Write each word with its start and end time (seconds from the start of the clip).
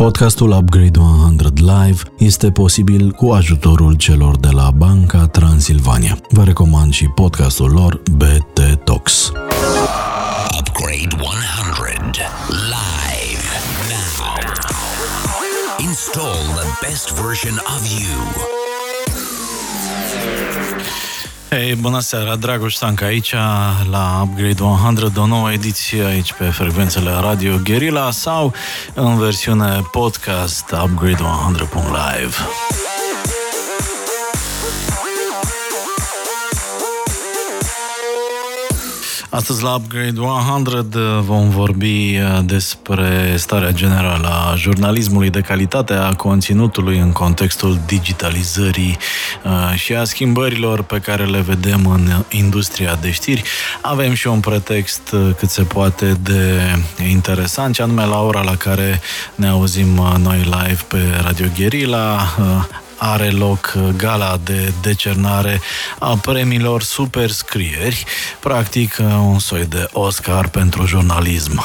Podcastul 0.00 0.50
Upgrade 0.50 0.98
100 0.98 1.52
Live 1.56 2.02
este 2.18 2.50
posibil 2.50 3.10
cu 3.10 3.30
ajutorul 3.30 3.94
celor 3.94 4.36
de 4.36 4.48
la 4.50 4.70
Banca 4.70 5.26
Transilvania. 5.26 6.18
Vă 6.28 6.44
recomand 6.44 6.92
și 6.92 7.06
podcastul 7.06 7.70
lor 7.70 8.02
BT 8.10 8.84
Talks. 8.84 9.32
Upgrade 10.58 11.14
100 11.14 11.30
live 12.48 13.46
now. 13.88 14.34
Install 15.88 16.40
the 16.54 16.86
best 16.88 17.12
version 17.12 17.54
of 17.76 18.00
you. 18.00 18.18
Hei, 21.50 21.74
bună 21.74 22.00
seara, 22.00 22.36
Dragoș 22.36 22.74
Stanca 22.74 23.06
aici 23.06 23.34
la 23.90 24.20
Upgrade 24.22 24.62
100, 24.62 25.20
o 25.20 25.26
nouă 25.26 25.52
ediție 25.52 26.04
aici 26.04 26.32
pe 26.32 26.44
frecvențele 26.44 27.10
Radio 27.20 27.60
Guerilla 27.64 28.10
sau 28.10 28.52
în 28.94 29.18
versiune 29.18 29.82
podcast 29.90 30.74
upgrade100.live. 30.74 32.36
Astăzi 39.30 39.62
la 39.62 39.74
Upgrade 39.74 40.20
100 40.20 41.22
vom 41.24 41.48
vorbi 41.48 42.18
uh, 42.18 42.38
despre 42.44 43.34
starea 43.36 43.70
generală 43.70 44.28
a 44.28 44.54
jurnalismului 44.54 45.30
de 45.30 45.40
calitate, 45.40 45.92
a 45.92 46.14
conținutului 46.14 46.98
în 46.98 47.12
contextul 47.12 47.78
digitalizării 47.86 48.96
uh, 49.44 49.74
și 49.74 49.94
a 49.94 50.04
schimbărilor 50.04 50.82
pe 50.82 50.98
care 50.98 51.24
le 51.24 51.40
vedem 51.40 51.86
în 51.86 52.24
industria 52.30 52.98
de 53.00 53.10
știri. 53.10 53.42
Avem 53.80 54.14
și 54.14 54.26
un 54.26 54.40
pretext 54.40 55.12
uh, 55.12 55.30
cât 55.36 55.48
se 55.48 55.62
poate 55.62 56.16
de 56.22 56.60
interesant, 57.08 57.74
și 57.74 57.80
anume 57.80 58.04
la 58.04 58.22
ora 58.22 58.42
la 58.42 58.56
care 58.56 59.00
ne 59.34 59.48
auzim 59.48 60.18
noi 60.22 60.38
live 60.38 60.84
pe 60.88 61.20
Radio 61.22 61.46
Guerilla 61.56 62.28
are 63.02 63.30
loc 63.30 63.72
uh, 63.76 63.88
gala 63.96 64.38
de 64.44 64.72
decernare 64.82 65.60
a 65.98 66.16
premiilor 66.16 66.82
superscrieri, 66.82 68.04
practic 68.40 68.96
uh, 69.00 69.06
un 69.06 69.38
soi 69.38 69.64
de 69.64 69.88
Oscar 69.92 70.48
pentru 70.48 70.86
jurnalism. 70.86 71.64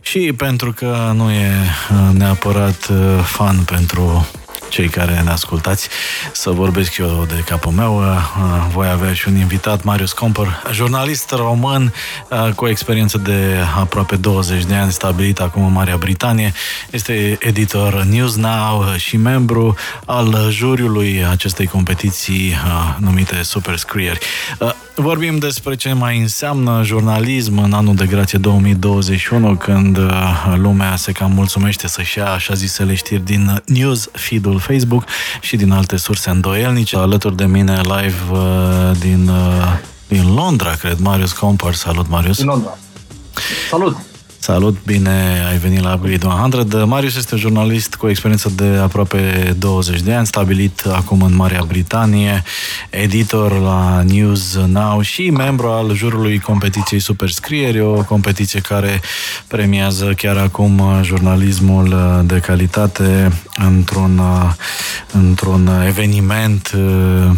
Și 0.00 0.32
pentru 0.36 0.72
că 0.72 1.12
nu 1.14 1.30
e 1.30 1.50
uh, 1.90 2.14
neapărat 2.14 2.90
fan 3.22 3.56
pentru 3.64 4.26
cei 4.68 4.88
care 4.88 5.20
ne 5.24 5.30
ascultați, 5.30 5.88
să 6.32 6.50
vorbesc 6.50 6.96
eu 6.96 7.24
de 7.28 7.42
capul 7.46 7.72
meu. 7.72 7.98
Uh, 7.98 8.06
voi 8.72 8.88
avea 8.88 9.12
și 9.12 9.28
un 9.28 9.36
invitat, 9.36 9.82
Marius 9.82 10.12
Compăr, 10.12 10.62
jurnalist 10.72 11.30
român 11.30 11.92
uh, 12.30 12.52
cu 12.54 12.64
o 12.64 12.68
experiență 12.68 13.18
de 13.18 13.56
aproape 13.78 14.16
20 14.16 14.64
de 14.64 14.74
ani, 14.74 14.92
stabilit 14.92 15.40
acum 15.40 15.64
în 15.64 15.72
Marea 15.72 15.96
Britanie. 15.96 16.52
Este 16.90 17.38
editor 17.40 18.02
News 18.02 18.36
Now 18.36 18.84
și 18.96 19.16
membru 19.16 19.76
al 20.04 20.46
juriului 20.50 21.26
acestei 21.30 21.66
competiții 21.66 22.52
uh, 22.64 22.94
numite 22.98 23.42
Super 23.42 23.76
Screer. 23.76 24.18
Vorbim 25.00 25.38
despre 25.38 25.76
ce 25.76 25.92
mai 25.92 26.18
înseamnă 26.18 26.80
jurnalism 26.84 27.58
în 27.58 27.72
anul 27.72 27.94
de 27.94 28.06
grație 28.06 28.38
2021, 28.38 29.56
când 29.56 29.98
lumea 30.54 30.96
se 30.96 31.12
cam 31.12 31.32
mulțumește 31.32 31.88
să-și 31.88 32.18
ia 32.18 32.32
așa 32.32 32.54
zisele 32.54 32.94
știri 32.94 33.24
din 33.24 33.62
news 33.64 34.08
feed-ul 34.12 34.58
Facebook 34.58 35.04
și 35.40 35.56
din 35.56 35.70
alte 35.70 35.96
surse 35.96 36.30
îndoielnice. 36.30 36.96
Alături 36.96 37.36
de 37.36 37.46
mine 37.46 37.80
live 37.80 38.16
uh, 38.30 38.38
din, 38.98 39.28
uh, 39.28 39.78
din 40.08 40.34
Londra, 40.34 40.70
cred, 40.70 40.98
Marius 40.98 41.32
Compar. 41.32 41.74
Salut, 41.74 42.08
Marius! 42.08 42.36
Din 42.36 42.46
Londra. 42.46 42.78
Salut! 43.70 43.96
Salut, 44.40 44.76
bine 44.86 45.44
ai 45.50 45.58
venit 45.58 45.82
la 45.82 45.94
Upgrade 45.94 46.26
100. 46.26 46.86
Marius 46.86 47.16
este 47.16 47.34
un 47.34 47.40
jurnalist 47.40 47.94
cu 47.94 48.08
experiență 48.08 48.52
de 48.54 48.64
aproape 48.64 49.54
20 49.58 50.00
de 50.00 50.14
ani, 50.14 50.26
stabilit 50.26 50.84
acum 50.92 51.22
în 51.22 51.34
Marea 51.34 51.64
Britanie, 51.66 52.42
editor 52.90 53.60
la 53.60 54.02
News 54.02 54.58
Now 54.66 55.00
și 55.00 55.30
membru 55.30 55.66
al 55.66 55.94
jurului 55.94 56.38
competiției 56.38 57.00
Superscrieri, 57.00 57.80
o 57.80 58.04
competiție 58.04 58.60
care 58.60 59.00
premiază 59.46 60.12
chiar 60.16 60.36
acum 60.36 60.82
jurnalismul 61.02 61.96
de 62.26 62.38
calitate 62.38 63.32
într-un, 63.56 64.20
într-un 65.12 65.70
eveniment 65.86 66.72
uh, 66.74 67.30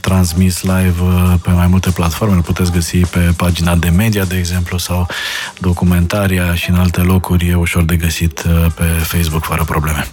transmis 0.00 0.62
live 0.62 1.02
pe 1.42 1.50
mai 1.50 1.66
multe 1.66 1.90
platforme. 1.90 2.34
Îl 2.34 2.42
puteți 2.42 2.72
găsi 2.72 2.96
pe 2.98 3.32
pagina 3.36 3.74
de 3.74 3.88
media, 3.88 4.24
de 4.24 4.36
exemplu, 4.36 4.78
sau 4.78 5.06
documentari 5.60 6.27
Ungaria 6.28 6.54
și 6.54 6.70
în 6.70 6.76
alte 6.76 7.00
locuri 7.00 7.48
e 7.48 7.54
ușor 7.54 7.82
de 7.82 7.96
găsit 7.96 8.42
uh, 8.46 8.66
pe 8.74 8.82
Facebook 8.82 9.44
fără 9.44 9.64
probleme. 9.64 10.06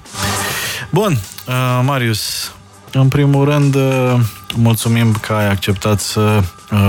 Bun, 0.89 1.19
uh, 1.47 1.81
Marius, 1.83 2.51
în 2.91 3.07
primul 3.07 3.45
rând, 3.45 3.75
uh, 3.75 4.19
mulțumim 4.55 5.13
că 5.13 5.33
ai 5.33 5.49
acceptat 5.49 5.99
să 5.99 6.43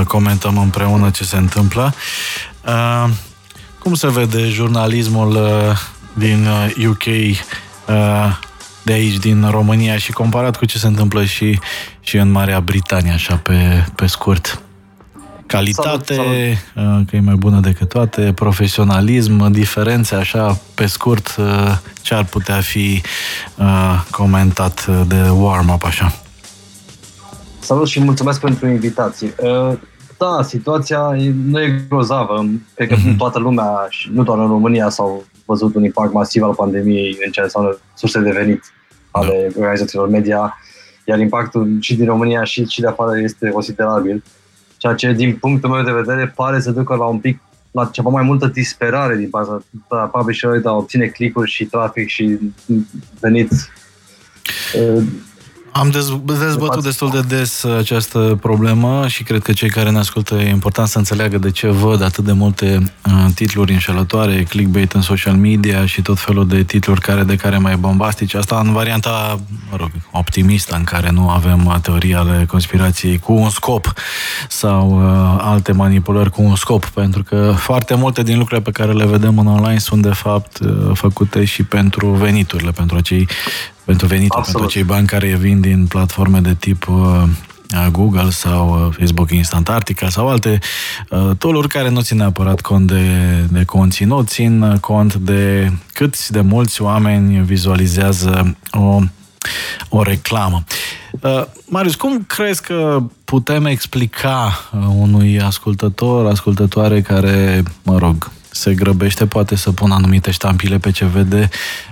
comentăm 0.07 0.59
împreună 0.59 1.11
ce 1.11 1.25
se 1.25 1.37
întâmplă. 1.37 1.95
Cum 3.79 3.95
se 3.95 4.11
vede 4.11 4.49
jurnalismul 4.49 5.39
din 6.13 6.49
UK 6.89 7.05
de 8.83 8.93
aici, 8.93 9.17
din 9.17 9.49
România 9.51 9.97
și 9.97 10.13
comparat 10.13 10.57
cu 10.57 10.65
ce 10.65 10.79
se 10.79 10.87
întâmplă 10.87 11.25
și, 11.25 11.59
și 12.01 12.17
în 12.17 12.31
Marea 12.31 12.61
Britanie, 12.61 13.13
așa 13.13 13.37
pe, 13.37 13.85
pe 13.95 14.07
scurt? 14.07 14.66
Calitate, 15.47 16.15
salut, 16.15 16.29
salut. 16.75 16.99
Uh, 16.99 17.07
că 17.11 17.17
e 17.17 17.21
mai 17.21 17.35
bună 17.35 17.61
decât 17.61 17.89
toate, 17.89 18.33
profesionalism, 18.35 19.51
diferențe, 19.51 20.15
așa, 20.15 20.59
pe 20.75 20.87
scurt, 20.87 21.37
uh, 21.39 21.79
ce 22.03 22.15
ar 22.15 22.25
putea 22.25 22.61
fi 22.61 23.03
uh, 23.59 24.05
comentat 24.11 25.07
de 25.07 25.29
warm-up, 25.29 25.85
așa? 25.85 26.13
Salut 27.59 27.89
și 27.89 28.01
mulțumesc 28.01 28.41
pentru 28.41 28.67
invitație. 28.67 29.35
Da, 30.19 30.43
situația 30.43 31.17
nu 31.47 31.61
e 31.61 31.85
grozavă. 31.89 32.47
Cred 32.75 32.89
că 32.89 32.95
mm-hmm. 32.95 33.17
toată 33.17 33.39
lumea, 33.39 33.87
și 33.89 34.11
nu 34.13 34.23
doar 34.23 34.39
în 34.39 34.47
România, 34.47 34.89
s-au 34.89 35.25
văzut 35.45 35.75
un 35.75 35.85
impact 35.85 36.13
masiv 36.13 36.43
al 36.43 36.55
pandemiei 36.55 37.19
în 37.27 37.33
ce 37.33 37.41
înseamnă 37.41 37.79
surse 37.95 38.21
de 38.21 38.31
venit 38.31 38.63
ale 39.11 39.49
da. 39.53 39.61
organizațiilor 39.61 40.09
media, 40.09 40.59
iar 41.05 41.19
impactul 41.19 41.77
și 41.81 41.95
din 41.95 42.07
România 42.07 42.45
și, 42.45 42.65
și 42.65 42.81
de 42.81 42.87
afară 42.87 43.21
este 43.21 43.49
considerabil. 43.49 44.23
Ceea 44.87 45.13
ce, 45.13 45.13
din 45.13 45.37
punctul 45.37 45.71
meu 45.71 45.83
de 45.83 45.93
vedere, 45.93 46.33
pare 46.37 46.61
să 46.61 46.71
ducă 46.71 46.95
la 46.95 47.05
un 47.05 47.19
pic 47.19 47.41
la 47.71 47.89
ceva 47.93 48.11
mai 48.11 48.23
multă 48.23 48.47
disperare 48.47 49.17
din 49.17 49.29
partea 49.31 50.07
publisher 50.13 50.61
de 50.61 50.69
a 50.69 50.73
obține 50.73 51.07
clicuri 51.07 51.51
și 51.51 51.65
trafic 51.65 52.09
și 52.09 52.39
venit 53.21 53.51
am 55.79 55.91
dez- 55.91 56.39
dezbătut 56.39 56.83
destul 56.83 57.11
de 57.11 57.21
des 57.21 57.65
această 57.65 58.39
problemă 58.41 59.09
și 59.09 59.23
cred 59.23 59.43
că 59.43 59.53
cei 59.53 59.71
care 59.71 59.91
ne 59.91 59.99
ascultă 59.99 60.35
e 60.35 60.49
important 60.49 60.89
să 60.89 60.99
înțeleagă 60.99 61.39
de 61.39 61.51
ce 61.51 61.69
văd 61.69 62.03
atât 62.03 62.25
de 62.25 62.33
multe 62.33 62.93
uh, 63.07 63.25
titluri 63.35 63.73
înșelătoare, 63.73 64.43
clickbait 64.43 64.93
în 64.93 65.01
social 65.01 65.35
media 65.35 65.87
și 65.87 66.03
tot 66.03 66.19
felul 66.19 66.49
de 66.49 66.63
titluri 66.63 67.01
care 67.01 67.23
de 67.23 67.37
care 67.37 67.59
mai 67.59 67.77
bombastice. 67.77 68.37
Asta 68.37 68.61
în 68.65 68.73
varianta, 68.73 69.41
mă 69.71 69.77
rog, 69.77 69.91
optimistă, 70.11 70.77
în 70.77 70.85
care 70.85 71.11
nu 71.11 71.29
avem 71.29 71.79
teorii 71.83 72.15
ale 72.15 72.45
conspirației 72.49 73.19
cu 73.19 73.33
un 73.33 73.51
scop 73.51 73.93
sau 74.49 74.91
uh, 74.91 75.41
alte 75.41 75.73
manipulări 75.73 76.31
cu 76.31 76.43
un 76.43 76.57
scop, 76.57 76.87
pentru 76.87 77.23
că 77.23 77.55
foarte 77.57 77.95
multe 77.95 78.23
din 78.23 78.39
lucrurile 78.39 78.71
pe 78.71 78.83
care 78.83 78.93
le 78.93 79.07
vedem 79.07 79.39
în 79.39 79.47
online 79.47 79.79
sunt 79.79 80.03
de 80.03 80.13
fapt 80.13 80.59
uh, 80.59 80.91
făcute 80.95 81.45
și 81.45 81.63
pentru 81.63 82.11
veniturile, 82.11 82.71
pentru 82.71 82.97
acei 82.97 83.29
pentru 83.87 84.07
venituri, 84.07 84.39
Absolut. 84.39 84.61
pentru 84.61 84.79
cei 84.79 84.89
bani 84.89 85.07
care 85.07 85.37
vin 85.37 85.61
din 85.61 85.87
platforme 85.87 86.41
de 86.41 86.55
tip 86.55 86.89
uh, 86.89 87.23
Google 87.91 88.31
sau 88.31 88.87
uh, 88.87 88.95
Facebook 88.99 89.31
Instant 89.31 89.69
Article 89.69 90.09
sau 90.09 90.29
alte 90.29 90.59
uh, 91.11 91.31
tooluri 91.39 91.69
care 91.69 91.89
nu 91.89 92.01
țin 92.01 92.17
neapărat 92.17 92.61
cont 92.61 92.87
de, 92.87 93.09
de 93.51 93.65
conținut, 93.65 94.29
țin 94.29 94.79
cont 94.81 95.15
de 95.15 95.73
câți 95.93 96.33
de 96.33 96.41
mulți 96.41 96.83
oameni 96.83 97.43
vizualizează 97.45 98.57
o, 98.71 98.99
o 99.89 100.03
reclamă. 100.03 100.65
Uh, 101.21 101.45
Marius, 101.69 101.95
cum 101.95 102.25
crezi 102.27 102.63
că 102.63 103.03
putem 103.25 103.65
explica 103.65 104.59
uh, 104.73 104.87
unui 104.97 105.41
ascultător, 105.41 106.27
ascultătoare 106.27 107.01
care, 107.01 107.63
mă 107.83 107.99
rog, 107.99 108.31
se 108.57 108.75
grăbește 108.75 109.27
poate 109.27 109.57
să 109.57 109.73
pună 109.73 109.95
anumite 109.95 110.31
ștampile 110.31 110.79
pe 110.79 110.91
ce 110.91 111.05
vede 111.05 111.49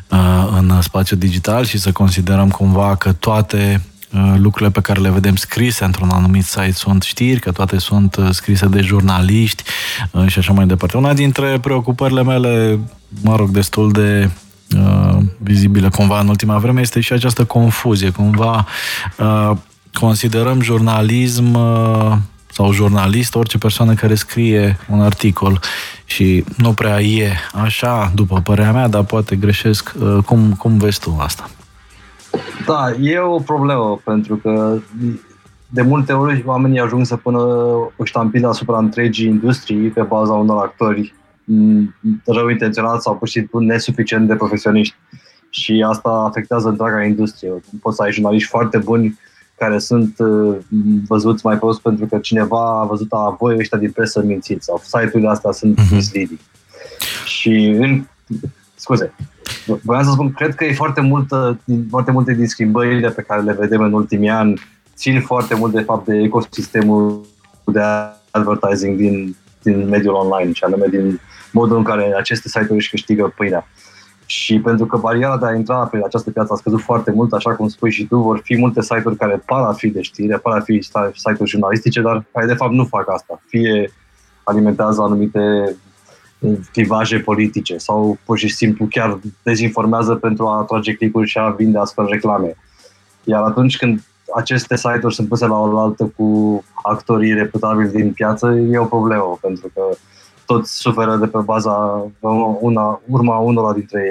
uh, 0.08 0.49
în 0.58 0.81
spațiu 0.82 1.16
digital 1.16 1.64
și 1.64 1.78
să 1.78 1.93
considerăm 1.93 2.49
cumva 2.49 2.96
că 2.96 3.12
toate 3.12 3.82
uh, 4.12 4.34
lucrurile 4.37 4.70
pe 4.70 4.81
care 4.81 5.00
le 5.00 5.11
vedem 5.11 5.37
scrise 5.37 5.84
într-un 5.84 6.11
anumit 6.11 6.44
site 6.44 6.72
sunt 6.72 7.02
știri, 7.02 7.40
că 7.40 7.52
toate 7.52 7.78
sunt 7.78 8.16
uh, 8.16 8.28
scrise 8.31 8.66
de 8.66 8.81
jurnaliști 8.81 9.62
uh, 10.11 10.26
și 10.26 10.38
așa 10.38 10.52
mai 10.52 10.66
departe. 10.66 10.96
Una 10.96 11.12
dintre 11.12 11.58
preocupările 11.61 12.22
mele, 12.22 12.78
mă 13.22 13.37
rog, 13.37 13.50
destul 13.50 13.93
de 13.93 14.31
uh, 14.76 15.19
vizibilă 15.38 15.88
cumva 15.88 16.20
în 16.20 16.28
ultima 16.28 16.58
vreme 16.58 16.81
este 16.81 17.00
și 17.00 17.12
această 17.12 17.44
confuzie. 17.44 18.10
Cumva 18.10 18.67
uh, 19.19 19.50
considerăm 19.93 20.60
jurnalism 20.60 21.55
uh, 21.55 22.17
sau 22.55 22.73
jurnalist, 22.73 23.35
orice 23.35 23.59
persoană 23.59 23.95
care 23.95 24.15
scrie 24.15 24.77
un 24.91 25.01
articol 25.01 25.61
și 26.05 26.45
nu 26.56 26.73
prea 26.73 27.01
e 27.01 27.33
așa, 27.53 28.12
după 28.15 28.41
părerea 28.41 28.73
mea, 28.73 28.89
dar 28.89 29.05
poate 29.05 29.37
greșesc. 29.37 29.95
Uh, 29.99 30.19
cum, 30.25 30.53
cum 30.59 30.79
vezi 30.79 31.01
tu 31.01 31.17
asta? 31.21 31.51
Da, 32.67 32.91
e 33.01 33.19
o 33.19 33.39
problemă, 33.39 34.01
pentru 34.05 34.37
că 34.37 34.79
de 35.69 35.83
multe 35.83 36.12
ori 36.12 36.43
oamenii 36.47 36.81
ajung 36.81 37.06
să 37.06 37.17
pună 37.17 37.39
o 37.97 38.05
ștampilă 38.05 38.49
asupra 38.49 38.79
întregii 38.79 39.29
industrii 39.29 39.89
pe 39.89 40.03
baza 40.03 40.33
unor 40.33 40.65
actori 40.65 41.15
mm, 41.45 41.95
rău 42.25 42.49
intenționați 42.49 43.03
sau 43.03 43.17
pur 43.17 43.29
și 43.29 43.33
simplu 43.33 43.59
nesuficient 43.59 44.29
de 44.29 44.35
profesioniști. 44.35 44.95
Și 45.51 45.85
asta 45.89 46.09
afectează 46.09 46.69
întreaga 46.69 47.05
industrie. 47.05 47.51
Poți 47.83 47.97
să 47.97 48.03
ai 48.03 48.12
jurnaliști 48.12 48.49
foarte 48.49 48.79
buni 48.79 49.19
care 49.56 49.79
sunt 49.79 50.19
uh, 50.19 50.56
văzuți 51.09 51.47
mai 51.47 51.59
prost 51.59 51.81
pentru 51.81 52.06
că 52.06 52.19
cineva 52.19 52.81
a 52.81 52.85
văzut 52.85 53.12
a 53.12 53.37
voi 53.39 53.56
ăștia 53.59 53.79
din 53.79 53.91
presă 53.91 54.23
mințiți 54.23 54.65
sau 54.65 54.81
site-urile 54.85 55.29
astea 55.29 55.53
sunt 55.53 55.81
uh-huh. 55.81 55.91
misleading. 55.91 56.39
Și 57.25 57.51
în, 57.79 58.05
scuze, 58.75 59.15
voiam 59.83 60.05
să 60.05 60.11
spun, 60.11 60.33
cred 60.33 60.55
că 60.55 60.65
e 60.65 60.73
foarte, 60.73 61.01
multă, 61.01 61.61
foarte 61.91 62.11
multe 62.11 62.33
din 62.33 62.47
schimbările 62.47 63.11
pe 63.11 63.23
care 63.23 63.43
le 63.43 63.53
vedem 63.53 63.81
în 63.81 63.93
ultimii 63.93 64.29
ani 64.29 64.61
țin 64.97 65.21
foarte 65.21 65.55
mult 65.55 65.73
de 65.73 65.81
fapt 65.81 66.06
de 66.06 66.17
ecosistemul 66.17 67.27
de 67.65 67.81
advertising 68.31 68.97
din, 68.97 69.37
din 69.62 69.89
mediul 69.89 70.15
online 70.15 70.53
și 70.53 70.65
anume 70.65 70.87
din 70.91 71.21
modul 71.53 71.77
în 71.77 71.83
care 71.83 72.15
aceste 72.17 72.49
site-uri 72.49 72.75
își 72.75 72.91
câștigă 72.91 73.33
pâinea. 73.37 73.69
Și 74.26 74.61
pentru 74.61 74.87
că 74.87 74.97
bariera 74.97 75.38
de 75.38 75.47
a 75.47 75.55
intra 75.55 75.76
pe 75.76 76.00
această 76.05 76.31
piață 76.31 76.53
a 76.53 76.56
scăzut 76.56 76.81
foarte 76.81 77.11
mult, 77.11 77.32
așa 77.32 77.55
cum 77.55 77.69
spui 77.69 77.91
și 77.91 78.06
tu, 78.06 78.19
vor 78.19 78.41
fi 78.44 78.59
multe 78.59 78.82
site-uri 78.82 79.17
care 79.17 79.43
par 79.47 79.62
a 79.62 79.73
fi 79.73 79.88
de 79.88 80.00
știre, 80.00 80.37
par 80.37 80.56
a 80.56 80.61
fi 80.61 80.81
site-uri 81.15 81.50
jurnalistice, 81.50 82.00
dar 82.00 82.25
care 82.32 82.47
de 82.47 82.55
fapt 82.55 82.73
nu 82.73 82.85
fac 82.85 83.11
asta. 83.11 83.41
Fie 83.47 83.93
alimentează 84.44 85.03
anumite 85.03 85.76
clivaje 86.73 87.19
politice 87.19 87.76
sau 87.76 88.19
pur 88.25 88.38
și 88.38 88.49
simplu 88.49 88.87
chiar 88.91 89.19
dezinformează 89.43 90.15
pentru 90.15 90.47
a 90.47 90.59
atrage 90.59 90.94
clicuri 90.94 91.29
și 91.29 91.38
a 91.38 91.49
vinde 91.49 91.79
astfel 91.79 92.06
reclame. 92.06 92.56
Iar 93.25 93.43
atunci 93.43 93.77
când 93.77 94.05
aceste 94.35 94.77
site-uri 94.77 95.15
sunt 95.15 95.29
puse 95.29 95.47
la 95.47 95.59
oaltă 95.59 96.12
cu 96.17 96.62
actorii 96.82 97.35
reputabili 97.35 97.88
din 97.88 98.12
piață, 98.12 98.50
e 98.70 98.79
o 98.79 98.85
problemă, 98.85 99.38
pentru 99.41 99.70
că 99.75 99.82
toți 100.46 100.79
suferă 100.79 101.17
de 101.17 101.26
pe 101.26 101.38
baza 101.44 102.05
una, 102.61 103.00
urma 103.06 103.37
unora 103.37 103.73
dintre, 103.73 104.02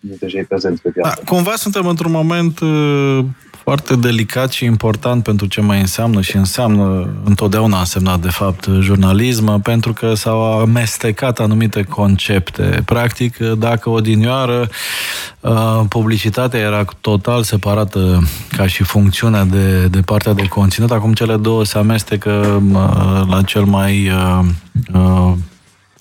dintre 0.00 0.26
cei 0.26 0.44
prezenți 0.44 0.82
pe 0.82 0.88
piață. 0.88 1.20
Da, 1.24 1.34
cumva 1.34 1.52
suntem 1.56 1.86
într-un 1.86 2.10
moment 2.10 2.60
uh, 2.60 3.24
foarte 3.62 3.96
delicat 3.96 4.50
și 4.50 4.64
important 4.64 5.22
pentru 5.22 5.46
ce 5.46 5.60
mai 5.60 5.80
înseamnă 5.80 6.20
și 6.20 6.36
înseamnă, 6.36 7.08
întotdeauna 7.24 7.76
a 7.76 7.80
însemnat 7.80 8.20
de 8.20 8.28
fapt 8.28 8.68
jurnalism, 8.80 9.62
pentru 9.62 9.92
că 9.92 10.14
s-au 10.14 10.60
amestecat 10.60 11.38
anumite 11.38 11.82
concepte. 11.82 12.82
Practic, 12.84 13.36
dacă 13.36 13.90
odinioară 13.90 14.68
uh, 15.40 15.80
publicitatea 15.88 16.60
era 16.60 16.84
total 17.00 17.42
separată 17.42 18.22
ca 18.56 18.66
și 18.66 18.82
funcțiunea 18.82 19.44
de, 19.44 19.86
de 19.86 20.00
partea 20.00 20.32
de 20.32 20.48
conținut, 20.48 20.90
acum 20.90 21.12
cele 21.12 21.36
două 21.36 21.64
se 21.64 21.78
amestecă 21.78 22.62
uh, 22.72 23.22
la 23.28 23.42
cel 23.42 23.64
mai 23.64 24.10
uh, 24.94 25.32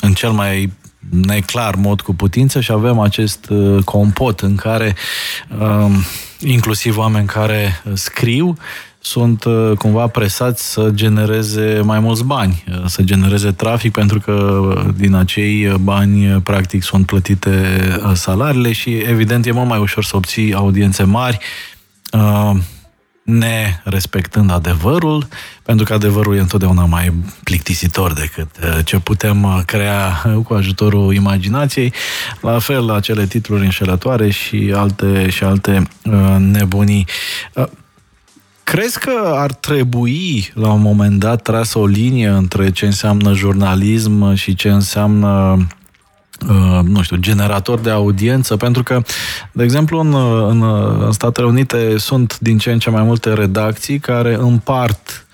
în 0.01 0.13
cel 0.13 0.31
mai 0.31 0.71
neclar 1.09 1.75
mod 1.75 2.01
cu 2.01 2.13
putință 2.13 2.61
și 2.61 2.71
avem 2.71 2.99
acest 2.99 3.51
compot 3.83 4.39
în 4.39 4.55
care 4.55 4.95
inclusiv 6.39 6.97
oameni 6.97 7.27
care 7.27 7.81
uh, 7.85 7.91
scriu, 7.95 8.57
sunt 8.99 9.43
uh, 9.43 9.71
cumva 9.77 10.07
presați 10.07 10.71
să 10.71 10.89
genereze 10.93 11.81
mai 11.83 11.99
mulți 11.99 12.23
bani, 12.23 12.63
uh, 12.69 12.83
să 12.85 13.01
genereze 13.01 13.51
trafic, 13.51 13.91
pentru 13.91 14.19
că 14.19 14.73
din 14.95 15.13
acei 15.13 15.67
bani, 15.81 16.41
practic, 16.41 16.83
sunt 16.83 17.05
plătite 17.05 17.79
salariile 18.13 18.71
și, 18.71 18.95
evident, 18.95 19.45
e 19.45 19.51
mult 19.51 19.67
mai 19.67 19.79
ușor 19.79 20.03
să 20.03 20.15
obții 20.15 20.53
audiențe 20.53 21.03
mari 21.03 21.39
nerespectând 23.29 24.51
adevărul, 24.51 25.27
pentru 25.63 25.85
că 25.85 25.93
adevărul 25.93 26.35
e 26.35 26.39
întotdeauna 26.39 26.85
mai 26.85 27.13
plictisitor 27.43 28.13
decât 28.13 28.47
uh, 28.63 28.85
ce 28.85 28.99
putem 28.99 29.43
uh, 29.43 29.59
crea 29.65 30.23
uh, 30.25 30.43
cu 30.43 30.53
ajutorul 30.53 31.13
imaginației. 31.13 31.93
La 32.41 32.59
fel, 32.59 32.89
acele 32.89 33.25
titluri 33.25 33.63
înșelătoare 33.63 34.29
și 34.29 34.73
alte, 34.75 35.29
și 35.29 35.43
alte 35.43 35.87
nebunii. 36.37 37.05
Crezi 38.63 38.99
că 38.99 39.33
ar 39.35 39.51
trebui, 39.51 40.51
la 40.53 40.71
un 40.71 40.81
moment 40.81 41.19
dat, 41.19 41.41
trasă 41.41 41.79
o 41.79 41.85
linie 41.85 42.27
între 42.27 42.71
ce 42.71 42.85
înseamnă 42.85 43.33
jurnalism 43.33 44.33
și 44.33 44.55
ce 44.55 44.69
înseamnă 44.69 45.27
Uh, 45.29 45.65
nu 46.83 47.01
știu, 47.01 47.17
generator 47.17 47.79
de 47.79 47.89
audiență, 47.89 48.57
pentru 48.57 48.83
că, 48.83 49.01
de 49.51 49.63
exemplu, 49.63 49.99
în, 49.99 50.13
în, 50.49 50.63
în 51.05 51.11
Statele 51.11 51.47
Unite 51.47 51.97
sunt 51.97 52.39
din 52.39 52.57
ce 52.57 52.71
în 52.71 52.79
ce 52.79 52.89
mai 52.89 53.03
multe 53.03 53.33
redacții 53.33 53.99
care 53.99 54.37
împart 54.39 55.27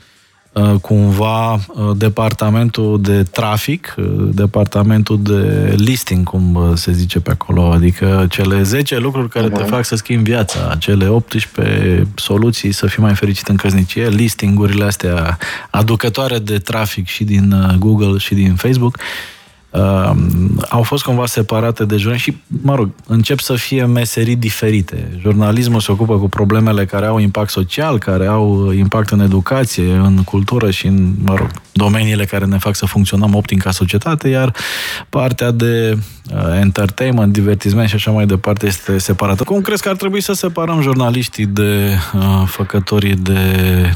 uh, 0.53 0.73
cumva 0.81 1.53
uh, 1.53 1.59
departamentul 1.95 3.01
de 3.01 3.23
trafic, 3.23 3.95
departamentul 4.31 5.19
de 5.21 5.73
listing, 5.77 6.23
cum 6.23 6.71
se 6.75 6.91
zice 6.91 7.19
pe 7.19 7.31
acolo, 7.31 7.71
adică 7.71 8.25
cele 8.29 8.63
10 8.63 8.97
lucruri 8.97 9.29
care 9.29 9.49
te 9.49 9.63
fac 9.63 9.85
să 9.85 9.95
schimbi 9.95 10.29
viața, 10.29 10.75
cele 10.79 11.07
18 11.07 12.07
soluții 12.15 12.71
să 12.71 12.85
fii 12.85 13.01
mai 13.01 13.15
fericit 13.15 13.47
în 13.47 13.55
căsnicie, 13.55 14.07
listingurile 14.07 14.83
astea 14.83 15.37
aducătoare 15.69 16.39
de 16.39 16.57
trafic 16.57 17.07
și 17.07 17.23
din 17.23 17.75
Google 17.79 18.17
și 18.17 18.33
din 18.33 18.55
Facebook, 18.55 18.97
uh, 18.97 19.34
au 20.69 20.83
fost 20.83 21.03
cumva 21.03 21.25
separate 21.25 21.85
de 21.85 21.97
jurnalism 21.97 22.31
și, 22.31 22.37
mă 22.61 22.75
rog, 22.75 22.89
încep 23.07 23.39
să 23.39 23.53
fie 23.53 23.85
meserii 23.85 24.35
diferite. 24.35 25.17
Jurnalismul 25.19 25.79
se 25.79 25.91
ocupă 25.91 26.17
cu 26.19 26.29
problemele 26.29 26.85
care 26.85 27.05
au 27.05 27.19
impact 27.19 27.49
social, 27.49 27.97
care 27.97 28.25
au 28.25 28.71
impact 28.71 29.09
în 29.09 29.19
educație, 29.19 29.93
în 29.93 30.23
cultură 30.23 30.71
și 30.71 30.87
în, 30.87 31.13
mă 31.23 31.35
rog, 31.35 31.51
domeniile 31.71 32.25
care 32.25 32.45
ne 32.45 32.57
fac 32.57 32.75
să 32.75 32.85
funcționăm 32.85 33.35
optim 33.35 33.57
ca 33.57 33.71
societate, 33.71 34.27
iar 34.27 34.53
partea 35.09 35.51
de 35.51 35.97
uh, 36.33 36.59
entertainment, 36.59 37.33
divertisment 37.33 37.89
și 37.89 37.95
așa 37.95 38.11
mai 38.11 38.25
departe 38.25 38.65
este 38.65 38.97
separată. 38.97 39.43
Cum 39.43 39.61
crezi 39.61 39.81
că 39.81 39.89
ar 39.89 39.95
trebui 39.95 40.21
să 40.21 40.33
separăm 40.33 40.81
jurnaliștii 40.81 41.45
de 41.45 41.97
uh, 42.13 42.21
făcătorii 42.45 43.15
de 43.15 43.39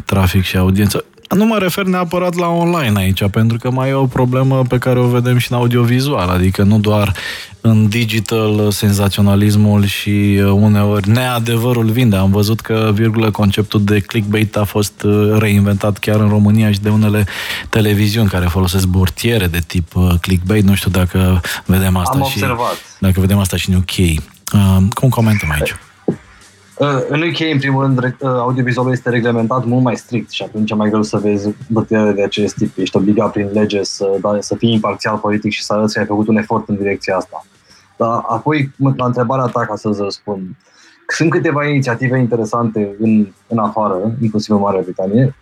trafic 0.06 0.44
și 0.44 0.58
audiență? 0.58 1.04
Nu 1.36 1.46
mă 1.46 1.58
refer 1.58 1.84
neapărat 1.84 2.36
la 2.36 2.48
online 2.48 3.00
aici, 3.00 3.30
pentru 3.32 3.58
că 3.58 3.72
mai 3.72 3.90
e 3.90 3.94
o 3.94 4.06
problemă 4.06 4.64
pe 4.68 4.78
care 4.78 5.00
o 5.00 5.08
vedem 5.08 5.38
și 5.38 5.52
în 5.52 5.58
audiovizual, 5.58 6.30
adică 6.30 6.64
nu 6.64 6.80
doar 6.80 7.14
în 7.62 7.88
digital 7.88 8.72
senzaționalismul 8.72 9.86
și 9.86 10.10
uh, 10.10 10.52
uneori 10.52 11.10
neadevărul 11.10 11.86
vinde. 11.86 12.16
Am 12.16 12.32
văzut 12.32 12.60
că, 12.60 12.92
virgulă, 12.94 13.32
conceptul 13.32 13.84
de 13.84 14.00
clickbait 14.00 14.56
a 14.56 14.64
fost 14.64 15.04
uh, 15.04 15.36
reinventat 15.38 15.98
chiar 15.98 16.20
în 16.20 16.30
România 16.30 16.72
și 16.72 16.80
de 16.80 16.90
unele 16.90 17.26
televiziuni 17.70 18.30
care 18.30 18.46
folosesc 18.46 18.86
bortiere 18.86 19.48
de 19.48 19.60
tip 19.68 19.96
uh, 19.96 20.14
clickbait. 20.22 20.64
Nu 20.64 20.76
știu 20.76 20.90
dacă 20.90 21.42
vedem 21.66 21.98
asta 21.98 22.18
Am 22.18 22.24
și 22.24 22.38
observat. 22.42 22.76
dacă 23.00 23.20
vedem 23.20 23.38
asta 23.38 23.58
și 23.58 23.70
în 23.70 23.76
UK. 23.76 24.22
Cum 24.94 25.10
comentăm 25.10 25.52
aici? 25.52 25.76
Uh, 26.80 27.06
în 27.08 27.22
UK, 27.22 27.40
în 27.40 27.60
primul 27.60 27.84
rând, 27.84 27.98
uh, 27.98 28.12
audiovizualul 28.22 28.92
este 28.92 29.10
reglementat 29.10 29.66
mult 29.66 29.84
mai 29.84 29.98
strict 29.98 30.30
și 30.30 30.44
atunci 30.44 30.72
e 30.72 30.76
mai 30.76 30.90
greu 30.90 31.02
să 31.02 31.18
vezi 31.18 31.50
bătăile 31.68 32.12
de 32.12 32.24
acest 32.24 32.56
tip. 32.56 32.78
Ești 32.78 32.98
obligat 32.98 33.32
prin 33.32 33.50
lege 33.54 33.84
să, 33.84 34.18
da, 34.22 34.38
să 34.40 34.56
fii 34.56 34.74
imparțial 34.74 35.18
politic 35.18 35.52
și 35.52 35.64
să 35.64 35.74
arăți 35.74 35.94
că 35.94 36.00
ai 36.00 36.06
făcut 36.06 36.28
un 36.28 36.38
efort 36.38 36.70
în 36.70 36.76
direcția 36.76 37.16
asta. 37.16 37.46
Dar 37.98 38.24
apoi, 38.28 38.72
la 38.96 39.06
întrebarea 39.06 39.46
ta, 39.46 39.66
ca 39.66 39.76
să-ți 39.76 40.02
răspund, 40.02 40.56
sunt 41.08 41.30
câteva 41.30 41.66
inițiative 41.66 42.20
interesante 42.20 42.96
în, 43.00 43.28
în 43.48 43.58
afară, 43.58 44.16
inclusiv 44.22 44.56
în 44.56 44.62
Marea 44.62 44.82
Britanie, 44.82 45.36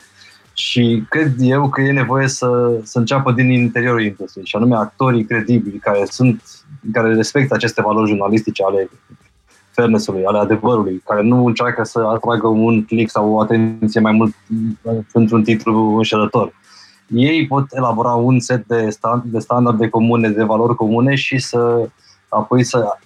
și 0.53 1.03
cred 1.09 1.33
eu 1.39 1.69
că 1.69 1.81
e 1.81 1.91
nevoie 1.91 2.27
să, 2.27 2.79
să 2.83 2.99
înceapă 2.99 3.31
din 3.31 3.49
interiorul 3.49 4.03
industriei, 4.03 4.45
și 4.45 4.55
anume 4.55 4.75
actorii 4.75 5.25
credibili 5.25 5.77
care 5.77 6.05
sunt, 6.09 6.41
care 6.91 7.13
respectă 7.13 7.53
aceste 7.53 7.81
valori 7.81 8.09
jurnalistice 8.09 8.63
ale 8.63 8.89
fairness-ului, 9.77 10.25
ale 10.25 10.37
adevărului, 10.37 11.01
care 11.05 11.21
nu 11.21 11.45
încearcă 11.45 11.83
să 11.83 11.99
atragă 11.99 12.47
un 12.47 12.85
click 12.85 13.09
sau 13.09 13.31
o 13.31 13.39
atenție 13.39 14.01
mai 14.01 14.11
mult 14.11 14.35
pentru 15.11 15.35
un 15.35 15.43
titlu 15.43 15.95
înșelător. 15.95 16.53
Ei 17.07 17.47
pot 17.47 17.65
elabora 17.69 18.13
un 18.13 18.39
set 18.39 18.65
de, 18.67 18.89
stand, 18.89 19.23
de 19.25 19.39
standarde 19.39 19.89
comune, 19.89 20.29
de 20.29 20.43
valori 20.43 20.75
comune 20.75 21.15
și 21.15 21.37
să 21.37 21.89
apoi 22.29 22.63
să 22.63 22.97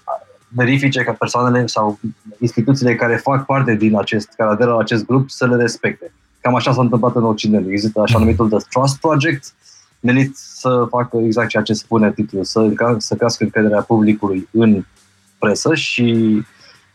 verifice 0.47 1.03
că 1.03 1.15
persoanele 1.19 1.67
sau 1.67 1.99
instituțiile 2.39 2.95
care 2.95 3.15
fac 3.15 3.45
parte 3.45 3.75
din 3.75 3.97
acest, 3.97 4.33
care 4.37 4.49
aderă 4.49 4.71
la 4.71 4.79
acest 4.79 5.05
grup, 5.05 5.29
să 5.29 5.47
le 5.47 5.55
respecte. 5.55 6.11
Cam 6.41 6.55
așa 6.55 6.71
s-a 6.73 6.81
întâmplat 6.81 7.15
în 7.15 7.23
Occident. 7.23 7.67
Există 7.69 8.01
așa 8.01 8.19
numitul 8.19 8.49
The 8.49 8.57
Trust 8.69 8.99
Project, 8.99 9.53
menit 9.99 10.35
să 10.35 10.85
facă 10.89 11.17
exact 11.17 11.49
ceea 11.49 11.63
ce 11.63 11.73
spune 11.73 12.11
titlul, 12.11 12.43
să, 12.43 12.71
să 12.97 13.15
crească 13.15 13.43
încrederea 13.43 13.81
publicului 13.81 14.47
în 14.51 14.83
presă 15.39 15.75
și 15.75 16.41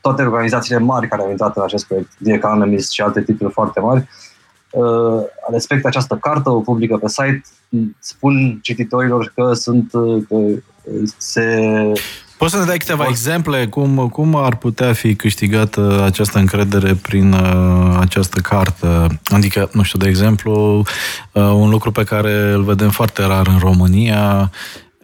toate 0.07 0.23
organizațiile 0.23 0.79
mari 0.79 1.09
care 1.09 1.23
au 1.23 1.31
intrat 1.31 1.57
în 1.57 1.63
acest 1.63 1.87
proiect, 1.87 2.11
The 2.23 2.33
Economist 2.33 2.91
și 2.91 3.01
alte 3.01 3.23
titluri 3.23 3.53
foarte 3.53 3.81
mari, 3.81 4.09
uh, 4.71 5.23
respectă 5.51 5.89
această 5.89 6.19
carte, 6.21 6.49
o 6.49 6.61
publică 6.61 6.97
pe 6.97 7.09
site, 7.09 7.43
spun 7.99 8.59
cititorilor 8.63 9.33
că 9.35 9.53
sunt 9.53 9.91
că 10.29 10.37
se 11.17 11.47
Poți 12.39 12.53
să 12.53 12.59
ne 12.59 12.65
dai 12.65 12.79
câteva 12.79 13.07
exemple 13.09 13.67
cum, 13.67 14.09
cum 14.09 14.35
ar 14.35 14.57
putea 14.57 14.93
fi 14.93 15.15
câștigată 15.15 16.03
această 16.05 16.39
încredere 16.39 16.95
prin 16.95 17.33
uh, 17.33 17.97
această 18.01 18.41
carte? 18.41 18.87
Adică, 19.25 19.69
nu 19.73 19.83
știu, 19.83 19.99
de 19.99 20.09
exemplu, 20.09 20.79
uh, 21.33 21.43
un 21.43 21.71
lucru 21.71 21.91
pe 21.91 22.05
care 22.05 22.51
îl 22.53 22.63
vedem 22.63 22.91
foarte 22.91 23.23
rar 23.23 23.47
în 23.47 23.59
România, 23.59 24.51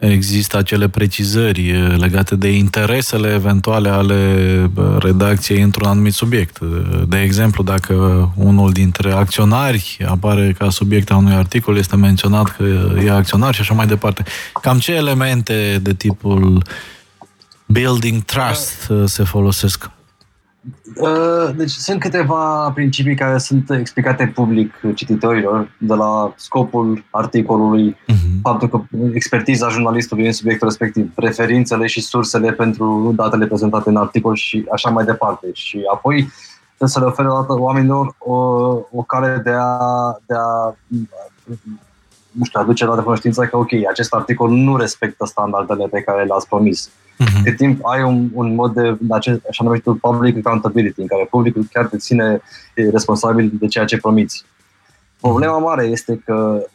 există 0.09 0.57
acele 0.57 0.87
precizări 0.87 1.71
uh, 1.71 1.95
legate 1.97 2.35
de 2.35 2.51
interesele 2.51 3.33
eventuale 3.33 3.89
ale 3.89 4.21
uh, 4.75 4.95
redacției 4.99 5.61
într-un 5.61 5.87
anumit 5.87 6.13
subiect. 6.13 6.59
Uh, 6.59 7.01
de 7.07 7.21
exemplu, 7.21 7.63
dacă 7.63 7.93
unul 8.35 8.71
dintre 8.71 9.11
acționari 9.11 9.97
apare 10.07 10.55
ca 10.57 10.69
subiect 10.69 11.11
a 11.11 11.15
unui 11.15 11.33
articol, 11.33 11.77
este 11.77 11.95
menționat 11.95 12.55
că 12.55 12.63
e 13.05 13.11
acționar 13.11 13.53
și 13.53 13.61
așa 13.61 13.73
mai 13.73 13.87
departe. 13.87 14.23
Cam 14.61 14.79
ce 14.79 14.93
elemente 14.93 15.79
de 15.81 15.93
tipul 15.93 16.63
building 17.65 18.23
trust 18.23 18.91
se 19.05 19.23
folosesc? 19.23 19.89
Uh, 20.95 21.55
deci 21.55 21.69
sunt 21.69 21.99
câteva 21.99 22.71
principii 22.73 23.15
care 23.15 23.37
sunt 23.37 23.69
explicate 23.69 24.31
public 24.35 24.73
cititorilor, 24.95 25.71
de 25.77 25.93
la 25.93 26.33
scopul 26.35 27.03
articolului, 27.09 27.91
uh-huh. 27.91 28.41
faptul 28.41 28.69
că 28.69 28.81
expertiza 29.13 29.69
jurnalistului 29.69 30.25
în 30.25 30.31
subiectul 30.31 30.67
respectiv, 30.67 31.13
preferințele 31.13 31.87
și 31.87 32.01
sursele 32.01 32.51
pentru 32.51 33.13
datele 33.15 33.47
prezentate 33.47 33.89
în 33.89 33.95
articol 33.95 34.35
și 34.35 34.65
așa 34.71 34.89
mai 34.89 35.05
departe. 35.05 35.47
Și 35.53 35.81
apoi 35.93 36.31
trebuie 36.65 36.89
să 36.89 36.99
le 36.99 37.05
ofere 37.05 37.27
oamenilor 37.47 38.15
o, 38.17 38.35
o 38.91 39.01
cale 39.07 39.41
de 39.43 39.53
a, 39.57 40.17
de 40.25 40.33
a 40.33 40.75
nu 42.33 42.45
știu, 42.45 42.59
aduce 42.59 42.85
la 42.85 42.95
cunoștință 42.95 43.45
că, 43.45 43.57
ok, 43.57 43.71
acest 43.89 44.13
articol 44.13 44.49
nu 44.49 44.77
respectă 44.77 45.25
standardele 45.25 45.87
pe 45.87 46.01
care 46.01 46.23
le-ați 46.23 46.47
promis. 46.47 46.89
Uh-huh. 46.89 47.43
Cât 47.43 47.57
timp 47.57 47.85
ai 47.85 48.03
un, 48.03 48.29
un 48.33 48.55
mod 48.55 48.73
de, 48.73 48.97
de 48.99 49.13
acest, 49.13 49.39
așa 49.49 49.63
numitul 49.63 49.93
public 49.93 50.37
accountability, 50.37 51.01
în 51.01 51.07
care 51.07 51.27
publicul 51.29 51.67
chiar 51.71 51.85
te 51.85 51.97
ține 51.97 52.41
responsabil 52.73 53.51
de 53.59 53.67
ceea 53.67 53.85
ce 53.85 53.97
promiți. 53.97 54.45
Problema 55.19 55.57
mare 55.57 55.85
este 55.85 56.21
că 56.25 56.65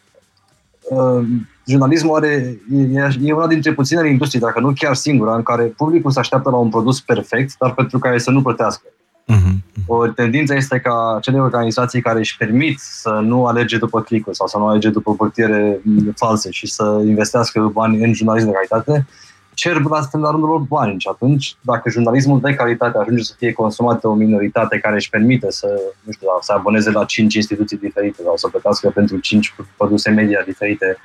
uh, 0.83 1.27
jurnalismul 1.67 2.17
are, 2.17 2.59
e, 2.73 3.09
e 3.23 3.33
una 3.33 3.47
dintre 3.47 3.73
puținele 3.73 4.09
industrii, 4.09 4.41
dacă 4.41 4.61
nu 4.61 4.73
chiar 4.75 4.95
singura, 4.95 5.35
în 5.35 5.43
care 5.43 5.63
publicul 5.63 6.11
se 6.11 6.19
așteaptă 6.19 6.51
la 6.51 6.57
un 6.57 6.69
produs 6.69 7.01
perfect, 7.01 7.55
dar 7.59 7.75
pentru 7.75 7.99
care 7.99 8.19
să 8.19 8.31
nu 8.31 8.43
plătească. 8.43 8.83
Uh-huh. 9.33 9.85
O 9.87 10.07
tendință 10.07 10.55
este 10.55 10.79
ca 10.79 11.15
acele 11.17 11.41
organizații 11.41 12.01
care 12.01 12.19
își 12.19 12.37
permit 12.37 12.79
să 12.79 13.11
nu 13.11 13.47
alege 13.47 13.79
după 13.79 14.03
click 14.03 14.29
sau 14.35 14.47
să 14.47 14.59
nu 14.59 14.67
alege 14.67 14.91
după 14.91 15.15
portiere 15.15 15.81
false 16.17 16.51
și 16.51 16.67
să 16.67 17.03
investească 17.07 17.61
bani 17.61 18.05
în 18.05 18.13
jurnalism 18.13 18.47
de 18.47 18.53
calitate, 18.53 19.07
cer 19.55 19.83
astfel 19.91 20.21
la 20.21 20.31
rândul 20.31 20.49
lor 20.49 20.61
bani. 20.61 21.01
Și 21.01 21.09
atunci, 21.11 21.57
dacă 21.61 21.91
jurnalismul 21.91 22.41
de 22.41 22.55
calitate 22.55 22.99
ajunge 22.99 23.23
să 23.23 23.35
fie 23.37 23.53
consumat 23.53 24.01
de 24.01 24.07
o 24.07 24.15
minoritate 24.15 24.79
care 24.79 24.95
își 24.95 25.11
permite 25.11 25.51
să, 25.51 25.81
nu 26.03 26.13
știu, 26.13 26.29
să 26.41 26.53
aboneze 26.53 26.91
la 26.91 27.05
5 27.05 27.35
instituții 27.35 27.79
diferite 27.79 28.23
sau 28.23 28.37
să 28.37 28.49
plătească 28.49 28.91
pentru 28.91 29.17
5 29.19 29.55
produse 29.77 30.11
media 30.11 30.43
diferite 30.47 30.97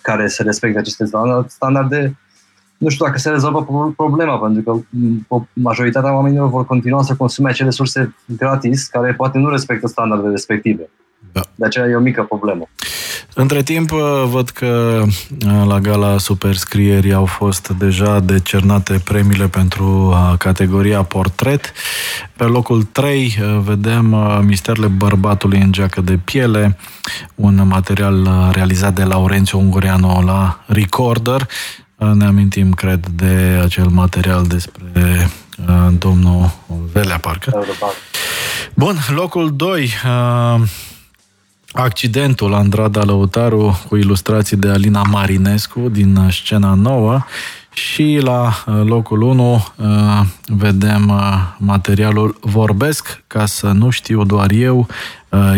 care 0.00 0.28
să 0.28 0.42
respecte 0.42 0.78
aceste 0.78 1.04
standarde, 1.46 2.16
nu 2.78 2.88
știu 2.88 3.04
dacă 3.04 3.18
se 3.18 3.30
rezolvă 3.30 3.92
problema, 3.96 4.38
pentru 4.38 4.62
că 4.62 4.78
mm, 4.90 5.26
majoritatea 5.52 6.14
oamenilor 6.14 6.48
vor 6.48 6.66
continua 6.66 7.02
să 7.02 7.14
consume 7.14 7.48
acele 7.48 7.70
surse 7.70 8.14
gratis 8.24 8.86
care 8.86 9.12
poate 9.12 9.38
nu 9.38 9.48
respectă 9.48 9.86
standardele 9.86 10.30
respective. 10.30 10.88
Da. 11.32 11.40
De 11.54 11.66
aceea 11.66 11.86
e 11.86 11.94
o 11.94 12.00
mică 12.00 12.22
problemă. 12.22 12.68
Între 13.38 13.62
timp, 13.62 13.92
uh, 13.92 14.00
văd 14.30 14.48
că 14.48 15.02
uh, 15.04 15.66
la 15.66 15.78
gala 15.78 16.18
Superscrierii 16.18 17.12
au 17.12 17.24
fost 17.24 17.68
deja 17.68 18.20
decernate 18.20 19.00
premiile 19.04 19.48
pentru 19.48 19.84
uh, 19.84 20.38
categoria 20.38 21.02
portret. 21.02 21.72
Pe 22.36 22.44
locul 22.44 22.82
3 22.82 23.38
vedem 23.64 24.04
Misterele 24.46 24.86
bărbatului 24.86 25.60
în 25.60 25.72
geacă 25.72 26.00
de 26.00 26.18
piele, 26.24 26.76
un 27.34 27.66
material 27.66 28.28
realizat 28.52 28.94
de 28.94 29.04
Laurențiu 29.04 29.58
Ungureanu 29.58 30.22
la 30.24 30.64
Recorder. 30.66 31.48
Ne 31.96 32.24
amintim, 32.24 32.72
cred, 32.72 33.06
de 33.06 33.60
acel 33.62 33.86
material 33.86 34.46
despre 34.46 35.30
domnul 35.98 36.50
Velea, 36.92 37.18
parcă. 37.18 37.66
Bun, 38.74 38.96
locul 39.14 39.56
2 39.56 39.92
Accidentul 41.72 42.54
Andrada 42.54 43.04
Lăutaru 43.04 43.80
cu 43.88 43.96
ilustrații 43.96 44.56
de 44.56 44.68
Alina 44.68 45.02
Marinescu 45.02 45.80
din 45.88 46.28
scena 46.30 46.74
nouă 46.74 47.24
și 47.72 48.18
la 48.22 48.64
uh, 48.66 48.82
locul 48.84 49.22
1 49.22 49.52
uh, 49.76 49.86
vedem 50.46 51.08
uh, 51.08 51.18
materialul 51.58 52.38
Vorbesc 52.40 53.22
ca 53.26 53.46
să 53.46 53.66
nu 53.66 53.90
știu 53.90 54.24
doar 54.24 54.50
eu, 54.50 54.86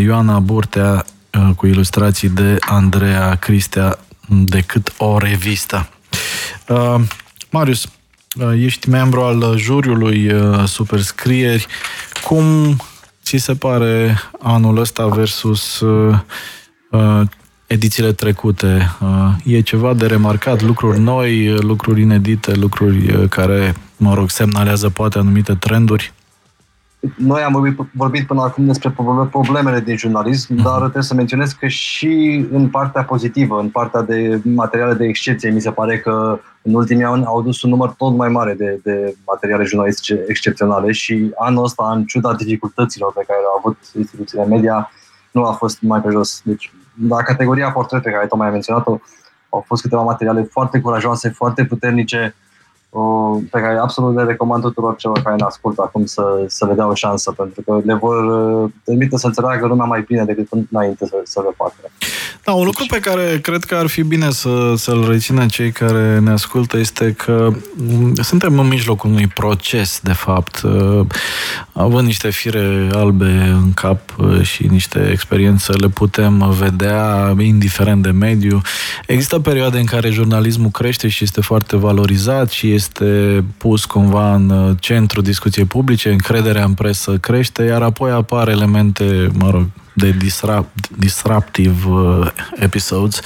Ioana 0.01 0.39
Burtea 0.39 1.05
cu 1.57 1.67
ilustrații 1.67 2.29
de 2.29 2.57
Andreea 2.61 3.35
Cristea 3.35 3.99
decât 4.29 4.93
o 4.97 5.19
revistă. 5.19 5.89
Marius, 7.51 7.89
ești 8.57 8.89
membru 8.89 9.21
al 9.21 9.55
juriului 9.57 10.33
Superscrieri. 10.67 11.67
Cum 12.25 12.77
ți 13.29 13.37
se 13.37 13.55
pare 13.55 14.19
anul 14.43 14.79
ăsta 14.79 15.07
versus 15.07 15.81
uh, 15.81 16.19
uh, 16.91 17.21
edițiile 17.67 18.13
trecute? 18.13 18.97
Uh, 19.01 19.55
e 19.55 19.61
ceva 19.61 19.95
de 19.95 20.07
remarcat, 20.07 20.63
lucruri 20.63 21.01
noi, 21.01 21.59
lucruri 21.61 22.01
inedite, 22.01 22.55
lucruri 22.55 23.15
uh, 23.15 23.29
care, 23.29 23.75
mă 23.97 24.15
rog, 24.15 24.31
semnalează 24.31 24.89
poate 24.89 25.19
anumite 25.19 25.55
trenduri? 25.55 26.13
Noi 27.17 27.43
am 27.43 27.53
vorbit, 27.53 27.79
vorbit 27.93 28.27
până 28.27 28.43
acum 28.43 28.67
despre 28.67 28.95
problemele 29.31 29.81
din 29.81 29.97
jurnalism, 29.97 30.55
uh-huh. 30.55 30.63
dar 30.63 30.79
trebuie 30.79 31.03
să 31.03 31.15
menționez 31.15 31.53
că 31.53 31.67
și 31.67 32.47
în 32.53 32.69
partea 32.69 33.05
pozitivă, 33.05 33.61
în 33.61 33.69
partea 33.69 34.03
de 34.03 34.41
materiale 34.43 34.95
de 34.95 35.05
excepție, 35.05 35.51
mi 35.51 35.61
se 35.61 35.71
pare 35.71 35.99
că 35.99 36.41
în 36.63 36.75
ultimii 36.75 37.05
ani 37.05 37.25
au 37.25 37.43
dus 37.43 37.63
un 37.63 37.71
număr 37.71 37.89
tot 37.89 38.17
mai 38.17 38.29
mare 38.29 38.55
de, 38.55 38.81
de 38.83 39.15
materiale 39.27 39.65
jurnalistice 39.65 40.25
excepționale 40.29 40.93
și 40.93 41.31
anul 41.39 41.65
ăsta, 41.65 41.93
în 41.95 42.05
ciuda 42.05 42.35
dificultăților 42.35 43.13
pe 43.13 43.25
care 43.27 43.41
le-au 43.41 43.57
avut 43.59 43.77
instituțiile 43.99 44.47
media, 44.47 44.91
nu 45.31 45.45
a 45.45 45.53
fost 45.53 45.79
mai 45.81 46.01
pe 46.01 46.11
jos. 46.11 46.41
Deci, 46.45 46.73
la 47.09 47.17
categoria 47.17 47.71
portret 47.71 48.03
pe 48.03 48.11
care 48.11 48.27
tocmai 48.27 48.47
ai 48.47 48.53
menționat-o, 48.53 48.99
au 49.49 49.65
fost 49.67 49.83
câteva 49.83 50.03
materiale 50.03 50.43
foarte 50.43 50.81
curajoase, 50.81 51.29
foarte 51.29 51.65
puternice, 51.65 52.35
pe 53.51 53.61
care 53.61 53.79
absolut 53.79 54.15
le 54.15 54.23
recomand 54.23 54.63
tuturor 54.63 54.97
celor 54.97 55.21
care 55.23 55.37
ne 55.37 55.45
ascultă 55.45 55.83
acum 55.83 56.05
să, 56.07 56.45
să 56.47 56.67
le 56.67 56.75
dea 56.75 56.87
o 56.87 56.95
șansă, 56.95 57.33
pentru 57.33 57.63
că 57.63 57.81
le 57.85 57.95
vor 57.95 58.25
uh, 58.25 58.71
permite 58.85 59.17
să 59.17 59.27
înțeleagă 59.27 59.67
lumea 59.67 59.85
mai 59.85 60.05
bine 60.07 60.25
decât 60.25 60.49
înainte 60.71 61.07
să, 61.07 61.21
să 61.25 61.41
le 61.41 61.55
facă. 61.57 61.75
Da, 62.45 62.53
un 62.53 62.65
lucru 62.65 62.85
pe 62.89 63.01
care 63.01 63.39
cred 63.43 63.65
că 63.65 63.75
ar 63.75 63.87
fi 63.87 64.03
bine 64.03 64.31
să, 64.31 64.75
să-l 64.77 65.07
rețină 65.09 65.47
cei 65.47 65.71
care 65.71 66.19
ne 66.19 66.31
ascultă 66.31 66.79
este 66.79 67.13
că 67.13 67.51
mm, 67.77 68.15
suntem 68.15 68.59
în 68.59 68.69
mijlocul 68.69 69.11
unui 69.11 69.27
proces, 69.27 70.01
de 70.03 70.13
fapt, 70.13 70.61
uh, 70.63 71.07
având 71.73 72.07
niște 72.07 72.31
fire 72.31 72.89
albe 72.93 73.57
în 73.63 73.73
cap 73.75 74.01
uh, 74.19 74.43
și 74.43 74.67
niște 74.67 75.09
experiențe, 75.13 75.73
le 75.73 75.89
putem 75.89 76.55
vedea 76.59 77.35
indiferent 77.39 78.03
de 78.03 78.11
mediu. 78.11 78.61
Există 79.07 79.39
perioade 79.39 79.79
în 79.79 79.85
care 79.85 80.11
jurnalismul 80.11 80.71
crește 80.71 81.09
și 81.09 81.25
este 81.25 81.41
foarte 81.41 81.77
valorizat 81.77 82.51
și 82.51 82.73
este 82.79 83.45
pus 83.57 83.85
cumva 83.85 84.35
în 84.35 84.51
uh, 84.51 84.77
centru 84.81 85.21
discuției 85.21 85.65
publice, 85.65 86.11
încrederea 86.11 86.65
în 86.65 86.75
presă 86.75 87.17
crește, 87.17 87.63
iar 87.63 87.83
apoi 87.83 88.11
apar 88.11 88.49
elemente, 88.49 89.29
mă 89.33 89.51
rog, 89.51 89.67
de 89.99 90.11
disrupt, 90.11 90.89
disruptive 90.99 91.89
uh, 91.89 92.31
episodes, 92.57 93.21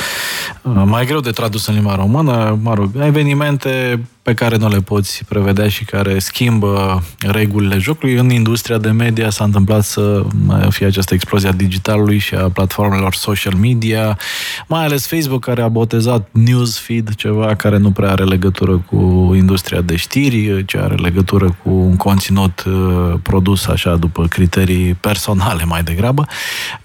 uh, 0.63 0.83
mai 0.85 1.07
greu 1.07 1.21
de 1.21 1.31
tradus 1.31 1.67
în 1.67 1.75
limba 1.75 1.95
română, 1.95 2.59
mă 2.63 2.75
rog, 2.75 2.91
evenimente 3.01 4.01
pe 4.23 4.35
care 4.35 4.57
nu 4.57 4.69
le 4.69 4.81
poți 4.81 5.25
prevedea 5.29 5.69
și 5.69 5.85
care 5.85 6.19
schimbă 6.19 7.03
regulile 7.19 7.79
jocului. 7.79 8.15
În 8.15 8.31
industria 8.31 8.79
de 8.79 8.91
media 8.91 9.31
s-a 9.31 9.45
întâmplat 9.45 9.85
să 9.85 10.23
fie 10.69 10.87
această 10.87 11.15
explozie 11.15 11.49
a 11.49 11.53
digitalului 11.53 12.19
și 12.19 12.35
a 12.35 12.49
platformelor 12.49 13.15
social 13.15 13.55
media, 13.55 14.19
mai 14.67 14.85
ales 14.85 15.07
Facebook 15.07 15.45
care 15.45 15.63
a 15.63 15.69
botezat 15.69 16.29
newsfeed, 16.31 17.15
ceva 17.15 17.55
care 17.55 17.77
nu 17.77 17.91
prea 17.91 18.11
are 18.11 18.25
legătură 18.25 18.85
cu 18.91 19.33
industria 19.35 19.81
de 19.81 19.97
știri, 19.97 20.65
ci 20.65 20.75
are 20.75 20.95
legătură 20.95 21.57
cu 21.63 21.71
un 21.71 21.97
conținut 21.97 22.65
uh, 22.67 23.15
produs 23.23 23.67
așa 23.67 23.97
după 23.97 24.27
criterii 24.27 24.95
personale 24.95 25.65
mai 25.65 25.83
degrabă. 25.83 26.27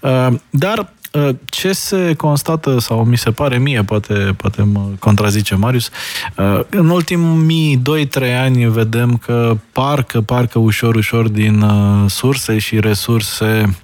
Uh, 0.00 0.34
dar 0.50 0.92
Uh, 1.12 1.28
ce 1.44 1.72
se 1.72 2.14
constată, 2.14 2.78
sau 2.78 3.04
mi 3.04 3.16
se 3.16 3.30
pare 3.30 3.58
mie, 3.58 3.82
poate, 3.82 4.14
poate 4.14 4.62
mă 4.62 4.80
contrazice 4.98 5.54
Marius, 5.54 5.90
uh, 6.36 6.60
în 6.70 6.88
ultimii 6.88 7.82
2-3 8.08 8.38
ani 8.40 8.70
vedem 8.70 9.16
că 9.16 9.56
parcă, 9.72 10.20
parcă 10.20 10.58
ușor, 10.58 10.94
ușor 10.94 11.28
din 11.28 11.60
uh, 11.60 12.10
surse 12.10 12.58
și 12.58 12.80
resurse 12.80 13.76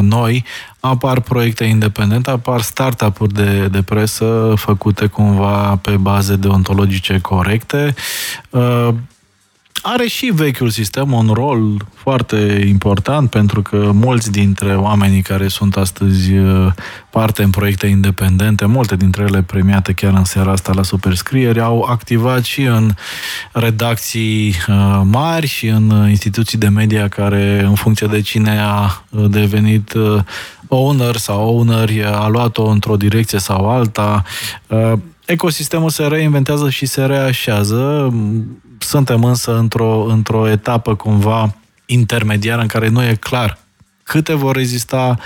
noi, 0.00 0.44
apar 0.80 1.20
proiecte 1.20 1.64
independente, 1.64 2.30
apar 2.30 2.60
startup-uri 2.60 3.32
de, 3.32 3.66
de 3.66 3.82
presă 3.82 4.52
făcute 4.56 5.06
cumva 5.06 5.78
pe 5.82 5.90
baze 5.90 6.36
deontologice 6.36 7.18
corecte. 7.18 7.94
Are 9.86 10.06
și 10.06 10.30
vechiul 10.34 10.70
sistem 10.70 11.12
un 11.12 11.30
rol 11.32 11.76
foarte 11.94 12.64
important 12.68 13.30
pentru 13.30 13.62
că 13.62 13.90
mulți 13.94 14.30
dintre 14.30 14.76
oamenii 14.76 15.22
care 15.22 15.48
sunt 15.48 15.76
astăzi 15.76 16.30
parte 17.10 17.42
în 17.42 17.50
proiecte 17.50 17.86
independente, 17.86 18.64
multe 18.64 18.96
dintre 18.96 19.22
ele 19.22 19.42
premiate 19.42 19.92
chiar 19.92 20.12
în 20.12 20.24
seara 20.24 20.50
asta 20.50 20.72
la 20.74 20.82
Superscrieri, 20.82 21.60
au 21.60 21.82
activat 21.82 22.44
și 22.44 22.62
în 22.62 22.90
redacții 23.52 24.54
mari 25.02 25.46
și 25.46 25.66
în 25.66 26.06
instituții 26.08 26.58
de 26.58 26.68
media 26.68 27.08
care, 27.08 27.62
în 27.62 27.74
funcție 27.74 28.06
de 28.06 28.20
cine 28.20 28.60
a 28.60 29.04
devenit 29.28 29.92
owner 30.68 31.16
sau 31.16 31.56
owner 31.56 31.90
a 32.04 32.26
luat-o 32.28 32.64
într-o 32.64 32.96
direcție 32.96 33.38
sau 33.38 33.70
alta. 33.70 34.24
Ecosistemul 35.24 35.90
se 35.90 36.06
reinventează 36.06 36.70
și 36.70 36.86
se 36.86 37.04
reașează. 37.04 38.12
Suntem 38.84 39.24
însă 39.24 39.58
într-o, 39.58 40.04
într-o 40.04 40.48
etapă 40.48 40.94
cumva 40.94 41.54
intermediară 41.86 42.60
în 42.60 42.66
care 42.66 42.88
nu 42.88 43.04
e 43.04 43.14
clar 43.14 43.58
câte 44.04 44.34
vor 44.34 44.56
rezista, 44.56 45.18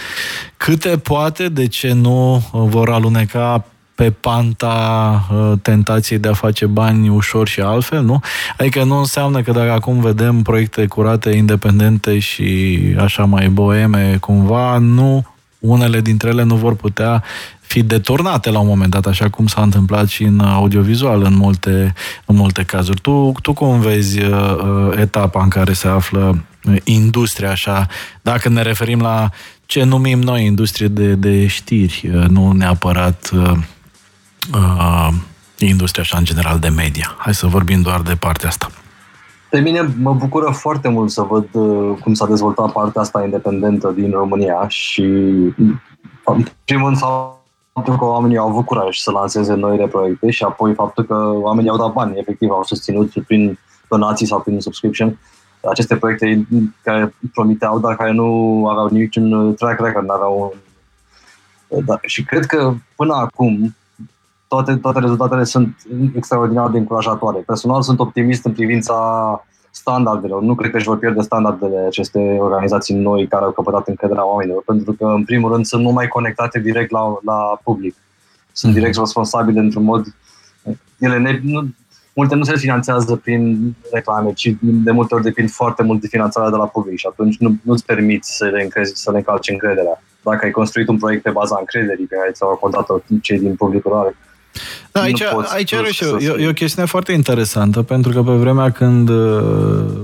câte 0.57 0.99
poate, 0.99 1.49
de 1.49 1.67
ce 1.67 1.93
nu 1.93 2.49
vor 2.53 2.91
aluneca 2.91 3.65
pe 3.95 4.11
panta 4.11 5.27
uh, 5.33 5.53
tentației 5.63 6.19
de 6.19 6.29
a 6.29 6.33
face 6.33 6.67
bani 6.67 7.09
ușor 7.09 7.49
și 7.49 7.61
altfel, 7.61 8.03
nu? 8.03 8.21
Adică 8.59 8.85
nu 8.85 8.99
înseamnă 8.99 9.43
că 9.43 9.53
dacă 9.53 9.73
acum 9.73 10.01
vedem 10.01 10.43
proiecte 10.43 10.87
curate, 10.87 11.31
independente 11.31 12.19
și 12.19 12.79
așa 12.99 13.25
mai 13.25 13.49
boeme, 13.49 14.17
cumva, 14.21 14.79
nu 14.79 15.27
unele 15.59 16.01
dintre 16.01 16.29
ele 16.29 16.43
nu 16.43 16.55
vor 16.55 16.75
putea 16.75 17.23
fi 17.69 17.83
deturnate 17.83 18.51
la 18.51 18.59
un 18.59 18.67
moment 18.67 18.91
dat, 18.91 19.07
așa 19.07 19.31
cum 19.31 19.47
s-a 19.47 19.63
întâmplat 19.63 20.09
și 20.09 20.23
în 20.23 20.41
audiovizual 20.41 21.23
în 21.23 21.35
multe, 21.35 21.95
în 22.27 22.37
multe 22.37 22.63
cazuri. 22.63 23.01
Tu, 23.01 23.33
tu 23.43 23.53
cum 23.53 23.81
vezi 23.81 24.23
uh, 24.23 24.57
uh 24.57 24.99
etapa 24.99 25.43
în 25.43 25.49
care 25.49 25.73
se 25.73 25.89
află 25.89 26.45
uh, 26.65 26.77
industria 26.85 27.51
așa, 27.51 27.87
dacă 28.23 28.49
ne 28.49 28.63
referim 28.63 29.01
la 29.01 29.31
ce 29.67 29.85
numim 29.85 30.21
noi 30.21 30.45
industrie 30.45 30.89
de, 30.89 31.15
de 31.15 31.47
știri, 31.47 32.11
uh, 32.15 32.29
nu 32.29 32.53
neapărat 32.53 33.31
uh, 33.35 33.53
uh, 34.55 35.09
industria 35.59 36.03
așa 36.03 36.19
în 36.19 36.25
general 36.25 36.59
de 36.59 36.69
media. 36.69 37.15
Hai 37.19 37.35
să 37.35 37.47
vorbim 37.47 37.83
doar 37.83 38.01
de 38.01 38.15
partea 38.15 38.49
asta. 38.49 38.71
Pe 39.51 39.61
mine 39.61 39.95
mă 40.01 40.13
bucură 40.13 40.51
foarte 40.51 40.89
mult 40.89 41.11
să 41.11 41.23
văd 41.23 41.49
uh, 41.53 41.99
cum 42.03 42.15
s-a 42.15 42.27
dezvoltat 42.27 42.73
partea 42.73 43.01
asta 43.01 43.23
independentă 43.23 43.93
din 43.97 44.11
România 44.11 44.69
și, 44.69 45.03
în 46.25 46.47
primul 46.65 46.85
rând, 46.85 46.99
faptul 47.79 47.99
că 47.99 48.05
oamenii 48.05 48.37
au 48.37 48.49
avut 48.49 48.65
curaj 48.65 48.97
să 48.97 49.11
lanseze 49.11 49.55
noile 49.55 49.87
proiecte 49.87 50.31
și 50.31 50.43
apoi 50.45 50.75
faptul 50.75 51.05
că 51.05 51.15
oamenii 51.35 51.71
au 51.71 51.77
dat 51.77 51.93
bani, 51.93 52.19
efectiv, 52.19 52.51
au 52.51 52.63
susținut 52.63 53.13
prin 53.27 53.59
donații 53.89 54.27
sau 54.27 54.41
prin 54.41 54.61
subscription 54.61 55.19
aceste 55.71 55.97
proiecte 55.97 56.47
care 56.83 57.15
promiteau, 57.33 57.79
dar 57.79 57.97
care 57.97 58.13
nu 58.13 58.67
aveau 58.69 58.89
niciun 58.89 59.55
track 59.55 59.81
record, 59.81 60.07
nu 60.07 60.13
aveau 60.13 60.53
un... 61.69 61.85
Da, 61.85 61.99
și 62.03 62.25
cred 62.25 62.47
că 62.47 62.73
până 62.97 63.15
acum 63.15 63.77
toate, 64.49 64.77
toate 64.77 64.99
rezultatele 64.99 65.45
sunt 65.45 65.87
extraordinar 66.15 66.71
de 66.71 66.79
încurajatoare. 66.79 67.39
Personal 67.39 67.83
sunt 67.83 68.01
optimist 68.01 68.45
în 68.45 68.53
privința 68.53 68.95
standardelor. 69.71 70.43
Nu 70.43 70.55
cred 70.55 70.71
că 70.71 70.77
își 70.77 70.87
vor 70.87 70.99
pierde 70.99 71.21
standardele 71.21 71.79
aceste 71.87 72.19
organizații 72.19 72.95
noi 72.95 73.27
care 73.27 73.45
au 73.45 73.51
căpătat 73.51 73.89
încrederea 73.89 74.27
oamenilor, 74.27 74.63
pentru 74.67 74.93
că, 74.93 75.05
în 75.05 75.25
primul 75.25 75.53
rând, 75.53 75.65
sunt 75.65 75.83
numai 75.83 76.09
conectate 76.09 76.61
direct 76.61 76.91
la, 76.91 77.19
la 77.25 77.61
public. 77.65 77.95
Sunt 78.53 78.73
direct 78.73 78.95
mhm. 78.95 79.05
responsabile 79.05 79.61
într-un 79.61 79.85
mod... 79.85 80.07
Ele 80.99 81.19
ne, 81.19 81.41
nu, 81.43 81.69
multe 82.15 82.35
nu 82.35 82.45
se 82.45 82.57
finanțează 82.57 83.17
prin 83.17 83.75
reclame, 83.93 84.33
ci 84.33 84.55
de 84.61 84.91
multe 84.91 85.15
ori 85.15 85.23
depind 85.23 85.51
foarte 85.51 85.83
mult 85.83 86.01
de 86.01 86.07
finanțarea 86.07 86.51
de 86.51 86.57
la 86.57 86.67
public 86.67 86.99
și 86.99 87.07
atunci 87.11 87.37
nu, 87.39 87.57
nu-ți 87.63 87.85
permiți 87.85 88.37
să 88.37 88.45
le, 88.45 88.63
încrezi, 88.63 88.93
să 88.95 89.11
le 89.11 89.17
încalci 89.17 89.51
încrederea. 89.51 90.03
Dacă 90.23 90.45
ai 90.45 90.51
construit 90.51 90.89
un 90.89 90.99
proiect 90.99 91.23
pe 91.23 91.31
baza 91.31 91.57
încrederii 91.59 92.07
pe 92.07 92.17
care 92.17 92.31
ți-au 92.31 92.51
acordat 92.51 92.87
cei 93.23 93.39
din 93.39 93.55
publicul 93.55 94.15
da, 94.99 95.05
aici, 95.05 95.23
aici 95.55 95.73
are 95.73 95.91
și 95.91 96.05
e, 96.05 96.43
e 96.43 96.49
o 96.49 96.53
chestiune 96.53 96.89
foarte 96.89 97.13
interesantă, 97.13 97.83
pentru 97.83 98.13
că 98.13 98.23
pe 98.23 98.33
vremea 98.33 98.71
când 98.71 99.09
uh, 99.09 99.17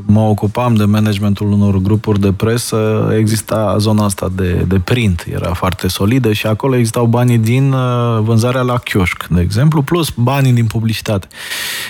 mă 0.07 0.21
ocupam 0.21 0.75
de 0.75 0.85
managementul 0.85 1.53
unor 1.53 1.77
grupuri 1.77 2.21
de 2.21 2.33
presă, 2.33 3.13
exista 3.19 3.77
zona 3.79 4.05
asta 4.05 4.29
de, 4.35 4.65
de 4.69 4.81
print, 4.85 5.27
era 5.33 5.55
foarte 5.55 5.89
solidă 5.89 6.33
și 6.33 6.47
acolo 6.47 6.77
existau 6.77 7.07
banii 7.07 7.39
din 7.39 7.73
uh, 7.73 8.21
vânzarea 8.21 8.61
la 8.61 8.79
chioșc, 8.79 9.27
de 9.27 9.41
exemplu, 9.41 9.83
plus 9.83 10.11
banii 10.17 10.53
din 10.53 10.67
publicitate. 10.67 11.27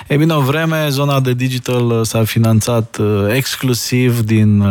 Ei 0.08 0.16
bine, 0.16 0.32
o 0.32 0.40
vreme, 0.40 0.86
zona 0.88 1.20
de 1.20 1.32
digital 1.32 2.04
s-a 2.04 2.24
finanțat 2.24 2.96
uh, 3.00 3.34
exclusiv 3.34 4.20
din 4.20 4.64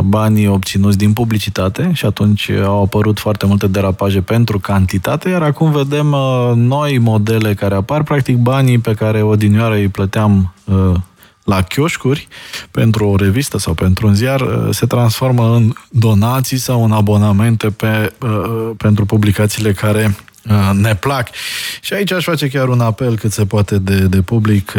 banii 0.00 0.46
obținuți 0.46 0.98
din 0.98 1.12
publicitate 1.12 1.90
și 1.92 2.06
atunci 2.06 2.50
au 2.50 2.82
apărut 2.82 3.18
foarte 3.18 3.46
multe 3.46 3.66
derapaje 3.66 4.20
pentru 4.20 4.58
cantitate, 4.58 5.28
iar 5.28 5.42
acum 5.42 5.72
vedem 5.72 6.06
noi 6.54 6.98
modele 6.98 7.54
care 7.64 7.76
apar, 7.76 8.02
practic 8.02 8.36
banii 8.36 8.78
pe 8.78 8.94
care 8.94 9.22
odinioară 9.22 9.74
îi 9.74 9.88
plăteam 9.88 10.54
uh, 10.64 10.94
la 11.44 11.62
chioșcuri 11.62 12.28
pentru 12.70 13.06
o 13.08 13.16
revistă 13.16 13.58
sau 13.58 13.74
pentru 13.74 14.06
un 14.06 14.14
ziar 14.14 14.40
uh, 14.40 14.68
se 14.70 14.86
transformă 14.86 15.54
în 15.54 15.72
donații 15.90 16.56
sau 16.56 16.84
în 16.84 16.92
abonamente 16.92 17.70
pe, 17.70 18.12
uh, 18.20 18.70
pentru 18.76 19.04
publicațiile 19.04 19.72
care 19.72 20.16
ne 20.72 20.94
plac. 20.94 21.28
Și 21.80 21.92
aici 21.92 22.12
aș 22.12 22.24
face 22.24 22.48
chiar 22.48 22.68
un 22.68 22.80
apel 22.80 23.16
cât 23.16 23.32
se 23.32 23.44
poate 23.44 23.78
de, 23.78 23.98
de 23.98 24.22
public 24.22 24.72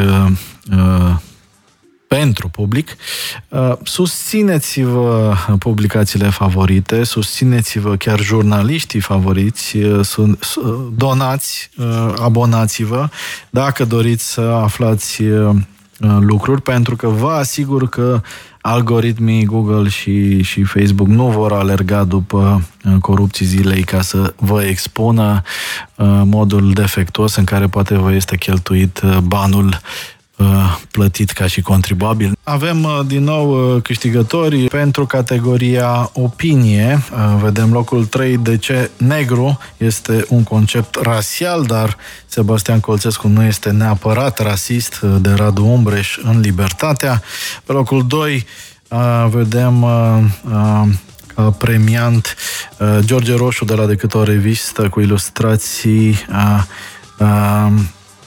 pentru 2.07 2.49
public. 2.49 2.95
Uh, 3.49 3.73
susțineți-vă 3.83 5.33
publicațiile 5.59 6.29
favorite, 6.29 7.03
susțineți-vă 7.03 7.95
chiar 7.95 8.19
jurnaliștii 8.19 8.99
favoriți, 8.99 9.77
uh, 9.77 10.29
donați, 10.95 11.69
uh, 11.77 12.13
abonați-vă 12.21 13.09
dacă 13.49 13.85
doriți 13.85 14.31
să 14.31 14.41
aflați 14.41 15.21
lucruri, 16.19 16.61
pentru 16.61 16.95
că 16.95 17.07
vă 17.07 17.29
asigur 17.29 17.89
că 17.89 18.21
algoritmii 18.61 19.45
Google 19.45 19.89
și, 19.89 20.41
și 20.41 20.63
Facebook 20.63 21.07
nu 21.07 21.27
vor 21.27 21.51
alerga 21.51 22.03
după 22.03 22.61
corupții 23.01 23.45
zilei 23.45 23.83
ca 23.83 24.01
să 24.01 24.33
vă 24.37 24.63
expună 24.63 25.41
modul 26.23 26.73
defectuos 26.73 27.35
în 27.35 27.43
care 27.43 27.67
poate 27.67 27.97
vă 27.97 28.13
este 28.13 28.37
cheltuit 28.37 29.01
banul 29.23 29.65
Uh, 29.65 30.14
plătit 30.91 31.31
ca 31.31 31.47
și 31.47 31.61
contribuabil. 31.61 32.37
Avem 32.43 32.83
uh, 32.83 32.99
din 33.07 33.23
nou 33.23 33.75
uh, 33.75 33.81
câștigători 33.81 34.67
pentru 34.67 35.05
categoria 35.05 36.09
opinie. 36.13 37.03
Vedem 37.41 37.71
locul 37.71 38.05
3. 38.05 38.37
De 38.37 38.57
ce 38.57 38.89
negru 38.97 39.59
este 39.77 40.25
un 40.29 40.43
concept 40.43 40.95
rasial, 41.01 41.63
dar 41.63 41.97
Sebastian 42.25 42.79
Colțescu 42.79 43.27
nu 43.27 43.43
este 43.43 43.69
neapărat 43.69 44.39
rasist 44.39 44.99
de 45.01 45.29
Radu 45.31 45.65
Umbreș 45.65 46.17
în 46.23 46.39
Libertatea. 46.39 47.21
Pe 47.65 47.71
locul 47.71 48.07
2 48.07 48.45
vedem 49.29 49.85
premiant 51.57 52.35
George 52.99 53.35
Roșu 53.35 53.65
de 53.65 53.73
la 53.73 53.85
Decât 53.85 54.13
o 54.13 54.23
revistă 54.23 54.89
cu 54.89 54.99
ilustrații 55.01 56.15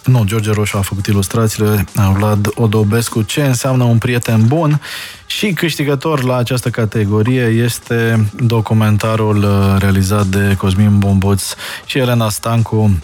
nu, 0.09 0.25
George 0.25 0.53
Roșu 0.53 0.77
a 0.77 0.81
făcut 0.81 1.07
ilustrațiile, 1.07 1.85
Vlad 2.17 2.49
Odobescu, 2.55 3.23
ce 3.23 3.43
înseamnă 3.43 3.85
un 3.85 3.99
prieten 3.99 4.47
bun? 4.47 4.81
Și 5.27 5.53
câștigător 5.53 6.23
la 6.25 6.37
această 6.37 6.71
categorie 6.71 7.43
este 7.43 8.31
documentarul 8.37 9.37
uh, 9.43 9.77
realizat 9.79 10.27
de 10.27 10.55
Cosmin 10.59 10.99
Bomboț 10.99 11.55
și 11.85 11.99
Elena 11.99 12.29
Stancu 12.29 12.99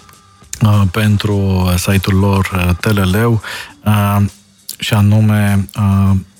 uh, 0.63 0.83
pentru 0.91 1.69
site-ul 1.77 2.19
lor 2.19 2.51
uh, 2.55 2.77
Teleleu. 2.81 3.41
Și 4.79 4.95
anume 4.95 5.69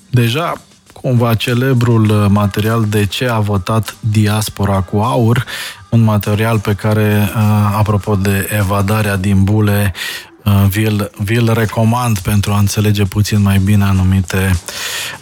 deja 0.09 0.53
cumva 0.93 1.33
celebrul 1.33 2.27
material 2.29 2.85
de 2.89 3.05
ce 3.05 3.27
a 3.27 3.39
votat 3.39 3.95
diaspora 3.99 4.81
cu 4.81 4.97
aur, 4.97 5.45
un 5.89 6.03
material 6.03 6.59
pe 6.59 6.73
care, 6.73 7.29
apropo 7.77 8.15
de 8.15 8.49
evadarea 8.57 9.15
din 9.15 9.43
bule, 9.43 9.93
Uh, 9.93 10.34
vi-l, 10.67 11.11
vi-l 11.17 11.51
recomand 11.53 12.19
pentru 12.19 12.51
a 12.51 12.57
înțelege 12.57 13.03
puțin 13.03 13.41
mai 13.41 13.57
bine 13.57 13.83
anumite, 13.83 14.59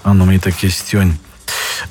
anumite 0.02 0.52
chestiuni. 0.52 1.20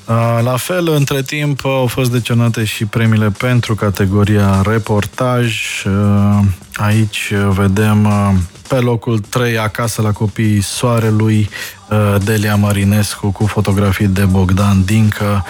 Uh, 0.07 0.39
la 0.43 0.57
fel, 0.57 0.89
între 0.89 1.23
timp, 1.23 1.65
au 1.65 1.87
fost 1.87 2.11
decenate 2.11 2.65
și 2.65 2.85
premiile 2.85 3.31
pentru 3.31 3.75
categoria 3.75 4.63
reportaj. 4.67 5.55
Uh, 5.85 6.39
aici 6.75 7.33
vedem 7.49 8.09
pe 8.69 8.75
locul 8.75 9.19
3 9.19 9.59
acasă 9.59 10.03
la 10.03 10.13
copiii 10.13 10.61
Soarelui, 10.61 11.49
Delia 12.25 12.57
Marinescu 12.57 13.31
cu 13.31 13.47
fotografii 13.47 14.07
de 14.07 14.25
Bogdan 14.25 14.85
Dincă, 14.85 15.45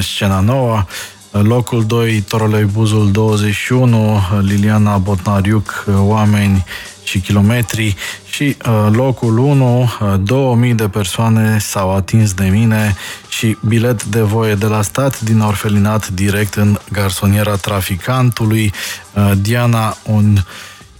scena 0.00 0.40
nouă. 0.40 0.84
locul 1.30 1.84
2 1.84 2.20
Torolei 2.20 2.64
Buzul 2.64 3.10
21, 3.10 4.20
Liliana 4.40 4.96
Botnariuc, 4.96 5.84
oameni 5.96 6.64
și 7.06 7.20
kilometri 7.20 7.96
și 8.28 8.56
uh, 8.68 8.86
locul 8.90 9.38
1, 9.38 9.80
uh, 9.80 10.14
2000 10.22 10.74
de 10.74 10.88
persoane 10.88 11.58
s-au 11.58 11.94
atins 11.94 12.32
de 12.32 12.44
mine 12.44 12.94
și 13.28 13.56
bilet 13.66 14.04
de 14.04 14.20
voie 14.20 14.54
de 14.54 14.66
la 14.66 14.82
stat 14.82 15.20
din 15.20 15.40
orfelinat 15.40 16.08
direct 16.08 16.54
în 16.54 16.78
garsoniera 16.92 17.56
traficantului. 17.56 18.72
Uh, 19.14 19.32
Diana 19.36 19.96
un 20.02 20.36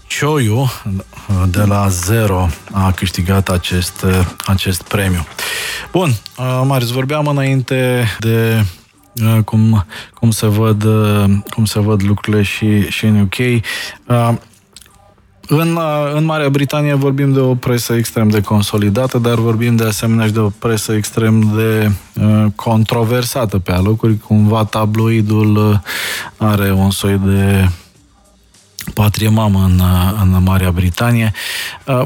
Cioiu 0.07 0.61
uh, 0.61 0.69
de 1.49 1.63
la 1.63 1.89
Zero 1.89 2.49
a 2.73 2.93
câștigat 2.93 3.49
acest, 3.49 4.03
uh, 4.03 4.27
acest 4.47 4.83
premiu. 4.83 5.27
Bun, 5.93 6.09
uh, 6.39 6.63
Marius, 6.65 6.91
vorbeam 6.91 7.27
înainte 7.27 8.05
de 8.19 8.65
cum, 9.45 9.87
cum, 10.15 10.31
se 10.31 10.47
văd, 10.47 10.87
cum 11.51 11.65
se 11.65 11.81
văd 11.81 12.03
lucrurile 12.03 12.43
și, 12.43 12.91
și 12.91 13.05
în 13.05 13.21
UK. 13.21 13.63
În, 15.49 15.79
în 16.15 16.25
Marea 16.25 16.49
Britanie 16.49 16.95
vorbim 16.95 17.33
de 17.33 17.41
o 17.41 17.55
presă 17.55 17.95
extrem 17.95 18.29
de 18.29 18.41
consolidată, 18.41 19.19
dar 19.19 19.35
vorbim 19.35 19.77
de 19.77 19.85
asemenea 19.85 20.27
și 20.27 20.33
de 20.33 20.39
o 20.39 20.49
presă 20.49 20.93
extrem 20.93 21.53
de 21.55 21.91
uh, 22.21 22.45
controversată 22.55 23.59
pe 23.59 23.73
alocuri. 23.73 24.19
Cumva 24.19 24.65
tabloidul 24.65 25.81
are 26.37 26.73
un 26.73 26.91
soi 26.91 27.21
de 27.25 27.69
patrie 28.95 29.29
mamă 29.29 29.65
în, 29.65 29.81
în 30.23 30.43
Marea 30.43 30.71
Britanie. 30.71 31.33
Uh, 31.87 32.03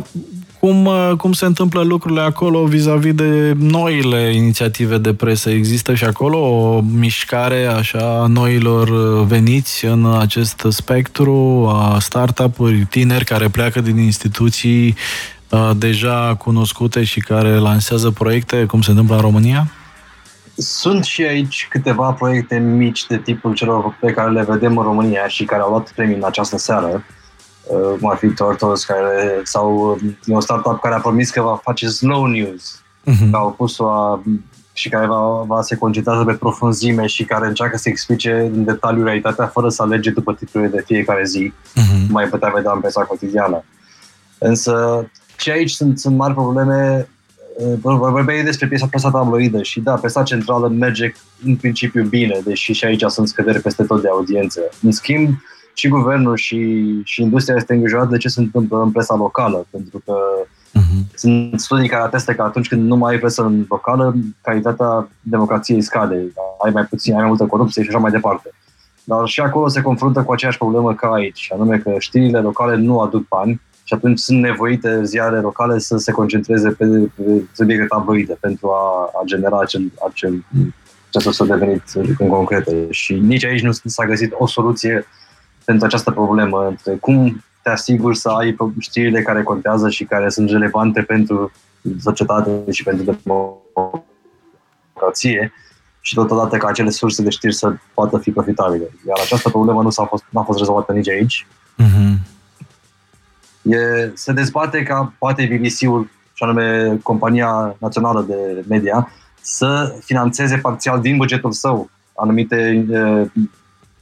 cum, 0.60 0.84
uh, 0.84 1.12
cum 1.16 1.32
se 1.32 1.44
întâmplă 1.44 1.82
lucrurile 1.82 2.20
acolo 2.20 2.64
vis-a-vis 2.64 3.14
de 3.14 3.52
noile 3.58 4.34
inițiative 4.34 4.98
de 4.98 5.14
presă? 5.14 5.50
Există 5.50 5.94
și 5.94 6.04
acolo 6.04 6.38
o 6.38 6.80
mișcare 6.80 7.66
așa 7.66 8.26
noilor 8.28 8.88
uh, 8.88 9.26
veniți 9.26 9.84
în 9.84 10.16
acest 10.18 10.66
spectru 10.68 11.66
a 11.74 11.98
startup-uri 11.98 12.86
tineri 12.90 13.24
care 13.24 13.48
pleacă 13.48 13.80
din 13.80 13.98
instituții 13.98 14.94
deja 15.76 16.34
cunoscute 16.38 17.04
și 17.04 17.20
care 17.20 17.48
lansează 17.56 18.10
proiecte, 18.10 18.64
cum 18.64 18.82
se 18.82 18.90
întâmplă 18.90 19.14
în 19.14 19.20
România? 19.20 19.66
Sunt 20.56 21.04
și 21.04 21.22
aici 21.22 21.66
câteva 21.70 22.10
proiecte 22.10 22.58
mici 22.58 23.06
de 23.06 23.18
tipul 23.18 23.54
celor 23.54 23.96
pe 24.00 24.12
care 24.12 24.30
le 24.30 24.44
vedem 24.48 24.76
în 24.76 24.84
România 24.84 25.28
și 25.28 25.44
care 25.44 25.62
au 25.62 25.70
luat 25.70 25.92
premii 25.94 26.16
în 26.16 26.24
această 26.24 26.58
seară, 26.58 26.86
uh, 26.86 27.00
cum 27.98 28.10
ar 28.10 28.16
fi 28.16 28.28
Tortos, 28.28 28.84
care, 28.84 29.40
sau 29.42 29.90
uh, 29.90 30.12
un 30.26 30.40
startup 30.40 30.80
care 30.80 30.94
a 30.94 31.00
promis 31.00 31.30
că 31.30 31.42
va 31.42 31.60
face 31.62 31.88
slow 31.88 32.24
news, 32.24 32.82
uh-huh. 33.06 33.30
au 33.32 33.52
pus-o 33.52 33.90
a, 33.90 34.22
și 34.72 34.88
care 34.88 35.06
va, 35.06 35.42
va 35.46 35.62
se 35.62 35.76
concentrează 35.76 36.24
pe 36.24 36.32
profunzime 36.32 37.06
și 37.06 37.24
care 37.24 37.46
încearcă 37.46 37.76
să 37.76 37.88
explice 37.88 38.50
în 38.54 38.64
detaliu 38.64 39.04
realitatea 39.04 39.46
fără 39.46 39.68
să 39.68 39.82
alege 39.82 40.10
după 40.10 40.34
titlurile 40.34 40.76
de 40.76 40.82
fiecare 40.86 41.24
zi, 41.24 41.52
uh-huh. 41.52 42.08
mai 42.08 42.24
putea 42.24 42.52
vedea 42.54 42.72
în 42.72 42.80
presa 42.80 43.02
cotidiană. 43.02 43.64
Însă 44.38 45.06
și 45.36 45.50
aici 45.50 45.70
sunt, 45.70 45.98
sunt 45.98 46.16
mari 46.16 46.34
probleme 46.34 47.08
vorbeai 47.82 48.42
despre 48.42 48.66
piesa 48.66 48.86
presa 48.86 49.10
tabloidă 49.10 49.62
și 49.62 49.80
da, 49.80 49.94
presa 49.94 50.22
centrală 50.22 50.68
merge 50.68 51.12
în 51.44 51.56
principiu 51.56 52.04
bine, 52.04 52.40
deși 52.44 52.72
și 52.72 52.84
aici 52.84 53.04
sunt 53.06 53.28
scăderi 53.28 53.60
peste 53.60 53.82
tot 53.82 54.02
de 54.02 54.08
audiență. 54.08 54.60
În 54.82 54.92
schimb, 54.92 55.28
și 55.74 55.88
guvernul 55.88 56.36
și, 56.36 56.84
și 57.04 57.22
industria 57.22 57.56
este 57.56 57.72
îngrijorată 57.72 58.10
de 58.10 58.16
ce 58.16 58.28
se 58.28 58.40
întâmplă 58.40 58.82
în 58.82 58.90
presa 58.90 59.14
locală, 59.14 59.66
pentru 59.70 60.02
că 60.04 60.14
uh-huh. 60.78 61.14
sunt 61.14 61.60
studii 61.60 61.88
care 61.88 62.02
atestă 62.02 62.32
că 62.32 62.42
atunci 62.42 62.68
când 62.68 62.86
nu 62.86 62.96
mai 62.96 63.12
ai 63.12 63.18
presă 63.18 63.52
locală, 63.68 64.14
calitatea 64.40 65.08
democrației 65.20 65.82
scade, 65.82 66.32
ai 66.64 66.70
mai 66.70 66.84
puțin, 66.84 67.12
ai 67.12 67.18
mai 67.18 67.28
multă 67.28 67.46
corupție 67.46 67.82
și 67.82 67.88
așa 67.88 67.98
mai 67.98 68.10
departe. 68.10 68.50
Dar 69.04 69.26
și 69.26 69.40
acolo 69.40 69.68
se 69.68 69.80
confruntă 69.80 70.22
cu 70.22 70.32
aceeași 70.32 70.58
problemă 70.58 70.94
ca 70.94 71.08
aici, 71.12 71.50
anume 71.54 71.78
că 71.78 71.94
știrile 71.98 72.40
locale 72.40 72.76
nu 72.76 73.00
aduc 73.00 73.28
bani, 73.28 73.60
și 73.90 73.96
atunci 73.96 74.18
sunt 74.18 74.40
nevoite 74.40 75.04
ziare 75.04 75.40
locale 75.40 75.78
să 75.78 75.96
se 75.96 76.12
concentreze 76.12 76.70
pe, 76.70 76.86
pe 77.14 77.22
subiecte 77.52 77.84
tabloide 77.84 78.36
pentru 78.40 78.68
a, 78.68 79.10
a 79.20 79.22
genera 79.24 79.58
acel, 79.60 79.92
acel 80.08 80.44
ce 81.10 81.30
să 81.30 81.44
devenit 81.44 81.82
în 82.18 82.28
concrete. 82.28 82.86
Și 82.90 83.14
nici 83.14 83.44
aici 83.44 83.62
nu 83.62 83.72
s-a 83.84 84.06
găsit 84.06 84.32
o 84.38 84.46
soluție 84.46 85.06
pentru 85.70 85.88
această 85.88 86.10
problemă 86.10 86.66
între 86.68 86.96
cum 86.96 87.44
te 87.62 87.70
asiguri 87.70 88.16
să 88.16 88.28
ai 88.28 88.56
știrile 88.78 89.22
care 89.22 89.42
contează 89.42 89.88
și 89.88 90.04
care 90.04 90.28
sunt 90.28 90.50
relevante 90.50 91.02
pentru 91.02 91.52
societate 92.00 92.50
și 92.70 92.82
pentru 92.82 93.18
democrație 94.94 95.52
și 96.00 96.14
totodată 96.14 96.56
ca 96.56 96.68
acele 96.68 96.90
surse 96.90 97.22
de 97.22 97.30
știri 97.30 97.54
să 97.54 97.72
poată 97.94 98.18
fi 98.18 98.30
profitabile. 98.30 98.90
Iar 99.08 99.18
această 99.22 99.48
problemă 99.48 99.82
nu 99.82 99.90
s-a 99.90 100.04
fost, 100.04 100.24
n-a 100.30 100.42
fost 100.42 100.58
rezolvată 100.58 100.92
nici 100.92 101.08
aici. 101.08 101.46
Uh-huh. 101.82 102.14
E, 103.62 104.10
se 104.14 104.32
dezbate 104.32 104.82
ca 104.82 105.12
poate 105.18 105.58
BBC-ul, 105.60 106.10
și 106.34 106.42
anume 106.42 106.98
Compania 107.02 107.76
Națională 107.78 108.24
de 108.28 108.64
Media, 108.68 109.08
să 109.40 109.94
financeze 110.04 110.56
parțial 110.56 111.00
din 111.00 111.16
bugetul 111.16 111.52
său 111.52 111.90
anumite 112.14 112.86
e, 112.90 113.26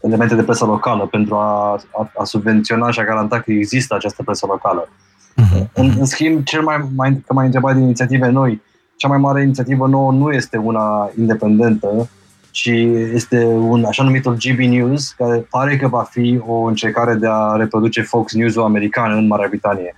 elemente 0.01 0.35
de 0.35 0.43
presă 0.43 0.65
locală 0.65 1.07
pentru 1.07 1.35
a, 1.35 1.81
a, 1.93 2.11
a 2.17 2.25
subvenționa 2.25 2.91
și 2.91 3.01
a 3.01 3.05
garanta 3.05 3.41
că 3.41 3.53
există 3.53 3.95
această 3.95 4.23
presă 4.23 4.47
locală. 4.49 4.89
Uh-huh. 4.89 5.73
În, 5.73 5.95
în 5.99 6.05
schimb, 6.05 6.45
cel 6.45 6.63
mai, 6.63 6.89
mai, 6.97 7.23
că 7.27 7.33
mai 7.33 7.45
întrebat 7.45 7.75
de 7.75 7.81
inițiative 7.81 8.29
noi, 8.29 8.63
cea 8.97 9.09
mai 9.09 9.19
mare 9.19 9.43
inițiativă 9.43 9.87
nouă 9.87 10.13
nu 10.13 10.31
este 10.31 10.57
una 10.57 11.11
independentă, 11.19 12.09
și 12.51 12.91
este 13.15 13.45
un 13.45 13.85
așa 13.85 14.03
numitul 14.03 14.37
GB 14.37 14.59
News, 14.59 15.11
care 15.11 15.47
pare 15.51 15.77
că 15.77 15.89
va 15.89 16.03
fi 16.11 16.41
o 16.47 16.63
încercare 16.63 17.15
de 17.15 17.27
a 17.31 17.57
reproduce 17.57 18.03
Fox 18.03 18.35
News-ul 18.35 18.63
american 18.63 19.13
în 19.13 19.27
Marea 19.27 19.49
Britanie. 19.49 19.97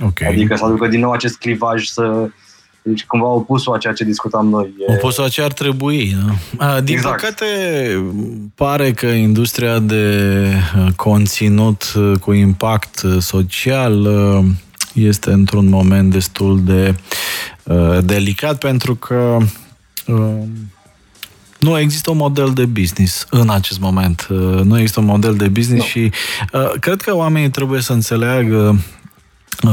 Okay. 0.00 0.28
Adică 0.28 0.56
să 0.56 0.64
aducă 0.64 0.88
din 0.88 1.00
nou 1.00 1.10
acest 1.10 1.38
clivaj 1.38 1.84
să 1.84 2.28
deci 2.86 3.04
cumva 3.04 3.26
opusul 3.26 3.74
a 3.74 3.78
ceea 3.78 3.92
ce 3.92 4.04
discutam 4.04 4.48
noi. 4.48 4.74
Opusul 4.86 5.24
a 5.24 5.28
ce 5.28 5.42
ar 5.42 5.52
trebui. 5.52 6.16
Da? 6.58 6.80
Din 6.80 6.94
exact. 6.94 7.20
păcate, 7.20 7.46
pare 8.54 8.92
că 8.92 9.06
industria 9.06 9.78
de 9.78 10.46
conținut 10.96 11.92
cu 12.20 12.32
impact 12.32 13.02
social 13.18 14.08
este 14.92 15.30
într-un 15.30 15.68
moment 15.68 16.10
destul 16.10 16.60
de 16.64 16.94
delicat 18.04 18.58
pentru 18.58 18.94
că 18.94 19.38
nu 21.64 21.78
există 21.78 22.10
un 22.10 22.16
model 22.16 22.52
de 22.52 22.64
business 22.64 23.26
în 23.30 23.50
acest 23.50 23.80
moment. 23.80 24.26
Uh, 24.30 24.60
nu 24.64 24.78
există 24.78 25.00
un 25.00 25.06
model 25.06 25.34
de 25.34 25.48
business 25.48 25.82
no. 25.82 25.88
și 25.88 26.12
uh, 26.52 26.72
cred 26.80 27.00
că 27.00 27.16
oamenii 27.16 27.50
trebuie 27.50 27.80
să 27.80 27.92
înțeleagă 27.92 28.56
uh, 28.56 28.78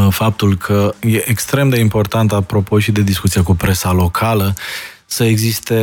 faptul 0.10 0.56
că 0.58 0.94
e 1.00 1.30
extrem 1.30 1.70
de 1.70 1.80
important, 1.80 2.32
apropo 2.32 2.80
și 2.80 2.92
de 2.92 3.02
discuția 3.02 3.44
cu 3.44 3.56
presa 3.56 3.92
locală, 3.92 4.54
să 5.14 5.24
existe 5.24 5.76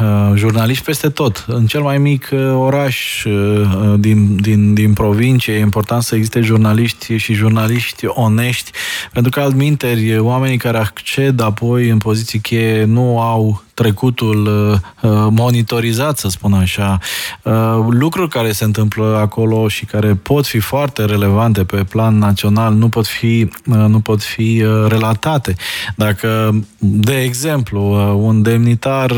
uh, 0.00 0.32
jurnaliști 0.34 0.84
peste 0.84 1.08
tot. 1.08 1.44
În 1.46 1.66
cel 1.66 1.80
mai 1.80 1.98
mic 1.98 2.28
uh, 2.32 2.54
oraș 2.54 3.24
uh, 3.24 3.94
din, 3.98 4.36
din, 4.36 4.74
din 4.74 4.92
provincie 4.92 5.54
e 5.54 5.58
important 5.58 6.02
să 6.02 6.14
existe 6.14 6.40
jurnaliști 6.40 7.16
și 7.16 7.32
jurnaliști 7.32 8.06
onești, 8.06 8.70
pentru 9.12 9.30
că 9.30 9.40
altminteri 9.40 10.18
oamenii 10.18 10.56
care 10.56 10.78
acced 10.78 11.40
apoi 11.40 11.88
în 11.88 11.98
poziții 11.98 12.38
cheie 12.38 12.84
nu 12.84 13.20
au 13.20 13.62
trecutul 13.82 14.46
uh, 14.46 15.10
uh, 15.10 15.26
monitorizat, 15.30 16.18
să 16.18 16.28
spun 16.28 16.52
așa, 16.52 16.98
uh, 17.42 17.52
lucruri 17.88 18.28
care 18.28 18.52
se 18.52 18.64
întâmplă 18.64 19.18
acolo 19.20 19.68
și 19.68 19.84
care 19.84 20.14
pot 20.14 20.46
fi 20.46 20.58
foarte 20.58 21.04
relevante 21.04 21.64
pe 21.64 21.84
plan 21.84 22.18
național 22.18 22.74
nu 22.74 22.88
pot 22.88 23.06
fi, 23.06 23.48
nu 23.64 24.00
pot 24.00 24.22
fi 24.22 24.64
relatate. 24.88 25.54
Dacă, 25.96 26.60
de 26.78 27.20
exemplu, 27.20 27.80
un 28.24 28.42
demnitar, 28.42 29.12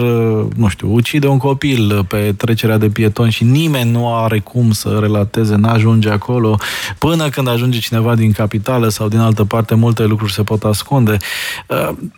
nu 0.56 0.68
știu, 0.68 0.92
ucide 0.92 1.26
un 1.26 1.38
copil 1.38 2.04
pe 2.08 2.34
trecerea 2.36 2.78
de 2.78 2.88
pieton 2.88 3.28
și 3.28 3.44
nimeni 3.44 3.90
nu 3.90 4.14
are 4.16 4.38
cum 4.38 4.72
să 4.72 4.98
relateze, 5.00 5.54
n-ajunge 5.54 6.10
acolo, 6.10 6.58
până 6.98 7.28
când 7.28 7.48
ajunge 7.48 7.78
cineva 7.78 8.14
din 8.14 8.32
capitală 8.32 8.88
sau 8.88 9.08
din 9.08 9.18
altă 9.18 9.44
parte, 9.44 9.74
multe 9.74 10.04
lucruri 10.04 10.32
se 10.32 10.42
pot 10.42 10.62
ascunde. 10.62 11.16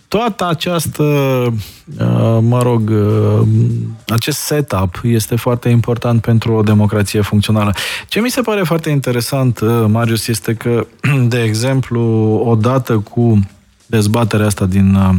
Toată 0.09 0.49
această 0.49 1.05
mă 2.40 2.62
rog, 2.62 2.90
uh, 2.90 3.46
acest 4.09 4.38
setup 4.38 5.01
este 5.03 5.37
foarte 5.37 5.68
important 5.68 6.20
pentru 6.20 6.53
o 6.53 6.62
democrație 6.62 7.20
funcțională. 7.20 7.75
Ce 8.09 8.20
mi 8.20 8.31
se 8.31 8.40
pare 8.40 8.62
foarte 8.62 8.90
interesant, 8.90 9.61
uh, 9.61 9.85
Marius, 9.88 10.29
este 10.29 10.55
că, 10.55 10.87
de 11.29 11.42
exemplu, 11.42 12.01
odată 12.44 12.99
cu 12.99 13.40
dezbaterea 13.87 14.46
asta 14.46 14.66
din 14.66 14.94
uh, 14.94 15.14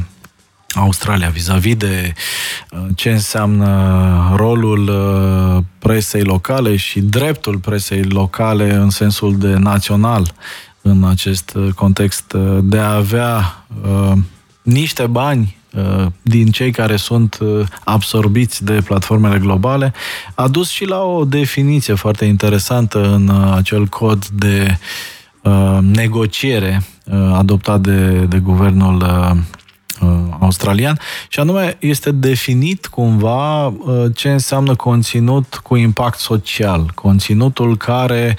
Australia 0.75 1.29
vis-a-vis 1.29 1.75
de 1.75 2.13
ce 2.95 3.11
înseamnă 3.11 4.33
rolul 4.35 4.91
presei 5.79 6.23
locale 6.23 6.75
și 6.75 6.99
dreptul 7.01 7.57
presei 7.57 8.03
locale 8.03 8.73
în 8.73 8.89
sensul 8.89 9.37
de 9.37 9.53
național 9.53 10.33
în 10.81 11.03
acest 11.03 11.57
context 11.75 12.33
de 12.61 12.77
a 12.77 12.93
avea 12.93 13.65
niște 14.61 15.07
bani 15.07 15.41
uh, 15.41 15.56
din 16.21 16.51
cei 16.51 16.71
care 16.71 16.95
sunt 16.95 17.37
uh, 17.41 17.65
absorbiți 17.83 18.63
de 18.63 18.81
platformele 18.83 19.37
globale, 19.37 19.93
a 20.35 20.47
dus 20.47 20.69
și 20.69 20.85
la 20.85 21.03
o 21.03 21.25
definiție 21.25 21.93
foarte 21.93 22.25
interesantă 22.25 23.13
în 23.13 23.27
uh, 23.27 23.53
acel 23.55 23.85
cod 23.85 24.27
de 24.27 24.77
negociere 25.81 26.83
adoptat 27.33 27.81
de, 27.81 28.09
de 28.09 28.37
guvernul 28.37 29.01
Uh, 29.01 29.37
australian 30.39 30.99
și 31.27 31.39
anume 31.39 31.77
este 31.79 32.11
definit 32.11 32.85
cumva 32.87 33.67
uh, 33.67 33.73
ce 34.15 34.31
înseamnă 34.31 34.75
conținut 34.75 35.59
cu 35.63 35.75
impact 35.75 36.19
social, 36.19 36.91
conținutul 36.95 37.77
care 37.77 38.37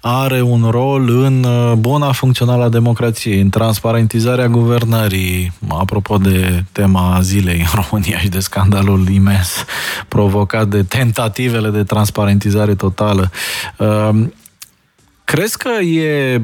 are 0.00 0.42
un 0.42 0.68
rol 0.70 1.08
în 1.08 1.44
uh, 1.44 1.72
buna 1.72 2.12
funcțională 2.12 2.64
a 2.64 2.68
democrației, 2.68 3.40
în 3.40 3.50
transparentizarea 3.50 4.48
guvernării, 4.48 5.52
apropo 5.68 6.16
de 6.16 6.64
tema 6.72 7.18
zilei 7.22 7.58
în 7.58 7.82
România 7.82 8.18
și 8.18 8.28
de 8.28 8.40
scandalul 8.40 9.08
imens 9.08 9.64
provocat 10.08 10.68
de 10.68 10.82
tentativele 10.82 11.70
de 11.70 11.82
transparentizare 11.82 12.74
totală. 12.74 13.30
Crezi 15.24 15.56
că 15.58 15.82
e 15.82 16.40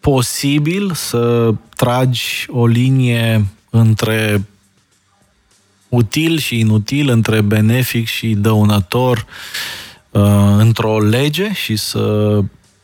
posibil 0.00 0.92
să 0.94 1.54
tragi 1.76 2.46
o 2.48 2.66
linie 2.66 3.44
între 3.70 4.44
util 5.88 6.38
și 6.38 6.58
inutil, 6.58 7.08
între 7.08 7.40
benefic 7.40 8.06
și 8.06 8.28
dăunător 8.28 9.26
uh, 10.10 10.22
într-o 10.58 11.00
lege 11.00 11.52
și 11.52 11.76
să 11.76 12.38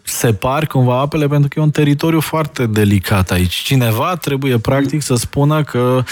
separi 0.06 0.66
cumva 0.66 1.00
apele 1.00 1.26
pentru 1.26 1.48
că 1.48 1.58
e 1.58 1.62
un 1.62 1.70
teritoriu 1.70 2.20
foarte 2.20 2.66
delicat 2.66 3.30
aici. 3.30 3.54
Cineva 3.54 4.16
trebuie 4.16 4.58
practic 4.58 5.02
să 5.02 5.14
spună 5.14 5.62
că 5.62 6.02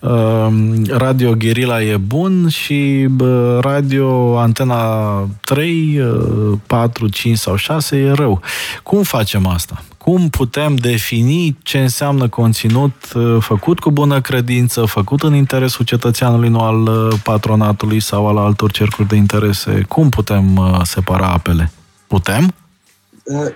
uh, 0.00 0.48
Radio 0.88 1.34
Guerilla 1.34 1.82
e 1.82 1.96
bun 1.96 2.48
și 2.48 3.08
uh, 3.20 3.58
Radio 3.60 4.38
Antena 4.38 5.28
3, 5.40 6.00
uh, 6.00 6.58
4, 6.66 7.08
5 7.08 7.38
sau 7.38 7.56
6 7.56 7.96
e 7.96 8.12
rău. 8.12 8.40
Cum 8.82 9.02
facem 9.02 9.46
asta? 9.46 9.82
Cum 10.08 10.28
putem 10.28 10.74
defini 10.74 11.58
ce 11.62 11.78
înseamnă 11.78 12.28
conținut 12.28 13.12
uh, 13.14 13.36
făcut 13.40 13.78
cu 13.78 13.90
bună 13.90 14.20
credință, 14.20 14.84
făcut 14.84 15.22
în 15.22 15.34
interesul 15.34 15.84
cetățeanului, 15.84 16.48
nu 16.48 16.60
al 16.60 16.82
uh, 16.82 17.20
patronatului 17.22 18.00
sau 18.00 18.26
al 18.26 18.36
altor 18.36 18.70
cercuri 18.70 19.08
de 19.08 19.16
interese. 19.16 19.82
Cum 19.88 20.08
putem 20.08 20.56
uh, 20.56 20.80
separa 20.82 21.26
apele? 21.26 21.70
Putem? 22.06 22.54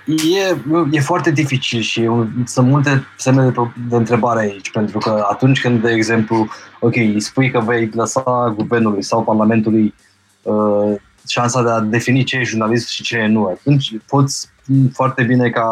E, 0.07 0.57
e 0.91 1.01
foarte 1.01 1.31
dificil 1.31 1.81
și 1.81 2.09
sunt 2.45 2.69
multe 2.69 3.07
semne 3.17 3.51
de, 3.51 3.61
de 3.89 3.97
întrebare 3.97 4.41
aici, 4.41 4.71
pentru 4.71 4.99
că 4.99 5.27
atunci 5.31 5.61
când, 5.61 5.83
de 5.83 5.91
exemplu, 5.91 6.49
ok, 6.81 6.97
îi 6.97 7.21
spui 7.21 7.51
că 7.51 7.61
vei 7.61 7.91
lăsa 7.95 8.55
guvernului 8.57 9.03
sau 9.03 9.23
parlamentului 9.23 9.95
uh, 10.43 10.95
șansa 11.29 11.63
de 11.63 11.71
a 11.71 11.81
defini 11.81 12.25
ce 12.25 12.37
e 12.37 12.43
jurnalist 12.43 12.89
și 12.89 13.03
ce 13.03 13.17
e 13.17 13.27
nu, 13.27 13.45
atunci 13.47 13.93
poți 14.07 14.49
foarte 14.93 15.23
bine 15.23 15.51
ca 15.51 15.67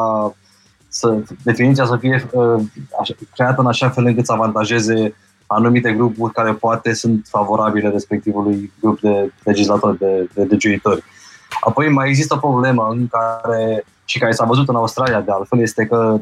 să, 0.92 1.18
definiția 1.42 1.84
să 1.84 1.96
fie 1.96 2.28
uh, 2.32 2.62
așa, 3.00 3.14
creată 3.34 3.60
în 3.60 3.66
așa 3.66 3.88
fel 3.88 4.06
încât 4.06 4.26
să 4.26 4.32
avantajeze 4.32 5.14
anumite 5.46 5.92
grupuri 5.92 6.32
care 6.32 6.52
poate 6.52 6.92
sunt 6.92 7.26
favorabile 7.28 7.88
respectivului 7.88 8.72
grup 8.80 9.00
de 9.00 9.32
legislatori, 9.44 9.98
de, 9.98 10.28
de 10.34 10.42
legiuitori. 10.42 11.02
Apoi 11.60 11.88
mai 11.88 12.08
există 12.08 12.34
o 12.34 12.48
problemă 12.48 12.88
în 12.90 13.08
care, 13.08 13.84
și 14.04 14.18
care 14.18 14.32
s-a 14.32 14.44
văzut 14.44 14.68
în 14.68 14.74
Australia 14.74 15.20
de 15.20 15.30
altfel, 15.30 15.60
este 15.60 15.86
că 15.86 16.18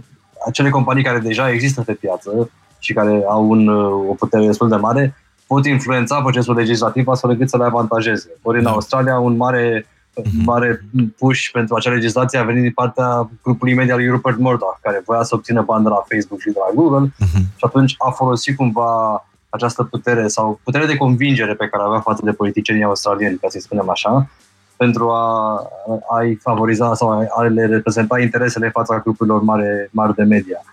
acele 0.46 0.70
companii 0.70 1.02
care 1.02 1.18
deja 1.18 1.50
există 1.50 1.82
pe 1.82 1.92
piață 1.92 2.50
și 2.78 2.92
care 2.92 3.24
au 3.28 3.48
un, 3.48 3.68
o 4.08 4.14
putere 4.18 4.46
destul 4.46 4.68
de 4.68 4.76
mare, 4.76 5.14
pot 5.46 5.66
influența 5.66 6.20
procesul 6.20 6.54
legislativ 6.54 7.08
astfel 7.08 7.30
încât 7.30 7.48
să 7.48 7.56
le 7.56 7.64
avantajeze. 7.64 8.30
Ori 8.42 8.58
în 8.58 8.64
da. 8.64 8.70
Australia 8.70 9.18
un 9.18 9.36
mare 9.36 9.80
uh-huh. 9.80 9.97
Mare 10.44 10.84
push 11.18 11.48
pentru 11.52 11.74
acea 11.74 11.90
legislație 11.90 12.38
a 12.38 12.44
venit 12.44 12.62
din 12.62 12.72
partea 12.72 13.30
grupului 13.42 13.74
media 13.74 13.96
lui 13.96 14.08
Rupert 14.08 14.38
Murdoch, 14.38 14.78
care 14.82 15.02
voia 15.04 15.22
să 15.22 15.34
obțină 15.34 15.62
bani 15.62 15.82
de 15.82 15.88
la 15.88 16.04
Facebook 16.08 16.40
și 16.40 16.50
de 16.50 16.58
la 16.68 16.74
Google 16.74 17.08
uh-huh. 17.08 17.56
și 17.56 17.64
atunci 17.64 17.94
a 17.98 18.10
folosit 18.10 18.56
cumva 18.56 19.24
această 19.48 19.82
putere 19.84 20.28
sau 20.28 20.60
putere 20.62 20.86
de 20.86 20.96
convingere 20.96 21.54
pe 21.54 21.68
care 21.68 21.82
avea 21.82 22.00
față 22.00 22.20
de 22.24 22.32
politicienii 22.32 22.84
australieni, 22.84 23.38
ca 23.38 23.48
să-i 23.48 23.60
spunem 23.60 23.88
așa, 23.88 24.30
pentru 24.76 25.10
a, 25.10 25.62
a-i 26.10 26.38
favoriza 26.42 26.94
sau 26.94 27.28
a 27.36 27.42
le 27.42 27.66
reprezenta 27.66 28.20
interesele 28.20 28.68
fața 28.68 28.98
grupurilor 28.98 29.42
mare, 29.42 29.88
mari 29.92 30.14
de 30.14 30.22
media. 30.22 30.64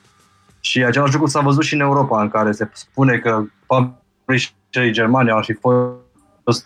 Și 0.60 0.84
același 0.84 1.14
lucru 1.14 1.28
s-a 1.28 1.40
văzut 1.40 1.64
și 1.64 1.74
în 1.74 1.80
Europa, 1.80 2.22
în 2.22 2.30
care 2.30 2.52
se 2.52 2.70
spune 2.74 3.18
că 3.18 3.44
publisherii 3.66 4.92
germani 4.92 5.32
au 5.32 5.42
fi 5.42 5.58
fost 6.44 6.66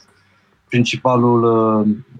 principalul 0.67 1.43
uh, 1.43 1.87
Uh, 1.87 1.87
uh, 1.87 2.18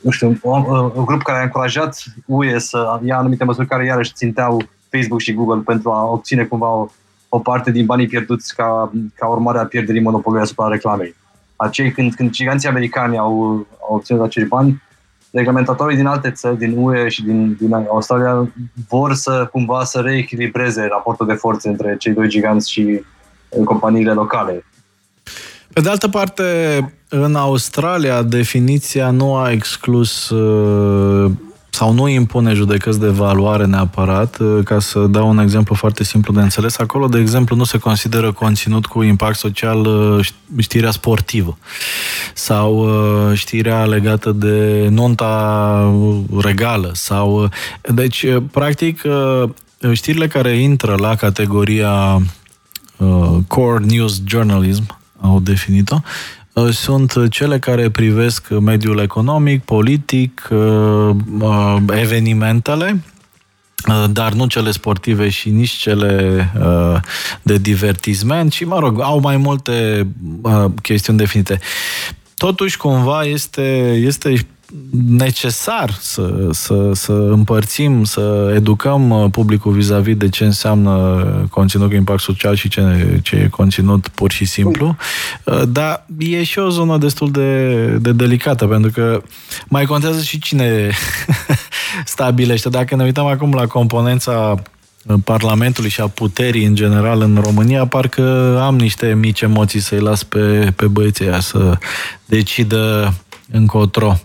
nu 0.00 0.10
știu, 0.10 0.38
un, 0.42 0.64
un 0.94 1.04
grup 1.04 1.22
care 1.22 1.38
a 1.38 1.42
încurajat 1.42 2.02
UE 2.26 2.58
să 2.58 3.00
ia 3.04 3.16
anumite 3.16 3.44
măsuri 3.44 3.66
care 3.66 3.84
iarăși 3.84 4.12
ținteau 4.12 4.62
Facebook 4.90 5.20
și 5.20 5.34
Google 5.34 5.62
pentru 5.64 5.90
a 5.90 6.10
obține 6.10 6.44
cumva 6.44 6.68
o, 6.68 6.88
o 7.28 7.38
parte 7.38 7.70
din 7.70 7.86
banii 7.86 8.06
pierduți 8.06 8.54
ca, 8.54 8.92
ca 9.14 9.26
urmare 9.26 9.58
a 9.58 9.66
pierderii 9.66 10.00
monopolului 10.00 10.44
asupra 10.44 10.68
reclamei. 10.68 11.14
Acei, 11.56 11.92
când, 11.92 12.14
când 12.14 12.30
giganții 12.30 12.68
americani 12.68 13.18
au, 13.18 13.42
au 13.88 13.94
obținut 13.94 14.22
acești 14.22 14.48
bani, 14.48 14.82
reglementatorii 15.30 15.96
din 15.96 16.06
alte 16.06 16.30
țări, 16.30 16.58
din 16.58 16.74
UE 16.76 17.08
și 17.08 17.24
din, 17.24 17.56
din 17.60 17.74
Australia, 17.74 18.52
vor 18.88 19.14
să 19.14 19.48
cumva 19.52 19.84
să 19.84 20.00
reechilibreze 20.00 20.86
raportul 20.86 21.26
de 21.26 21.32
forțe 21.32 21.68
între 21.68 21.96
cei 21.98 22.12
doi 22.12 22.28
giganți 22.28 22.70
și 22.70 23.04
companiile 23.64 24.12
locale. 24.12 24.64
Pe 25.72 25.80
de 25.80 25.88
altă 25.88 26.08
parte, 26.08 26.44
în 27.08 27.34
Australia, 27.34 28.22
definiția 28.22 29.10
nu 29.10 29.34
a 29.36 29.50
exclus 29.50 30.28
uh, 30.30 31.30
sau 31.70 31.92
nu 31.92 32.08
impune 32.08 32.52
judecăți 32.52 33.00
de 33.00 33.06
valoare 33.08 33.64
neapărat. 33.64 34.38
Uh, 34.38 34.64
ca 34.64 34.78
să 34.78 34.98
dau 34.98 35.28
un 35.28 35.38
exemplu 35.38 35.74
foarte 35.74 36.04
simplu 36.04 36.32
de 36.32 36.40
înțeles, 36.40 36.78
acolo, 36.78 37.06
de 37.06 37.18
exemplu, 37.18 37.56
nu 37.56 37.64
se 37.64 37.78
consideră 37.78 38.32
conținut 38.32 38.86
cu 38.86 39.02
impact 39.02 39.38
social 39.38 39.86
uh, 39.86 40.26
știrea 40.58 40.90
sportivă 40.90 41.58
sau 42.34 42.88
știrea 43.34 43.84
legată 43.84 44.32
de 44.32 44.88
nunta 44.90 45.94
regală. 46.40 46.90
sau 46.94 47.48
Deci, 47.94 48.26
practic, 48.50 49.02
știrile 49.92 50.26
care 50.26 50.50
intră 50.50 50.94
la 50.98 51.14
categoria 51.14 52.22
core 53.46 53.84
news 53.84 54.22
journalism, 54.26 55.00
au 55.22 55.40
definit-o, 55.40 55.96
uh, 56.52 56.72
sunt 56.72 57.30
cele 57.30 57.58
care 57.58 57.90
privesc 57.90 58.48
mediul 58.48 58.98
economic, 58.98 59.64
politic, 59.64 60.48
uh, 60.50 61.10
uh, 61.38 61.76
evenimentele, 61.90 63.02
dar 64.10 64.32
nu 64.32 64.46
cele 64.46 64.70
sportive 64.70 65.28
și 65.28 65.50
nici 65.50 65.70
cele 65.70 66.52
de 67.42 67.58
divertisment 67.58 68.52
și, 68.52 68.64
mă 68.64 68.78
rog, 68.78 69.00
au 69.00 69.20
mai 69.20 69.36
multe 69.36 70.06
chestiuni 70.82 71.18
definite. 71.18 71.60
Totuși, 72.36 72.76
cumva, 72.76 73.24
este, 73.24 73.92
este 74.04 74.46
necesar 75.08 75.96
să, 76.00 76.48
să, 76.50 76.90
să 76.92 77.12
împărțim, 77.12 78.04
să 78.04 78.52
educăm 78.54 79.10
uh, 79.10 79.30
publicul 79.30 79.72
vis-a-vis 79.72 80.16
de 80.16 80.28
ce 80.28 80.44
înseamnă 80.44 81.46
conținut 81.50 81.88
cu 81.88 81.94
impact 81.94 82.20
social 82.20 82.54
și 82.54 82.68
ce, 82.68 83.20
ce 83.22 83.36
e 83.36 83.48
conținut 83.48 84.08
pur 84.08 84.32
și 84.32 84.44
simplu. 84.44 84.96
Uh, 85.44 85.62
dar 85.68 86.06
e 86.18 86.42
și 86.42 86.58
o 86.58 86.68
zonă 86.68 86.98
destul 86.98 87.30
de, 87.30 87.86
de 87.86 88.12
delicată, 88.12 88.66
pentru 88.66 88.90
că 88.90 89.22
mai 89.68 89.84
contează 89.84 90.22
și 90.22 90.38
cine 90.38 90.90
stabilește. 92.04 92.68
Dacă 92.68 92.96
ne 92.96 93.04
uităm 93.04 93.26
acum 93.26 93.52
la 93.52 93.66
componența 93.66 94.62
Parlamentului 95.24 95.90
și 95.90 96.00
a 96.00 96.08
puterii 96.08 96.64
în 96.64 96.74
general 96.74 97.20
în 97.20 97.38
România, 97.42 97.86
parcă 97.86 98.58
am 98.62 98.78
niște 98.78 99.14
mici 99.14 99.40
emoții 99.40 99.80
să-i 99.80 100.00
las 100.00 100.22
pe, 100.22 100.72
pe 100.76 100.86
băieții 100.86 101.28
aia 101.28 101.40
să 101.40 101.78
decidă 102.24 103.14
încotro. 103.50 104.20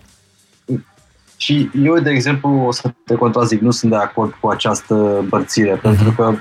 Și 1.37 1.69
eu, 1.83 1.99
de 1.99 2.09
exemplu, 2.09 2.63
o 2.67 2.71
să 2.71 2.91
te 3.05 3.15
contrazic, 3.15 3.61
nu 3.61 3.71
sunt 3.71 3.91
de 3.91 3.97
acord 3.97 4.33
cu 4.39 4.47
această 4.47 5.17
împărțire, 5.19 5.77
uh-huh. 5.77 5.81
pentru 5.81 6.11
că, 6.11 6.33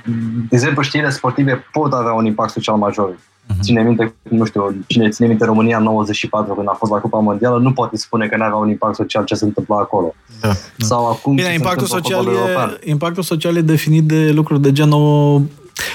de 0.48 0.56
exemplu, 0.56 0.82
știrile 0.82 1.10
sportive 1.10 1.64
pot 1.72 1.92
avea 1.92 2.12
un 2.12 2.24
impact 2.24 2.50
social 2.50 2.76
major. 2.76 3.10
Uh-huh. 3.10 3.60
Ține 3.60 3.82
minte, 3.82 4.14
nu 4.22 4.44
știu, 4.44 4.76
cine 4.86 5.08
ține 5.08 5.26
minte 5.26 5.44
România 5.44 5.76
în 5.76 5.82
94 5.82 6.54
când 6.54 6.68
a 6.68 6.76
fost 6.78 6.92
la 6.92 6.98
Cupa 6.98 7.18
Mondială, 7.18 7.58
nu 7.58 7.72
poate 7.72 7.96
spune 7.96 8.26
că 8.26 8.36
nu 8.36 8.42
avea 8.42 8.56
un 8.56 8.68
impact 8.68 8.94
social 8.94 9.24
ce 9.24 9.34
se 9.34 9.44
întâmplă 9.44 9.74
acolo. 9.74 10.14
Da, 10.40 10.48
da. 10.48 10.86
Sau 10.86 11.08
acum 11.08 11.34
Bine, 11.34 11.52
impactul 11.52 11.86
social, 11.86 12.26
e, 12.26 12.90
impactul 12.90 13.22
social 13.22 13.56
e 13.56 13.60
definit 13.60 14.04
de 14.04 14.30
lucruri 14.30 14.60
de 14.60 14.72
genul 14.72 15.42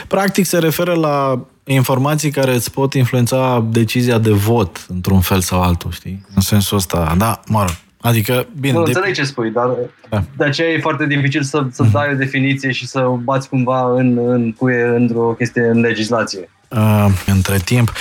Practic 0.08 0.46
se 0.46 0.58
referă 0.58 0.94
la 0.94 1.46
informații 1.64 2.32
care 2.32 2.54
îți 2.54 2.72
pot 2.72 2.94
influența 2.94 3.66
decizia 3.70 4.18
de 4.18 4.32
vot 4.32 4.86
într-un 4.90 5.20
fel 5.20 5.42
sau 5.42 5.62
altul, 5.62 5.92
știi? 5.92 6.26
În 6.36 6.42
sensul 6.42 6.78
ăsta, 6.78 7.16
da, 7.18 7.40
mă 7.48 7.60
rog, 7.60 7.76
Adică, 8.02 8.48
bine... 8.60 8.74
Nu, 8.74 8.84
de... 8.84 8.90
înțeleg 8.90 9.14
ce 9.14 9.24
spui, 9.24 9.52
dar 9.52 9.70
da. 10.10 10.24
de 10.38 10.44
aceea 10.44 10.70
e 10.70 10.80
foarte 10.80 11.06
dificil 11.06 11.44
să, 11.44 11.66
să 11.72 11.86
mm-hmm. 11.86 11.92
dai 11.92 12.10
o 12.14 12.16
definiție 12.16 12.72
și 12.72 12.88
să 12.88 13.00
o 13.00 13.16
bați 13.16 13.50
cumva 13.50 13.94
în, 13.94 14.18
în 14.18 14.52
cuie 14.52 14.94
într-o 14.96 15.36
chestie 15.38 15.62
în 15.62 15.80
legislație. 15.80 16.50
Uh, 16.68 17.06
între 17.26 17.58
timp 17.58 17.92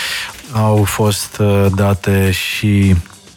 au 0.53 0.85
fost 0.85 1.39
uh, 1.39 1.67
date 1.75 2.31
și 2.31 2.95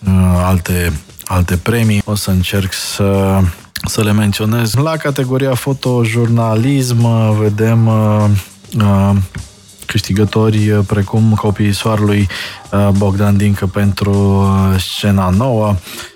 uh, 0.08 0.42
alte, 0.44 0.92
alte 1.26 1.58
premii. 1.58 2.02
O 2.06 2.16
să 2.16 2.30
încerc 2.30 2.74
să, 2.74 3.40
să 3.86 4.04
le 4.04 4.12
menționez. 4.12 4.74
La 4.74 4.98
categoria 4.98 5.54
fotojurnalism 5.54 7.04
uh, 7.04 7.36
vedem 7.40 7.88
uh, 7.88 8.26
uh, 8.82 9.12
câștigători 9.86 10.70
uh, 10.70 10.80
precum 10.88 11.34
copiii 11.34 11.74
soarului 11.74 12.28
uh, 12.72 12.90
Bogdan 12.98 13.38
Dincă 13.38 13.66
pentru 13.66 14.46
scena 14.78 15.30
nouă, 15.30 15.76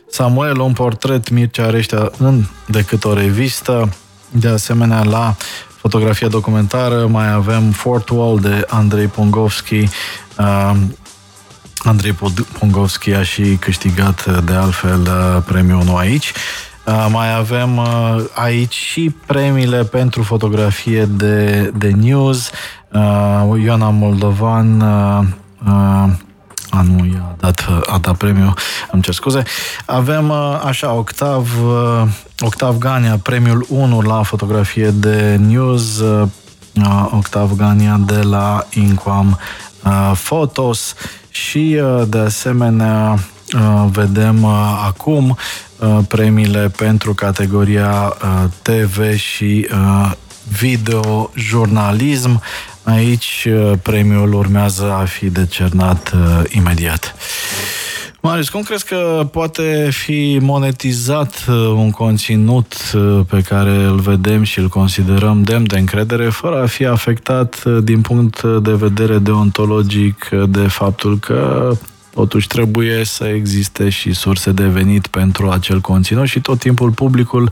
Samuel, 0.10 0.60
un 0.60 0.74
portret 0.74 1.30
Mircea 1.30 1.70
Reștea 1.70 2.12
în 2.18 2.44
decât 2.68 3.04
o 3.04 3.14
revistă, 3.14 3.90
de 4.32 4.48
asemenea 4.48 5.04
la 5.04 5.36
fotografia 5.68 6.28
documentară 6.28 7.08
mai 7.08 7.32
avem 7.32 7.72
Fort 7.72 8.10
Wall 8.10 8.40
de 8.40 8.66
Andrei 8.68 9.08
Pongovski, 9.08 9.88
uh, 10.38 10.76
Andrei 11.78 12.16
Pongovski 12.60 13.14
a 13.14 13.24
și 13.24 13.58
câștigat 13.60 14.44
de 14.46 14.54
altfel 14.54 15.10
premiul 15.46 15.80
1 15.80 15.96
aici. 15.96 16.32
Uh, 16.88 17.08
mai 17.12 17.36
avem 17.36 17.78
uh, 17.78 18.24
aici 18.34 18.74
și 18.74 19.16
premiile 19.26 19.84
pentru 19.84 20.24
fotografie 20.24 21.06
de, 21.06 21.72
de 21.78 21.90
news. 21.90 22.50
Uh, 22.92 23.64
Ioana 23.64 23.90
Moldovan 23.90 24.84
a, 26.70 26.82
nu, 26.82 27.06
i-a 27.06 27.36
dat, 27.40 27.66
a 27.86 27.98
dat 27.98 28.16
premiu, 28.16 28.54
îmi 28.92 29.02
cer 29.02 29.14
scuze. 29.14 29.44
Avem 29.86 30.32
așa, 30.66 30.92
Octav, 30.92 31.48
Octav 32.40 32.78
Gania, 32.78 33.20
premiul 33.24 33.66
1 33.70 34.02
la 34.02 34.24
fotografie 34.24 34.90
de 34.90 35.36
news, 35.48 36.04
Octav 37.12 37.56
Gania 37.56 38.00
de 38.06 38.22
la 38.22 38.66
Inquam 38.70 39.40
Photos 40.24 40.94
și 41.30 41.80
de 42.08 42.18
asemenea 42.18 43.20
vedem 43.92 44.46
acum 44.88 45.38
premiile 46.08 46.72
pentru 46.78 47.14
categoria 47.14 48.18
TV 48.62 49.16
și 49.16 49.68
video 50.60 51.32
jurnalism. 51.36 52.42
Aici 52.84 53.48
premiul 53.82 54.34
urmează 54.34 54.92
a 54.92 55.06
fi 55.06 55.30
decernat 55.30 56.14
imediat. 56.50 57.16
Marius, 58.22 58.50
cum 58.50 58.62
crezi 58.62 58.86
că 58.86 59.28
poate 59.32 59.90
fi 59.92 60.40
monetizat 60.42 61.46
un 61.76 61.92
conținut 61.92 62.76
pe 63.30 63.42
care 63.42 63.72
îl 63.72 64.00
vedem 64.00 64.44
și 64.44 64.60
îl 64.60 64.68
considerăm 64.68 65.44
demn 65.44 65.68
de 65.68 65.78
încredere, 65.78 66.30
fără 66.30 66.62
a 66.62 66.66
fi 66.66 66.86
afectat 66.86 67.64
din 67.84 68.02
punct 68.02 68.44
de 68.44 68.72
vedere 68.72 69.18
deontologic 69.18 70.30
de 70.50 70.68
faptul 70.68 71.20
că 71.20 71.72
Totuși 72.18 72.48
trebuie 72.48 73.04
să 73.04 73.26
existe 73.26 73.90
și 73.90 74.14
surse 74.14 74.52
de 74.52 74.68
venit 74.68 75.08
pentru 75.08 75.50
acel 75.50 75.80
conținut 75.80 76.28
și 76.28 76.42
tot 76.42 76.60
timpul 76.60 76.92
publicul 76.92 77.52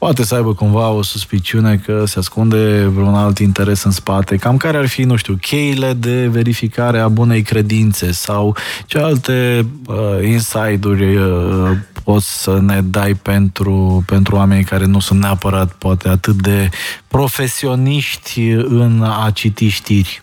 poate 0.00 0.24
să 0.24 0.34
aibă 0.34 0.54
cumva 0.54 0.88
o 0.88 1.02
suspiciune 1.02 1.76
că 1.84 2.04
se 2.06 2.18
ascunde 2.18 2.84
vreun 2.84 3.14
alt 3.14 3.38
interes 3.38 3.82
în 3.82 3.90
spate. 3.90 4.36
Cam 4.36 4.56
care 4.56 4.76
ar 4.76 4.86
fi, 4.86 5.02
nu 5.02 5.16
știu, 5.16 5.34
cheile 5.34 5.92
de 5.92 6.26
verificare 6.26 6.98
a 6.98 7.08
bunei 7.08 7.42
credințe 7.42 8.12
sau 8.12 8.56
ce 8.86 8.98
alte 8.98 9.66
uh, 9.86 9.96
inside-uri 10.24 11.16
uh, 11.16 11.70
poți 12.04 12.42
să 12.42 12.60
ne 12.60 12.80
dai 12.80 13.14
pentru, 13.14 14.04
pentru 14.06 14.36
oamenii 14.36 14.64
care 14.64 14.84
nu 14.84 15.00
sunt 15.00 15.20
neapărat 15.20 15.72
poate 15.72 16.08
atât 16.08 16.42
de 16.42 16.68
profesioniști 17.08 18.50
în 18.50 19.02
a 19.02 19.30
citi 19.34 19.68
știri? 19.68 20.22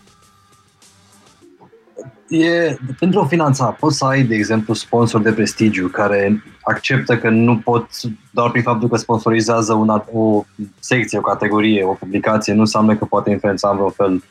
E, 2.28 2.76
pentru 2.98 3.20
o 3.20 3.26
finanța, 3.26 3.66
poți 3.66 3.96
să 3.96 4.04
ai, 4.04 4.22
de 4.22 4.34
exemplu, 4.34 4.74
sponsor 4.74 5.20
de 5.20 5.32
prestigiu 5.32 5.88
care 5.88 6.42
acceptă 6.62 7.18
că 7.18 7.28
nu 7.28 7.58
pot, 7.58 7.88
doar 8.30 8.50
prin 8.50 8.62
faptul 8.62 8.88
că 8.88 8.96
sponsorizează 8.96 9.72
una, 9.72 10.04
o 10.12 10.44
secție, 10.78 11.18
o 11.18 11.22
categorie, 11.22 11.84
o 11.84 11.92
publicație, 11.92 12.52
nu 12.52 12.60
înseamnă 12.60 12.96
că 12.96 13.04
poate 13.04 13.30
influența 13.30 13.68
în 13.68 13.76
vreun 13.76 13.90
fel 13.90 14.22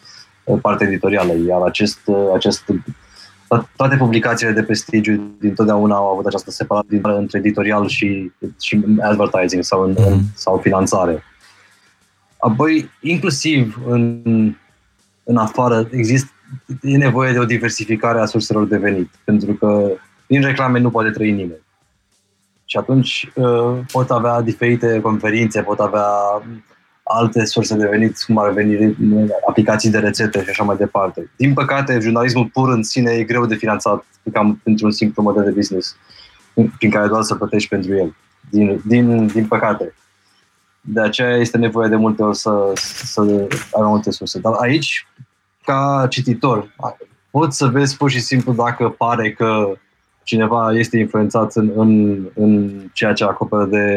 uh, 0.43 0.59
partea 0.61 0.87
editorială. 0.87 1.33
Iar 1.47 1.61
acest, 1.61 1.99
uh, 2.05 2.15
acest 2.33 2.63
toate 3.75 3.95
publicațiile 3.95 4.51
de 4.51 4.63
prestigiu 4.63 5.35
din 5.39 5.53
totdeauna 5.53 5.95
au 5.95 6.11
avut 6.11 6.25
această 6.25 6.51
separare 6.51 6.87
între 7.01 7.39
editorial 7.39 7.87
și, 7.87 8.31
și 8.61 8.85
advertising 9.01 9.63
sau, 9.63 9.81
în, 9.81 9.95
mm-hmm. 9.95 10.33
sau 10.33 10.57
finanțare. 10.57 11.23
Apoi, 12.37 12.89
inclusiv 13.01 13.79
în, 13.87 14.21
în 15.23 15.37
afară, 15.37 15.87
există 15.91 16.31
e 16.81 16.97
nevoie 16.97 17.31
de 17.31 17.39
o 17.39 17.45
diversificare 17.45 18.19
a 18.19 18.25
surselor 18.25 18.67
de 18.67 18.77
venit, 18.77 19.09
pentru 19.23 19.53
că 19.53 19.91
din 20.27 20.41
reclame 20.41 20.79
nu 20.79 20.89
poate 20.89 21.09
trăi 21.09 21.31
nimeni. 21.31 21.65
Și 22.65 22.77
atunci 22.77 23.31
uh, 23.35 23.79
pot 23.91 24.11
avea 24.11 24.41
diferite 24.41 24.99
conferințe, 25.01 25.61
pot 25.61 25.79
avea 25.79 26.05
alte 27.03 27.45
surse 27.45 27.75
de 27.75 27.87
venit, 27.87 28.23
cum 28.25 28.37
ar 28.37 28.51
veni 28.51 28.95
aplicații 29.47 29.89
de 29.89 29.99
rețete 29.99 30.43
și 30.43 30.49
așa 30.49 30.63
mai 30.63 30.75
departe. 30.77 31.31
Din 31.35 31.53
păcate, 31.53 31.99
jurnalismul 31.99 32.49
pur 32.53 32.69
în 32.69 32.83
sine 32.83 33.11
e 33.11 33.23
greu 33.23 33.45
de 33.45 33.55
finanțat 33.55 34.05
cam 34.31 34.59
pentru 34.63 34.85
un 34.85 34.91
simplu 34.91 35.23
model 35.23 35.43
de 35.43 35.51
business 35.51 35.95
prin 36.77 36.89
care 36.91 37.07
doar 37.07 37.21
să 37.21 37.35
plătești 37.35 37.69
pentru 37.69 37.95
el. 37.95 38.15
Din, 38.49 38.81
din, 38.85 39.27
din 39.27 39.47
păcate. 39.47 39.93
De 40.81 41.01
aceea 41.01 41.35
este 41.35 41.57
nevoie 41.57 41.89
de 41.89 41.95
multe 41.95 42.23
ori 42.23 42.37
să, 42.37 42.71
să 42.75 43.21
ai 43.51 43.83
multe 43.83 44.11
surse. 44.11 44.39
Dar 44.39 44.53
aici 44.53 45.07
ca 45.67 46.07
cititor, 46.09 46.75
poți 47.29 47.57
să 47.57 47.65
vezi 47.67 47.97
pur 47.97 48.09
și 48.09 48.19
simplu 48.19 48.53
dacă 48.53 48.89
pare 48.89 49.31
că 49.31 49.71
cineva 50.23 50.71
este 50.73 50.97
influențat 50.97 51.55
în, 51.55 51.71
în, 51.75 52.19
în 52.35 52.79
ceea 52.93 53.13
ce 53.13 53.23
acoperă 53.23 53.65
de, 53.65 53.87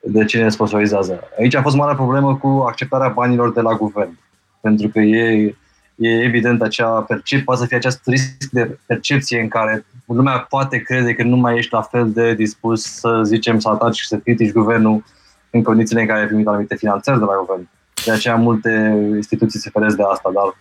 de 0.00 0.24
cine 0.24 0.48
sponsorizează. 0.48 1.20
Aici 1.38 1.54
a 1.54 1.62
fost 1.62 1.76
mare 1.76 1.94
problemă 1.94 2.36
cu 2.36 2.48
acceptarea 2.48 3.08
banilor 3.08 3.52
de 3.52 3.60
la 3.60 3.74
guvern, 3.74 4.18
pentru 4.60 4.88
că 4.88 5.00
e, 5.00 5.54
e 5.96 6.08
evident 6.08 6.62
acea 6.62 7.00
percep, 7.00 7.44
poate 7.44 7.60
să 7.60 7.66
fie 7.66 7.76
acest 7.76 8.00
risc 8.04 8.50
de 8.50 8.78
percepție 8.86 9.40
în 9.40 9.48
care 9.48 9.84
lumea 10.06 10.46
poate 10.48 10.78
crede 10.78 11.14
că 11.14 11.22
nu 11.22 11.36
mai 11.36 11.56
ești 11.56 11.72
la 11.72 11.82
fel 11.82 12.10
de 12.10 12.34
dispus 12.34 12.82
să 12.82 13.22
zicem 13.24 13.58
să 13.58 13.68
ataci 13.68 13.96
și 13.96 14.06
să 14.06 14.16
critici 14.16 14.52
guvernul 14.52 15.04
în 15.50 15.62
condițiile 15.62 16.00
în 16.00 16.06
care 16.06 16.20
ai 16.20 16.26
primit 16.26 16.46
anumite 16.46 16.76
finanțări 16.76 17.18
de 17.18 17.24
la 17.24 17.36
guvern. 17.36 17.68
De 18.04 18.12
aceea 18.12 18.34
multe 18.34 18.94
instituții 19.14 19.60
se 19.60 19.70
feresc 19.70 19.96
de 19.96 20.02
asta, 20.12 20.30
dar... 20.34 20.56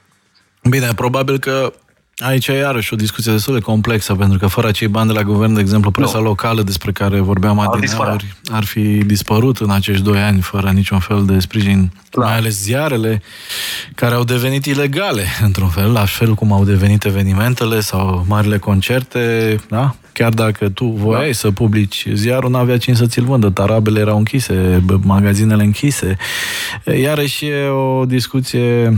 Bine, 0.70 0.88
probabil 0.96 1.40
că 1.40 1.74
Aici 2.24 2.48
e 2.48 2.54
iarăși 2.54 2.94
o 2.94 2.96
discuție 2.96 3.32
destul 3.32 3.54
de 3.54 3.60
complexă, 3.60 4.16
pentru 4.16 4.38
că 4.38 4.48
fără 4.48 4.68
acei 4.68 4.88
bani 4.88 5.08
de 5.08 5.14
la 5.14 5.24
guvern, 5.24 5.54
de 5.54 5.60
exemplu, 5.60 5.92
presa 5.92 6.18
nu. 6.18 6.24
locală 6.24 6.62
despre 6.62 6.92
care 6.92 7.20
vorbeam 7.20 7.60
adineauri, 7.60 8.36
ar 8.52 8.64
fi 8.64 8.98
dispărut 8.98 9.58
în 9.58 9.72
acești 9.72 10.04
doi 10.04 10.20
ani 10.20 10.42
fără 10.42 10.70
niciun 10.70 11.00
fel 11.00 11.26
de 11.26 11.40
sprijin, 11.40 11.92
Clar. 12.10 12.28
mai 12.28 12.38
ales 12.38 12.62
ziarele, 12.62 13.22
care 13.96 14.16
au 14.16 14.24
devenit 14.24 14.66
ilegale, 14.66 15.24
într-un 15.44 15.70
fel, 15.70 15.92
la 15.92 16.06
fel 16.06 16.34
cum 16.34 16.52
au 16.52 16.64
devenit 16.64 17.06
evenimentele 17.06 17.80
sau 17.80 18.26
marile 18.28 18.58
concerte, 18.58 19.56
da? 19.70 19.96
Chiar 20.14 20.34
dacă 20.34 20.70
tu 20.70 20.86
voiai 20.86 21.26
da. 21.26 21.32
să 21.34 21.52
publici 21.52 22.08
ziarul, 22.14 22.50
n-avea 22.50 22.78
cine 22.78 22.96
să 22.96 23.06
ți-l 23.06 23.24
vândă. 23.24 23.50
Tarabele 23.50 24.00
erau 24.00 24.18
închise, 24.18 24.84
magazinele 25.02 25.64
închise. 25.64 26.18
Iarăși 27.02 27.46
e 27.46 27.68
o 27.68 28.06
discuție 28.06 28.98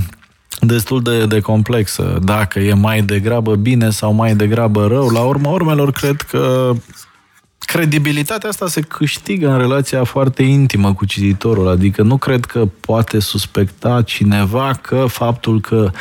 destul 0.59 1.01
de, 1.01 1.25
de 1.25 1.39
complexă. 1.39 2.19
Dacă 2.23 2.59
e 2.59 2.73
mai 2.73 3.01
degrabă 3.01 3.55
bine 3.55 3.89
sau 3.89 4.13
mai 4.13 4.35
degrabă 4.35 4.87
rău, 4.87 5.09
la 5.09 5.19
urma 5.19 5.49
urmelor, 5.49 5.91
cred 5.91 6.21
că 6.21 6.73
credibilitatea 7.59 8.49
asta 8.49 8.67
se 8.67 8.81
câștigă 8.81 9.49
în 9.49 9.57
relația 9.57 10.03
foarte 10.03 10.43
intimă 10.43 10.93
cu 10.93 11.05
cititorul. 11.05 11.67
Adică 11.67 12.01
nu 12.01 12.17
cred 12.17 12.45
că 12.45 12.67
poate 12.79 13.19
suspecta 13.19 14.01
cineva 14.01 14.79
că 14.81 15.05
faptul 15.07 15.61
că 15.61 15.91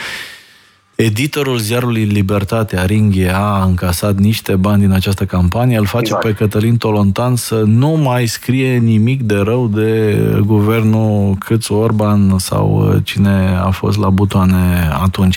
Editorul 1.02 1.58
ziarului 1.58 2.04
Libertate, 2.04 2.78
Aringhe, 2.78 3.30
a 3.34 3.62
încasat 3.64 4.18
niște 4.18 4.56
bani 4.56 4.80
din 4.80 4.90
această 4.90 5.24
campanie, 5.24 5.76
îl 5.76 5.86
face 5.86 6.04
exact. 6.04 6.24
pe 6.24 6.32
Cătălin 6.32 6.76
Tolontan 6.76 7.36
să 7.36 7.62
nu 7.66 7.88
mai 7.88 8.26
scrie 8.26 8.76
nimic 8.76 9.22
de 9.22 9.34
rău 9.34 9.68
de 9.68 10.16
guvernul 10.44 11.36
Câțu 11.38 11.74
Orban 11.74 12.38
sau 12.38 12.88
uh, 12.88 13.00
cine 13.04 13.60
a 13.64 13.70
fost 13.70 13.98
la 13.98 14.10
butoane 14.10 14.90
atunci. 15.02 15.36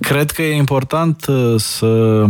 Cred 0.00 0.30
că 0.30 0.42
e 0.42 0.56
important 0.56 1.26
uh, 1.26 1.54
să 1.56 2.24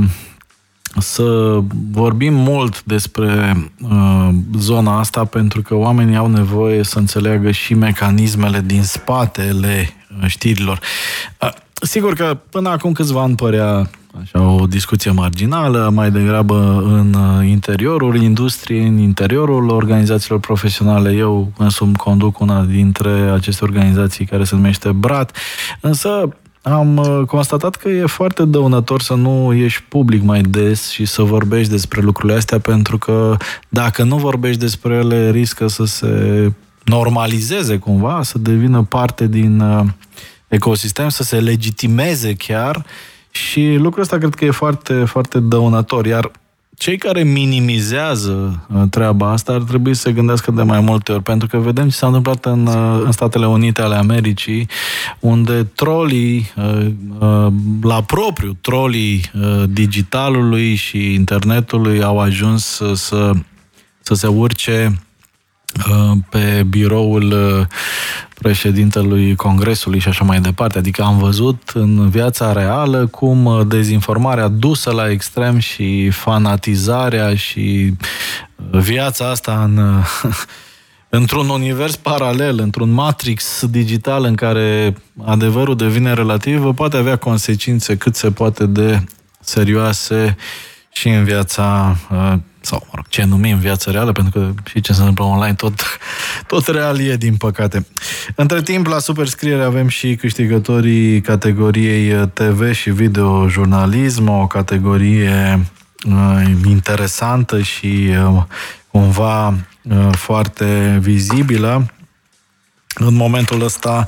să 0.99 1.59
vorbim 1.91 2.35
mult 2.35 2.83
despre 2.83 3.57
uh, 3.83 4.29
zona 4.59 4.99
asta 4.99 5.25
pentru 5.25 5.63
că 5.63 5.75
oamenii 5.75 6.17
au 6.17 6.27
nevoie 6.27 6.83
să 6.83 6.99
înțeleagă 6.99 7.51
și 7.51 7.75
mecanismele 7.75 8.63
din 8.67 8.83
spatele 8.83 9.91
știrilor. 10.27 10.81
Uh, 11.43 11.51
Sigur 11.83 12.15
că 12.15 12.39
până 12.51 12.69
acum 12.69 12.93
câțiva 12.93 13.23
ani 13.23 13.35
părea 13.35 13.91
așa, 14.21 14.49
o 14.49 14.67
discuție 14.67 15.11
marginală, 15.11 15.91
mai 15.95 16.11
degrabă 16.11 16.83
în 16.87 17.15
interiorul 17.45 18.17
industriei, 18.17 18.87
în 18.87 18.99
interiorul 18.99 19.69
organizațiilor 19.69 20.41
profesionale. 20.41 21.13
Eu 21.13 21.53
însumi 21.59 21.95
conduc 21.95 22.41
una 22.41 22.63
dintre 22.63 23.11
aceste 23.11 23.65
organizații 23.65 24.25
care 24.25 24.45
se 24.45 24.55
numește 24.55 24.93
BRAT, 24.93 25.37
însă 25.81 26.29
am 26.63 26.97
uh, 26.97 27.23
constatat 27.27 27.75
că 27.75 27.89
e 27.89 28.07
foarte 28.07 28.45
dăunător 28.45 29.01
să 29.01 29.15
nu 29.15 29.53
ieși 29.53 29.83
public 29.83 30.23
mai 30.23 30.41
des 30.41 30.91
și 30.91 31.05
să 31.05 31.23
vorbești 31.23 31.71
despre 31.71 32.01
lucrurile 32.01 32.39
astea, 32.39 32.59
pentru 32.59 32.99
că 32.99 33.37
dacă 33.69 34.03
nu 34.03 34.17
vorbești 34.17 34.61
despre 34.61 34.95
ele, 34.95 35.31
riscă 35.31 35.67
să 35.67 35.85
se 35.85 36.53
normalizeze 36.85 37.79
cumva, 37.79 38.23
să 38.23 38.39
devină 38.39 38.83
parte 38.83 39.27
din 39.27 39.61
uh, 39.61 39.85
ecosistem, 40.49 41.09
să 41.09 41.23
se 41.23 41.41
legitimeze 41.41 42.35
chiar 42.35 42.85
și 43.31 43.75
lucrul 43.75 44.03
ăsta 44.03 44.19
cred 44.19 44.35
că 44.35 44.45
e 44.45 44.51
foarte, 44.51 45.05
foarte 45.05 45.41
dăunător. 45.41 46.07
Iar 46.07 46.31
cei 46.77 46.97
care 46.97 47.23
minimizează 47.23 48.67
uh, 48.75 48.83
treaba 48.91 49.31
asta 49.31 49.53
ar 49.53 49.63
trebui 49.63 49.95
să 49.95 50.01
se 50.01 50.13
gândească 50.13 50.51
de 50.51 50.63
mai 50.63 50.81
multe 50.81 51.13
ori, 51.13 51.23
pentru 51.23 51.49
că 51.49 51.59
vedem 51.59 51.89
ce 51.89 51.97
s-a 51.97 52.07
întâmplat 52.07 52.45
în, 52.45 52.67
uh, 52.67 53.03
în 53.05 53.13
Statele 53.13 53.47
Unite 53.47 53.83
ale 53.83 53.95
Americii, 53.95 54.69
unde 55.21 55.65
trolii, 55.65 56.53
uh, 56.57 57.47
la 57.83 58.03
propriu, 58.03 58.57
trolii 58.61 59.31
digitalului 59.69 60.75
și 60.75 61.15
internetului 61.15 62.03
au 62.03 62.19
ajuns 62.19 62.65
să, 62.95 63.33
să 64.01 64.15
se 64.15 64.27
urce 64.27 65.06
pe 66.31 66.67
biroul 66.69 67.67
președintelui 68.41 69.35
Congresului 69.35 69.99
și 69.99 70.09
așa 70.09 70.25
mai 70.25 70.41
departe. 70.41 70.79
Adică 70.79 71.03
am 71.03 71.19
văzut 71.19 71.71
în 71.75 72.09
viața 72.09 72.53
reală 72.53 73.07
cum 73.07 73.65
dezinformarea 73.69 74.49
dusă 74.49 74.91
la 74.91 75.11
extrem 75.11 75.59
și 75.59 76.11
fanatizarea 76.11 77.35
și 77.35 77.95
viața 78.71 79.31
asta 79.31 79.63
în, 79.63 80.03
într-un 81.19 81.49
univers 81.49 81.97
paralel, 81.97 82.59
într-un 82.61 82.91
matrix 82.91 83.67
digital 83.71 84.25
în 84.25 84.35
care 84.35 84.97
adevărul 85.25 85.77
devine 85.77 86.15
relativ, 86.15 86.75
poate 86.75 86.97
avea 86.97 87.17
consecințe 87.17 87.97
cât 87.97 88.15
se 88.15 88.31
poate 88.31 88.67
de 88.67 89.01
serioase 89.41 90.37
și 90.93 91.09
în 91.09 91.25
viața 91.25 91.97
sau, 92.67 92.83
mă 92.87 92.93
rog, 92.95 93.05
ce 93.09 93.25
numim 93.25 93.59
viața 93.59 93.91
reală, 93.91 94.13
pentru 94.13 94.41
că 94.41 94.53
și 94.69 94.81
ce 94.81 94.93
se 94.93 94.99
întâmplă 94.99 95.25
online, 95.25 95.55
tot, 95.55 95.99
tot 96.47 96.67
real 96.67 97.01
e, 97.01 97.17
din 97.17 97.37
păcate. 97.37 97.87
Între 98.35 98.63
timp, 98.63 98.87
la 98.87 98.99
Superscriere 98.99 99.63
avem 99.63 99.89
și 99.89 100.17
câștigătorii 100.17 101.21
categoriei 101.21 102.29
TV 102.29 102.73
și 102.73 102.91
video 102.91 103.49
jurnalism, 103.49 104.29
o 104.29 104.47
categorie 104.47 105.67
uh, 106.07 106.43
interesantă 106.67 107.61
și 107.61 108.11
uh, 108.27 108.43
cumva 108.91 109.49
uh, 109.49 110.09
foarte 110.11 110.99
vizibilă. 111.01 111.87
În 112.95 113.15
momentul 113.15 113.63
ăsta 113.63 114.07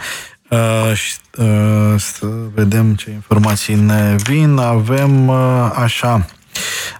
Uh, 0.50 0.94
și, 0.94 1.14
uh, 1.36 1.94
să 1.96 2.26
vedem 2.54 2.94
ce 2.94 3.10
informații 3.10 3.74
ne 3.74 4.16
vin. 4.22 4.58
Avem 4.58 5.28
uh, 5.28 5.70
așa, 5.74 6.26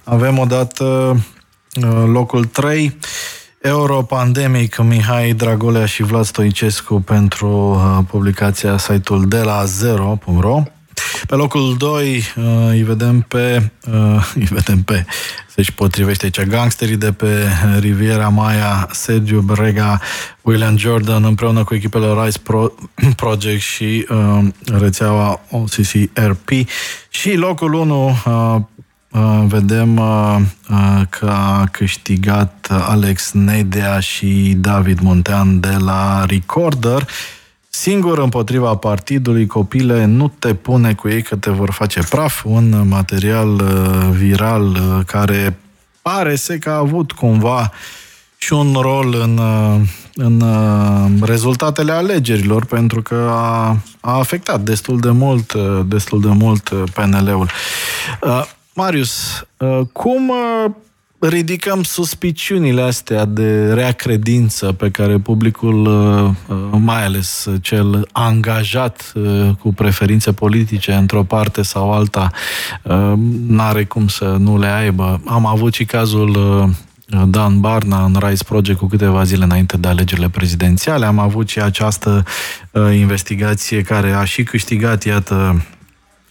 avem 0.05 0.39
odată 0.39 0.85
Uh, 0.85 1.38
locul 2.07 2.45
3, 2.45 2.99
Europandemic, 3.61 4.79
Mihai 4.79 5.33
Dragolea 5.33 5.87
și 5.87 6.03
Vlad 6.03 6.25
Stoicescu 6.25 7.01
pentru 7.01 7.49
uh, 7.49 8.05
publicația 8.11 8.79
site-ul 8.79 9.29
de 9.29 9.41
la 9.41 9.65
zero.ro. 9.65 10.63
Pe 11.27 11.35
locul 11.35 11.75
2 11.79 12.17
uh, 12.17 12.45
îi 12.69 12.83
vedem 12.83 13.21
pe, 13.21 13.71
îi 14.35 14.49
vedem 14.51 14.83
pe, 14.83 15.05
se-și 15.49 15.73
potrivește 15.73 16.25
aici, 16.25 16.49
gangsterii 16.49 16.97
de 16.97 17.13
pe 17.13 17.47
Riviera 17.79 18.29
Maya, 18.29 18.89
Sergio 18.91 19.41
Brega, 19.41 20.01
William 20.43 20.77
Jordan, 20.77 21.25
împreună 21.25 21.65
cu 21.65 21.75
echipele 21.75 22.25
Rise 22.25 22.39
Pro, 22.39 22.73
Project 23.17 23.61
și 23.61 24.07
uh, 24.09 24.45
rețeaua 24.65 25.41
OCCRP. 25.51 26.49
Și 27.09 27.35
locul 27.35 27.73
1 27.73 28.07
uh, 28.07 28.17
Uh, 28.49 28.61
vedem 29.47 29.97
uh, 29.97 30.37
uh, 30.71 31.03
că 31.09 31.27
a 31.31 31.67
câștigat 31.73 32.69
Alex 32.71 33.33
Nedea 33.33 34.01
și 34.01 34.55
David 34.57 35.01
Montean 35.01 35.61
de 35.61 35.77
la 35.79 36.25
Recorder. 36.25 37.09
Singur 37.69 38.19
împotriva 38.19 38.75
partidului, 38.75 39.47
copile, 39.47 40.05
nu 40.05 40.33
te 40.39 40.55
pune 40.55 40.95
cu 40.95 41.09
ei 41.09 41.23
că 41.23 41.37
te 41.37 41.51
vor 41.51 41.71
face 41.71 42.01
praf. 42.11 42.45
Un 42.45 42.89
material 42.89 43.63
viral 44.11 44.79
care 45.07 45.59
pare 46.03 46.37
să 46.37 46.57
că 46.57 46.71
a 46.71 46.77
avut 46.77 47.13
cumva 47.13 47.73
și 48.37 48.53
un 48.53 48.77
rol 48.81 49.15
în, 49.15 49.41
în 50.15 50.45
rezultatele 51.21 51.93
alegerilor, 51.93 52.65
pentru 52.65 53.03
că 53.03 53.29
a, 53.31 53.77
a 54.01 54.19
afectat 54.19 54.61
destul 54.61 55.01
de 55.01 55.11
mult, 55.11 55.55
destul 55.87 56.21
de 56.21 56.29
mult 56.29 56.69
PNL-ul. 56.95 57.51
Marius, 58.79 59.47
uh, 59.57 59.81
cum 59.93 60.29
uh, 60.29 60.71
ridicăm 61.19 61.83
suspiciunile 61.83 62.83
astea 62.83 63.25
de 63.25 63.73
rea 63.73 63.93
credință 63.93 64.73
pe 64.73 64.91
care 64.91 65.19
publicul, 65.19 65.87
uh, 65.87 66.57
mai 66.81 67.05
ales 67.05 67.49
cel 67.61 68.09
angajat 68.13 69.13
cu 69.59 69.73
preferințe 69.73 70.33
politice 70.33 70.93
într-o 70.93 71.23
parte 71.23 71.63
sau 71.63 71.93
alta, 71.93 72.31
n-are 73.47 73.85
cum 73.85 74.09
să 74.09 74.37
nu 74.39 74.59
le 74.59 74.67
aibă. 74.67 75.21
Am 75.27 75.47
avut 75.47 75.75
și 75.75 75.85
cazul 75.85 76.37
Dan 77.29 77.61
Barna 77.61 78.05
în 78.05 78.17
Rise 78.23 78.45
Project 78.45 78.79
cu 78.79 78.87
câteva 78.87 79.23
zile 79.23 79.45
înainte 79.45 79.77
de 79.77 79.89
alegerile 79.89 80.29
prezidențiale. 80.29 81.07
Am 81.07 81.19
avut 81.19 81.49
și 81.49 81.61
această 81.61 82.25
investigație 82.93 83.83
care 83.83 84.13
a 84.13 84.25
și 84.25 84.43
câștigat, 84.43 85.05
iată, 85.05 85.63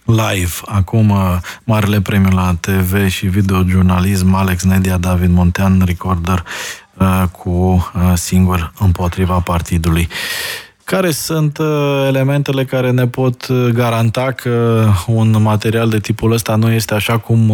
live. 0.08 0.52
Acum, 0.64 1.10
uh, 1.10 1.36
marele 1.64 2.00
premiu 2.00 2.30
la 2.30 2.56
TV 2.60 3.08
și 3.08 3.26
videojurnalism, 3.26 4.34
Alex 4.34 4.62
Nedia, 4.62 4.96
David 4.96 5.30
Montean, 5.30 5.82
recorder 5.86 6.44
uh, 6.98 7.22
cu 7.32 7.50
uh, 7.50 8.12
singur 8.14 8.72
împotriva 8.78 9.38
partidului. 9.38 10.08
Care 10.84 11.10
sunt 11.10 11.58
elementele 12.06 12.64
care 12.64 12.90
ne 12.90 13.06
pot 13.06 13.52
garanta 13.72 14.32
că 14.32 14.86
un 15.06 15.42
material 15.42 15.88
de 15.88 15.98
tipul 15.98 16.32
ăsta 16.32 16.56
nu 16.56 16.70
este 16.70 16.94
așa 16.94 17.18
cum 17.18 17.52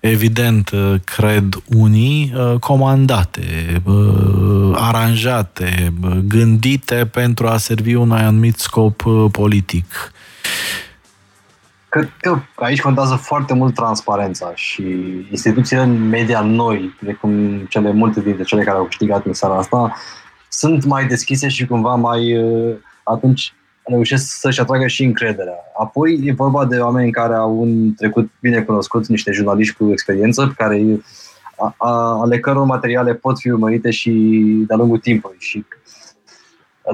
evident, 0.00 0.70
cred 1.04 1.62
unii, 1.66 2.32
comandate, 2.60 3.82
aranjate, 4.72 5.92
gândite 6.28 7.08
pentru 7.12 7.46
a 7.46 7.56
servi 7.56 7.94
un 7.94 8.10
anumit 8.10 8.58
scop 8.58 9.02
politic. 9.30 10.12
Cred 11.96 12.12
că 12.20 12.38
aici 12.54 12.80
contează 12.80 13.14
foarte 13.14 13.54
mult 13.54 13.74
transparența 13.74 14.52
și 14.54 14.82
instituțiile 15.30 15.84
media 15.84 16.40
noi, 16.40 16.94
precum 17.00 17.58
cele 17.68 17.92
multe 17.92 18.20
dintre 18.20 18.42
cele 18.42 18.64
care 18.64 18.76
au 18.76 18.84
câștigat 18.84 19.26
în 19.26 19.32
seara 19.32 19.56
asta, 19.56 19.94
sunt 20.48 20.84
mai 20.84 21.06
deschise 21.06 21.48
și 21.48 21.66
cumva 21.66 21.94
mai 21.94 22.42
uh, 22.42 22.74
atunci 23.04 23.54
reușesc 23.82 24.40
să-și 24.40 24.60
atragă 24.60 24.86
și 24.86 25.04
încrederea. 25.04 25.56
Apoi 25.78 26.20
e 26.24 26.32
vorba 26.32 26.64
de 26.64 26.76
oameni 26.78 27.10
care 27.10 27.34
au 27.34 27.60
un 27.60 27.94
trecut 27.94 28.30
bine 28.40 28.62
cunoscut, 28.62 29.06
niște 29.06 29.32
jurnaliști 29.32 29.76
cu 29.76 29.90
experiență, 29.90 30.54
care, 30.56 30.82
a, 31.58 31.74
a, 31.78 31.90
ale 32.20 32.40
căror 32.40 32.64
materiale 32.64 33.14
pot 33.14 33.38
fi 33.38 33.50
urmărite 33.50 33.90
și 33.90 34.10
de-a 34.66 34.76
lungul 34.76 34.98
timpului. 34.98 35.36
Și 35.38 35.64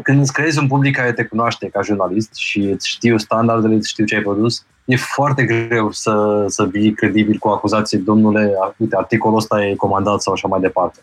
când 0.03 0.21
îți 0.21 0.33
creezi 0.33 0.59
un 0.59 0.67
public 0.67 0.97
care 0.97 1.13
te 1.13 1.25
cunoaște 1.25 1.69
ca 1.69 1.83
jurnalist 1.83 2.35
și 2.35 2.61
îți 2.61 2.89
știu 2.89 3.19
standardele, 3.19 3.75
îți 3.75 3.89
știu 3.89 4.05
ce 4.05 4.15
ai 4.15 4.23
produs, 4.23 4.67
e 4.85 4.97
foarte 4.97 5.45
greu 5.45 5.91
să, 5.91 6.45
să 6.49 6.65
vii 6.65 6.93
credibil 6.93 7.39
cu 7.39 7.49
acuzații, 7.49 7.99
domnule, 7.99 8.53
uite, 8.77 8.97
articolul 8.97 9.39
ăsta 9.39 9.65
e 9.65 9.75
comandat 9.75 10.23
sau 10.23 10.33
așa 10.33 10.49
mai 10.49 10.61
departe. 10.61 11.01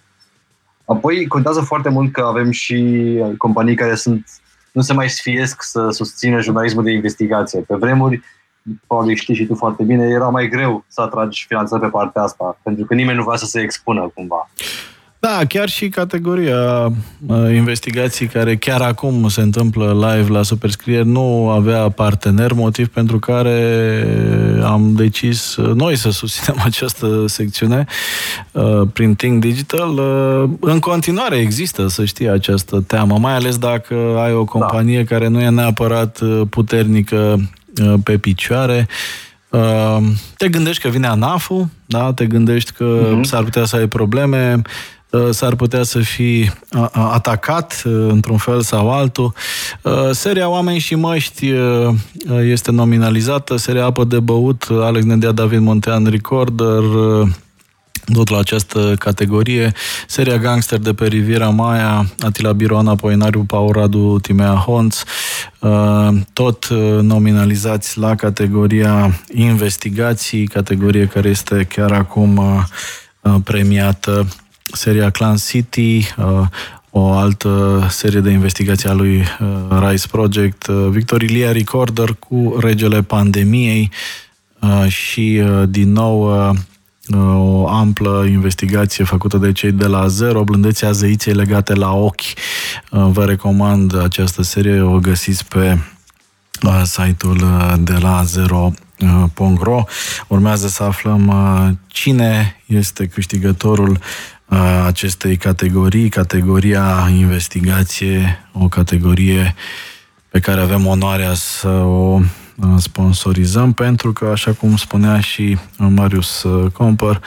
Apoi 0.86 1.28
contează 1.28 1.62
foarte 1.62 1.90
mult 1.90 2.12
că 2.12 2.22
avem 2.22 2.52
și 2.52 3.20
companii 3.38 3.76
care 3.76 3.96
sunt 3.96 4.26
nu 4.72 4.82
se 4.82 4.94
mai 4.94 5.10
sfiesc 5.10 5.64
să 5.64 5.90
susțină 5.90 6.42
jurnalismul 6.42 6.84
de 6.84 6.92
investigație. 6.92 7.60
Pe 7.60 7.76
vremuri, 7.76 8.22
probabil 8.88 9.16
știi 9.16 9.36
și 9.36 9.46
tu 9.46 9.56
foarte 9.56 9.84
bine, 9.84 10.08
era 10.08 10.28
mai 10.30 10.48
greu 10.48 10.84
să 10.88 11.02
atragi 11.02 11.46
finanțări 11.48 11.82
pe 11.82 11.88
partea 11.88 12.22
asta, 12.22 12.58
pentru 12.64 12.86
că 12.86 12.94
nimeni 12.94 13.18
nu 13.18 13.24
vrea 13.24 13.38
să 13.38 13.46
se 13.46 13.62
expună 13.62 14.12
cumva. 14.14 14.50
Da, 15.22 15.40
chiar 15.48 15.70
și 15.70 15.90
categoria 15.90 16.86
uh, 17.28 17.54
investigații 17.54 18.28
care 18.28 18.56
chiar 18.56 18.82
acum 18.82 19.28
se 19.28 19.42
întâmplă 19.42 20.14
live 20.14 20.32
la 20.32 20.44
Superscrier 20.44 21.04
nu 21.04 21.50
avea 21.50 21.90
partener, 21.90 22.54
motiv 22.54 22.88
pentru 22.88 23.20
care 23.20 24.06
am 24.64 24.94
decis 24.96 25.56
uh, 25.56 25.74
noi 25.74 25.96
să 25.96 26.10
susținem 26.10 26.62
această 26.66 27.28
secțiune 27.28 27.86
uh, 28.52 28.82
prin 28.94 29.16
Think 29.16 29.42
Digital. 29.42 29.90
Uh, 29.90 30.50
în 30.60 30.80
continuare 30.80 31.36
există, 31.36 31.88
să 31.88 32.06
știi, 32.06 32.30
această 32.30 32.84
teamă, 32.88 33.18
mai 33.18 33.34
ales 33.34 33.58
dacă 33.58 33.96
ai 34.18 34.34
o 34.34 34.46
companie 34.46 35.04
da. 35.04 35.16
care 35.16 35.28
nu 35.28 35.42
e 35.42 35.50
neapărat 35.50 36.20
uh, 36.20 36.42
puternică 36.50 37.50
uh, 37.84 37.94
pe 38.04 38.18
picioare. 38.18 38.88
Te 40.38 40.50
gândești 40.50 40.82
că 40.82 40.90
vine 40.90 41.08
ANAF-ul, 41.08 41.68
da? 41.86 42.14
te 42.14 42.26
gândești 42.26 42.72
că 42.72 43.18
uh-huh. 43.18 43.22
s-ar 43.22 43.44
putea 43.44 43.66
să 43.66 43.76
ai 43.76 43.88
probleme, 43.88 44.62
s-ar 45.30 45.56
putea 45.56 45.84
să 45.84 46.00
fii 46.00 46.52
atacat 46.92 47.82
într-un 47.86 48.38
fel 48.38 48.62
sau 48.62 48.92
altul. 48.92 49.34
Seria 50.12 50.50
Oameni 50.50 50.80
și 50.80 50.96
Măști 50.96 51.52
este 52.42 52.72
nominalizată, 52.72 53.56
seria 53.56 53.86
Apă 53.86 54.04
de 54.04 54.20
Băut, 54.20 54.68
Alex 54.70 55.06
Nedea, 55.06 55.32
David 55.32 55.60
Montean, 55.60 56.06
Recorder, 56.06 56.84
tot 58.14 58.30
la 58.30 58.38
această 58.38 58.96
categorie. 59.00 59.74
Seria 60.08 60.38
Gangster 60.38 60.80
de 60.80 60.94
pe 60.94 61.08
Riviera 61.08 61.50
Maia, 61.50 62.10
Atila 62.20 62.52
Biroana, 62.52 62.96
Poenariu, 62.96 63.44
Paul 63.44 63.72
Radu, 63.72 64.20
Timea 64.22 64.54
Honț, 64.54 65.02
tot 66.34 66.68
nominalizați 67.02 67.98
la 67.98 68.16
categoria 68.16 69.20
investigații, 69.34 70.48
categorie 70.48 71.06
care 71.06 71.30
este 71.30 71.68
chiar 71.76 71.92
acum 71.92 72.42
premiată 73.44 74.28
seria 74.72 75.10
Clan 75.10 75.36
City, 75.36 76.08
uh, 76.18 76.48
o 76.90 77.12
altă 77.12 77.86
serie 77.90 78.20
de 78.20 78.30
investigații 78.30 78.90
a 78.90 78.94
lui 78.94 79.18
uh, 79.18 79.88
Rise 79.90 80.08
Project, 80.12 80.68
uh, 80.68 80.88
Victor 80.90 81.22
Ilia 81.22 81.52
Recorder 81.52 82.16
cu 82.20 82.58
Regele 82.60 83.02
Pandemiei 83.02 83.92
și, 84.88 85.42
din 85.70 85.92
nou, 85.92 86.22
o 87.36 87.68
amplă 87.68 88.26
investigație 88.30 89.04
făcută 89.04 89.38
de 89.38 89.52
cei 89.52 89.72
de 89.72 89.86
la 89.88 90.08
Zero, 90.08 90.44
blândețea 90.44 90.92
zeiței 90.92 91.34
legate 91.34 91.74
la 91.74 91.94
ochi. 91.94 92.22
Vă 92.90 93.26
recomand 93.26 94.02
această 94.02 94.42
serie, 94.42 94.82
o 94.82 95.00
găsiți 95.00 95.46
pe 95.46 95.78
site-ul 96.84 97.38
de 97.80 97.98
la 98.02 98.24
Zero 98.24 98.72
.ro. 99.60 99.84
Urmează 100.28 100.68
să 100.68 100.84
aflăm 100.84 101.34
cine 101.88 102.62
este 102.66 103.08
câștigătorul 103.08 104.00
acestei 104.86 105.38
categorii, 105.38 106.10
categoria 106.10 107.10
investigație, 107.18 108.48
o 108.52 108.68
categorie 108.68 109.56
pe 110.30 110.40
care 110.40 110.62
avem 110.62 110.86
onoarea 110.86 111.34
să 111.34 111.68
o 111.68 112.22
sponsorizăm, 112.78 113.74
pentru 113.74 114.14
că, 114.14 114.26
așa 114.26 114.52
cum 114.52 114.78
spunea 114.78 115.20
și 115.20 115.58
Marius 115.78 116.46
Compăr, 116.74 117.22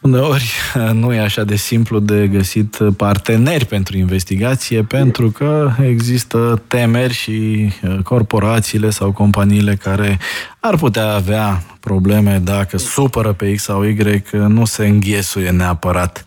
Uneori 0.00 0.52
nu 1.00 1.12
e 1.12 1.20
așa 1.20 1.44
de 1.44 1.56
simplu 1.56 1.98
de 1.98 2.26
găsit 2.26 2.78
parteneri 2.96 3.64
pentru 3.64 3.96
investigație, 3.96 4.82
pentru 4.82 5.30
că 5.30 5.70
există 5.82 6.62
temeri 6.66 7.12
și 7.12 7.68
uh, 7.82 7.98
corporațiile 8.02 8.90
sau 8.90 9.12
companiile 9.12 9.74
care 9.74 10.18
ar 10.60 10.76
putea 10.76 11.14
avea 11.14 11.62
probleme 11.80 12.38
dacă 12.44 12.76
supără 12.76 13.32
pe 13.32 13.54
X 13.54 13.62
sau 13.62 13.84
Y, 13.84 14.22
nu 14.32 14.64
se 14.64 14.86
înghesuie 14.86 15.50
neapărat 15.50 16.24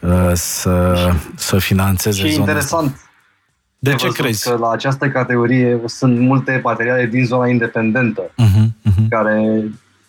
uh, 0.00 0.30
să, 0.32 0.94
să 1.34 1.58
financeze 1.58 2.18
și 2.18 2.32
zona 2.32 2.38
interesant. 2.38 2.92
Asta. 2.92 2.98
De 3.78 3.94
ce 3.94 4.08
crezi? 4.08 4.48
Că 4.48 4.56
la 4.56 4.70
această 4.70 5.08
categorie 5.08 5.80
sunt 5.86 6.18
multe 6.18 6.60
materiale 6.62 7.06
din 7.06 7.24
zona 7.24 7.48
independentă, 7.48 8.22
uh-huh, 8.22 8.66
uh-huh. 8.66 9.08
care 9.08 9.64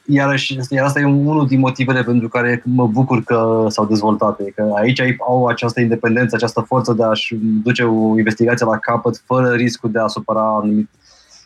iarăși, 0.06 0.58
iar 0.70 0.86
asta 0.86 1.00
e 1.00 1.06
unul 1.06 1.48
din 1.48 1.60
motivele 1.60 2.04
pentru 2.04 2.28
care 2.28 2.62
mă 2.66 2.88
bucur 2.88 3.24
că 3.24 3.66
s-au 3.70 3.86
dezvoltat. 3.86 4.40
Că 4.56 4.72
aici 4.76 5.02
au 5.28 5.46
această 5.46 5.80
independență, 5.80 6.36
această 6.36 6.62
forță 6.62 6.94
de 6.94 7.04
a-și 7.04 7.36
duce 7.64 7.84
o 7.84 8.18
investigație 8.18 8.66
la 8.66 8.78
capăt 8.78 9.22
fără 9.26 9.52
riscul 9.52 9.92
de 9.92 10.00
a 10.00 10.08
supăra 10.08 10.60
anumit. 10.62 10.90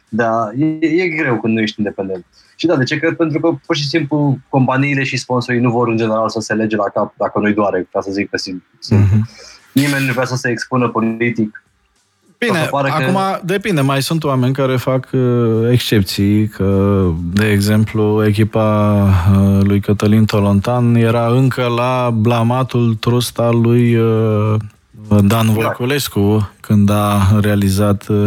De 0.09 0.23
a, 0.23 0.49
e, 0.57 0.85
e 0.85 1.07
greu 1.07 1.39
când 1.39 1.53
nu 1.53 1.61
ești 1.61 1.79
independent. 1.79 2.25
Și 2.55 2.65
da, 2.65 2.75
de 2.75 2.83
ce? 2.83 2.97
Că 2.97 3.11
pentru 3.11 3.39
că 3.39 3.57
pur 3.65 3.75
și 3.75 3.87
simplu 3.87 4.37
companiile 4.49 5.03
și 5.03 5.17
sponsorii 5.17 5.61
nu 5.61 5.71
vor 5.71 5.87
în 5.87 5.97
general 5.97 6.29
să 6.29 6.39
se 6.39 6.53
lege 6.53 6.75
la 6.75 6.89
cap 6.93 7.13
dacă 7.17 7.39
nu-i 7.39 7.53
doare, 7.53 7.87
ca 7.91 8.01
să 8.01 8.11
zic 8.11 8.29
că 8.29 8.37
simt. 8.37 8.63
Mm-hmm. 8.63 9.19
Nimeni 9.73 10.05
nu 10.05 10.11
vrea 10.11 10.25
să 10.25 10.35
se 10.35 10.49
expună 10.49 10.89
politic 10.89 11.63
Bine, 12.45 12.69
acum 12.71 13.13
că... 13.13 13.39
depinde, 13.43 13.81
mai 13.81 14.01
sunt 14.01 14.23
oameni 14.23 14.53
care 14.53 14.75
fac 14.75 15.07
uh, 15.11 15.21
excepții, 15.71 16.47
că, 16.47 17.01
de 17.33 17.51
exemplu, 17.51 18.25
echipa 18.25 18.93
uh, 19.31 19.59
lui 19.63 19.79
Cătălin 19.79 20.25
Tolontan 20.25 20.95
era 20.95 21.27
încă 21.27 21.65
la 21.75 22.09
blamatul 22.13 22.95
trust 22.95 23.39
al 23.39 23.61
lui 23.61 23.95
uh, 23.95 24.55
Dan 25.09 25.47
exact. 25.47 25.53
Voiculescu 25.53 26.51
când 26.59 26.89
a 26.89 27.39
realizat 27.41 28.07
uh, 28.07 28.25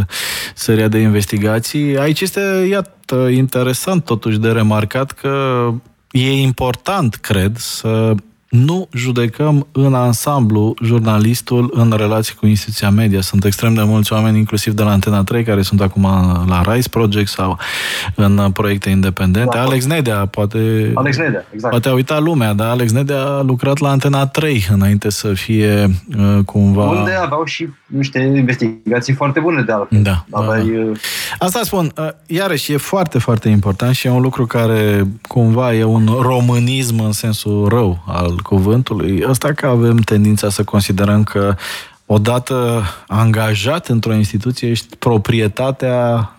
seria 0.55 0.89
de 0.89 0.99
investigații. 0.99 1.99
Aici 1.99 2.21
este, 2.21 2.67
iată, 2.71 3.29
interesant 3.29 4.05
totuși 4.05 4.39
de 4.39 4.49
remarcat 4.49 5.11
că 5.11 5.69
e 6.11 6.33
important, 6.33 7.15
cred, 7.15 7.57
să 7.57 8.15
nu 8.53 8.89
judecăm 8.93 9.67
în 9.73 9.95
ansamblu 9.95 10.75
jurnalistul 10.83 11.71
în 11.75 11.95
relație 11.97 12.35
cu 12.35 12.47
instituția 12.47 12.91
media. 12.91 13.21
Sunt 13.21 13.45
extrem 13.45 13.75
de 13.75 13.83
mulți 13.83 14.13
oameni, 14.13 14.39
inclusiv 14.39 14.73
de 14.73 14.83
la 14.83 14.91
Antena 14.91 15.25
3, 15.25 15.45
care 15.45 15.63
sunt 15.63 15.81
acum 15.81 16.03
la 16.49 16.63
Rise 16.73 16.89
Project 16.89 17.29
sau 17.29 17.59
în 18.15 18.51
proiecte 18.53 18.91
independente. 18.91 19.57
Da, 19.57 19.63
Alex 19.63 19.85
Nedea, 19.85 20.27
poate, 20.27 20.91
Alex 20.95 21.17
Nedea, 21.17 21.47
exact. 21.53 21.71
poate 21.71 21.89
a 21.89 21.93
uitat 21.93 22.23
lumea, 22.23 22.53
dar 22.53 22.69
Alex 22.69 22.93
Nedea 22.93 23.23
a 23.23 23.43
lucrat 23.43 23.79
la 23.79 23.91
Antena 23.91 24.27
3 24.27 24.67
înainte 24.71 25.11
să 25.11 25.33
fie 25.33 25.91
uh, 26.19 26.39
cumva... 26.45 26.89
Unde 26.89 27.13
aveau 27.13 27.45
și 27.45 27.69
niște 27.87 28.19
investigații 28.19 29.15
foarte 29.15 29.41
bune 29.41 29.63
de 29.63 29.73
altfel. 29.73 30.03
Da, 30.03 30.25
Aveai, 30.31 30.67
da, 30.67 30.83
da. 30.83 30.91
Uh, 30.91 30.99
Asta 31.39 31.61
spun, 31.63 31.93
uh, 31.97 32.09
iarăși 32.27 32.73
e 32.73 32.77
foarte, 32.77 33.19
foarte 33.19 33.49
important 33.49 33.95
și 33.95 34.07
e 34.07 34.11
un 34.11 34.23
lucru 34.23 34.47
care 34.47 35.07
cumva 35.29 35.75
e 35.75 35.85
un 35.85 36.09
românism 36.21 37.05
în 37.05 37.13
sensul 37.13 37.69
rău 37.69 38.05
al 38.07 38.41
cuvântului, 38.43 39.25
ăsta 39.29 39.53
că 39.53 39.67
avem 39.67 39.97
tendința 39.97 40.49
să 40.49 40.65
considerăm 40.65 41.25
că 41.25 41.55
odată 42.07 42.83
angajat 43.07 43.89
într-o 43.89 44.15
instituție 44.15 44.69
ești 44.69 44.97
proprietatea 44.97 46.31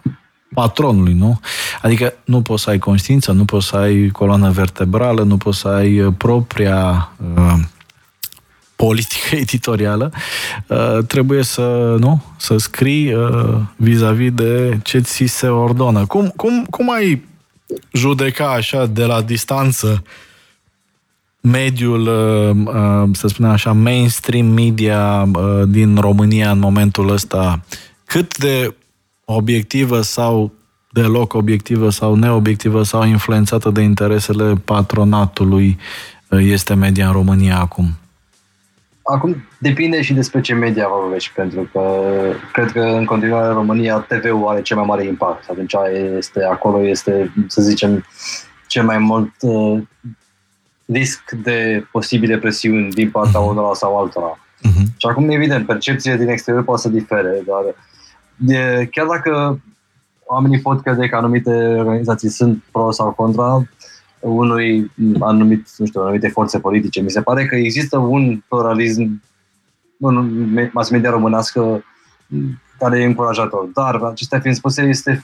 patronului, 0.54 1.14
nu? 1.14 1.40
Adică 1.82 2.14
nu 2.26 2.42
poți 2.42 2.64
să 2.64 2.70
ai 2.70 2.80
conștiință, 2.80 3.32
nu 3.32 3.46
poți 3.46 3.68
să 3.68 3.76
ai 3.76 4.10
coloană 4.10 4.50
vertebrală, 4.50 5.24
nu 5.24 5.38
poți 5.38 5.60
să 5.60 5.68
ai 5.68 6.02
uh, 6.02 6.14
propria 6.18 7.12
uh, 7.36 7.60
politică 8.76 9.36
editorială. 9.46 10.12
Uh, 10.68 10.98
trebuie 11.08 11.44
să, 11.44 11.96
nu? 12.00 12.24
Să 12.38 12.58
scrii 12.58 13.14
uh, 13.14 13.56
vis-a-vis 13.76 14.32
de 14.32 14.80
ce 14.84 15.00
ți 15.00 15.26
se 15.26 15.48
ordonă. 15.48 16.06
Cum, 16.06 16.34
cum, 16.36 16.66
cum 16.70 16.92
ai 16.92 17.26
judeca 17.92 18.52
așa 18.52 18.86
de 18.86 19.06
la 19.06 19.22
distanță 19.22 20.04
uh, 20.04 20.10
mediul, 21.52 22.08
uh, 22.08 22.76
uh, 22.76 23.10
să 23.12 23.28
spunem 23.28 23.52
așa, 23.52 23.72
mainstream 23.72 24.46
media 24.46 25.28
uh, 25.36 25.62
din 25.68 25.98
România 26.00 26.52
în 26.52 26.60
momentul 26.60 27.10
ăsta, 27.10 27.60
cât 28.06 28.38
de 28.38 28.76
obiectivă 29.26 30.02
sau 30.02 30.52
deloc 30.92 31.34
obiectivă 31.34 31.90
sau 31.90 32.16
neobiectivă 32.16 32.84
sau 32.84 33.06
influențată 33.06 33.70
de 33.70 33.82
interesele 33.82 34.54
patronatului 34.66 35.78
este 36.30 36.74
media 36.74 37.08
în 37.08 37.14
România 37.14 37.60
acum? 37.60 37.88
Acum 39.04 39.36
depinde 39.58 40.02
și 40.02 40.14
despre 40.14 40.42
ce 40.42 40.54
media 40.54 40.88
vorbești, 40.88 41.32
pentru 41.36 41.70
că 41.72 41.82
cred 42.52 42.72
că 42.72 42.80
în 42.80 43.06
continuare 43.06 43.48
în 43.48 43.54
România 43.54 43.98
TV-ul 43.98 44.48
are 44.48 44.62
cel 44.62 44.78
mai 44.78 44.86
mare 44.86 45.06
impact. 45.06 45.50
Atunci 45.50 45.74
este, 46.18 46.44
acolo 46.44 46.88
este, 46.88 47.34
să 47.48 47.62
zicem, 47.62 48.06
cel 48.68 48.84
mai 48.84 48.98
mult 48.98 49.34
risc 50.86 51.32
de 51.32 51.86
posibile 51.92 52.38
presiuni 52.38 52.90
din 52.90 53.10
partea 53.10 53.40
uh-huh. 53.40 53.50
unora 53.50 53.74
sau 53.74 53.98
altora. 53.98 54.40
Uh-huh. 54.40 54.84
Și 54.98 55.08
acum, 55.10 55.30
evident, 55.30 55.66
percepția 55.66 56.16
din 56.16 56.28
exterior 56.28 56.64
poate 56.64 56.82
să 56.82 56.90
difere, 56.90 57.44
dar 57.46 57.76
de, 58.36 58.88
chiar 58.92 59.06
dacă 59.06 59.62
oamenii 60.26 60.62
pot 60.62 60.82
crede 60.82 61.08
că 61.08 61.16
anumite 61.16 61.50
organizații 61.78 62.30
sunt 62.30 62.64
pro 62.72 62.92
sau 62.92 63.12
contra 63.12 63.68
unui 64.20 64.92
anumit, 65.20 65.68
nu 65.78 65.86
știu, 65.86 66.02
anumite 66.02 66.28
forțe 66.28 66.60
politice, 66.60 67.02
mi 67.02 67.12
se 67.12 67.22
pare 67.22 67.46
că 67.46 67.56
există 67.56 67.98
un 67.98 68.44
pluralism 68.48 69.22
în 70.00 70.70
mass 70.72 70.90
media 70.90 71.10
românească 71.10 71.84
care 72.78 73.00
e 73.00 73.06
încurajator. 73.06 73.70
Dar, 73.74 73.96
acestea 73.96 74.40
fiind 74.40 74.56
spuse, 74.56 74.82
este, 74.82 75.24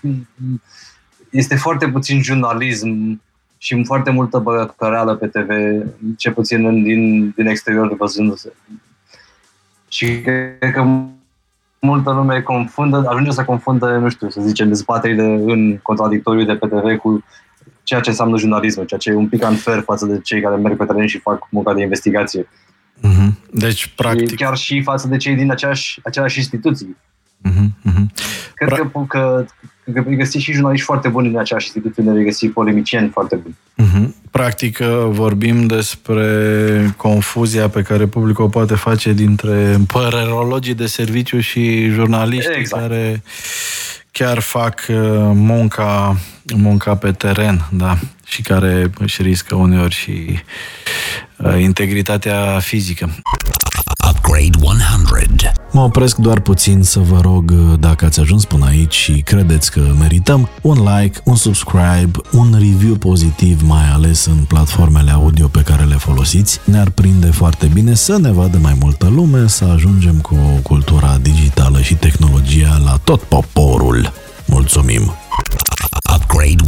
este 1.29 1.55
foarte 1.55 1.89
puțin 1.89 2.21
jurnalism 2.21 3.21
și 3.61 3.83
foarte 3.83 4.11
multă 4.11 4.39
băcăreală 4.39 5.15
pe 5.15 5.27
TV, 5.27 5.49
ce 6.17 6.31
puțin 6.31 6.65
în, 6.65 6.83
din, 6.83 7.29
din 7.29 7.47
exterior 7.47 7.95
văzându-se. 7.95 8.53
Și 9.87 10.21
cred 10.21 10.71
că 10.73 10.85
multă 11.79 12.11
lume 12.11 12.41
confundă, 12.41 13.05
ajunge 13.07 13.31
să 13.31 13.43
confundă, 13.43 13.97
nu 13.97 14.09
știu, 14.09 14.29
să 14.29 14.41
zicem, 14.41 14.67
dezbaterile 14.67 15.23
în 15.23 15.77
contradictoriu 15.77 16.45
de 16.45 16.55
pe 16.55 16.67
TV 16.67 16.97
cu 16.97 17.23
ceea 17.83 17.99
ce 17.99 18.09
înseamnă 18.09 18.37
jurnalismul, 18.37 18.85
ceea 18.85 18.99
ce 18.99 19.09
e 19.09 19.15
un 19.15 19.27
pic 19.27 19.43
unfair 19.43 19.81
față 19.81 20.05
de 20.05 20.19
cei 20.23 20.41
care 20.41 20.55
merg 20.55 20.77
pe 20.77 20.85
teren 20.85 21.07
și 21.07 21.19
fac 21.19 21.47
munca 21.51 21.73
de 21.73 21.81
investigație. 21.81 22.43
Mm-hmm. 22.43 23.51
Deci, 23.51 23.93
practic... 23.95 24.29
Și 24.29 24.35
chiar 24.35 24.57
și 24.57 24.81
față 24.81 25.07
de 25.07 25.17
cei 25.17 25.35
din 25.35 25.51
aceeași, 25.51 25.99
aceeași 26.03 26.37
instituții. 26.37 26.97
Uh-huh, 27.45 27.91
uh-huh. 27.91 28.05
Cred 28.53 28.69
Pra- 28.69 28.91
că, 28.91 29.05
că, 29.07 29.45
că 29.93 30.01
vei 30.01 30.15
găsi 30.15 30.37
și 30.37 30.51
jurnaliști 30.51 30.85
foarte 30.85 31.07
buni 31.07 31.27
în 31.27 31.37
aceeași 31.37 31.65
instituție, 31.65 32.11
vei 32.11 32.23
găsi 32.23 32.47
polemicieni 32.47 33.09
foarte 33.09 33.35
buni. 33.35 33.57
Uh-huh. 33.77 34.07
Practic 34.31 34.77
vorbim 35.07 35.65
despre 35.65 36.93
confuzia 36.97 37.69
pe 37.69 37.81
care 37.81 38.05
publicul 38.05 38.43
o 38.43 38.47
poate 38.47 38.75
face 38.75 39.13
dintre 39.13 39.77
părerologii 39.87 40.73
de 40.73 40.85
serviciu 40.85 41.39
și 41.39 41.87
jurnaliști 41.87 42.51
exact. 42.55 42.81
care 42.81 43.23
chiar 44.11 44.39
fac 44.39 44.85
uh, 44.89 44.95
munca, 45.33 46.17
munca 46.55 46.95
pe 46.95 47.11
teren, 47.11 47.67
da, 47.71 47.97
și 48.25 48.41
care 48.41 48.91
își 48.97 49.21
riscă 49.21 49.55
uneori 49.55 49.93
și 49.93 50.39
uh, 51.37 51.59
integritatea 51.59 52.59
fizică. 52.59 53.09
Upgrade 54.39 54.57
100. 54.61 55.51
Mă 55.71 55.81
opresc 55.81 56.15
doar 56.15 56.39
puțin 56.39 56.83
să 56.83 56.99
vă 56.99 57.19
rog, 57.21 57.51
dacă 57.79 58.05
ați 58.05 58.19
ajuns 58.19 58.45
până 58.45 58.65
aici 58.65 58.93
și 58.93 59.21
credeți 59.21 59.71
că 59.71 59.81
merităm, 59.99 60.49
un 60.61 60.77
like, 60.95 61.19
un 61.23 61.35
subscribe, 61.35 62.11
un 62.31 62.51
review 62.53 62.95
pozitiv, 62.95 63.61
mai 63.61 63.89
ales 63.93 64.25
în 64.25 64.37
platformele 64.47 65.11
audio 65.11 65.47
pe 65.47 65.61
care 65.61 65.83
le 65.83 65.95
folosiți, 65.95 66.59
ne-ar 66.65 66.89
prinde 66.89 67.31
foarte 67.31 67.69
bine 67.73 67.93
să 67.93 68.17
ne 68.17 68.31
vadă 68.31 68.57
mai 68.57 68.77
multă 68.79 69.07
lume, 69.15 69.47
să 69.47 69.65
ajungem 69.65 70.19
cu 70.19 70.35
cultura 70.63 71.17
digitală 71.21 71.81
și 71.81 71.95
tehnologia 71.95 72.81
la 72.83 72.99
tot 73.03 73.21
poporul. 73.21 74.13
Mulțumim! 74.45 75.28
Upgrade 76.39 76.63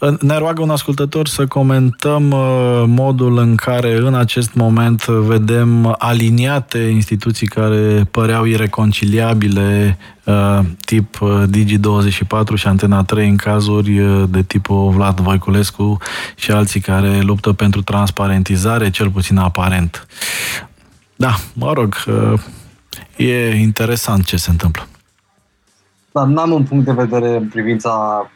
100. 0.00 0.16
Ne 0.20 0.38
roagă 0.38 0.62
un 0.62 0.70
ascultător 0.70 1.28
să 1.28 1.46
comentăm 1.46 2.30
uh, 2.30 2.84
modul 2.86 3.38
în 3.38 3.54
care 3.54 3.96
în 3.96 4.14
acest 4.14 4.54
moment 4.54 5.04
vedem 5.04 5.94
aliniate 5.98 6.78
instituții 6.78 7.46
care 7.46 8.04
păreau 8.10 8.44
ireconciliabile, 8.44 9.98
uh, 10.24 10.58
tip 10.84 11.20
uh, 11.20 11.42
Digi24 11.56 12.54
și 12.54 12.66
Antena 12.66 13.02
3 13.02 13.28
în 13.28 13.36
cazuri 13.36 14.00
de 14.28 14.42
tipul 14.42 14.90
Vlad 14.90 15.20
Voiculescu 15.20 15.98
și 16.36 16.50
alții 16.50 16.80
care 16.80 17.20
luptă 17.20 17.52
pentru 17.52 17.82
transparentizare, 17.82 18.90
cel 18.90 19.10
puțin 19.10 19.36
aparent. 19.36 20.06
Da, 21.16 21.34
mă 21.52 21.72
rog, 21.72 21.94
e 23.16 23.56
interesant 23.56 24.24
ce 24.24 24.36
se 24.36 24.50
întâmplă. 24.50 24.88
Dar 26.14 26.26
n-am 26.26 26.52
un 26.52 26.64
punct 26.64 26.84
de 26.84 26.92
vedere 26.92 27.36
în 27.36 27.48
privința, 27.48 27.90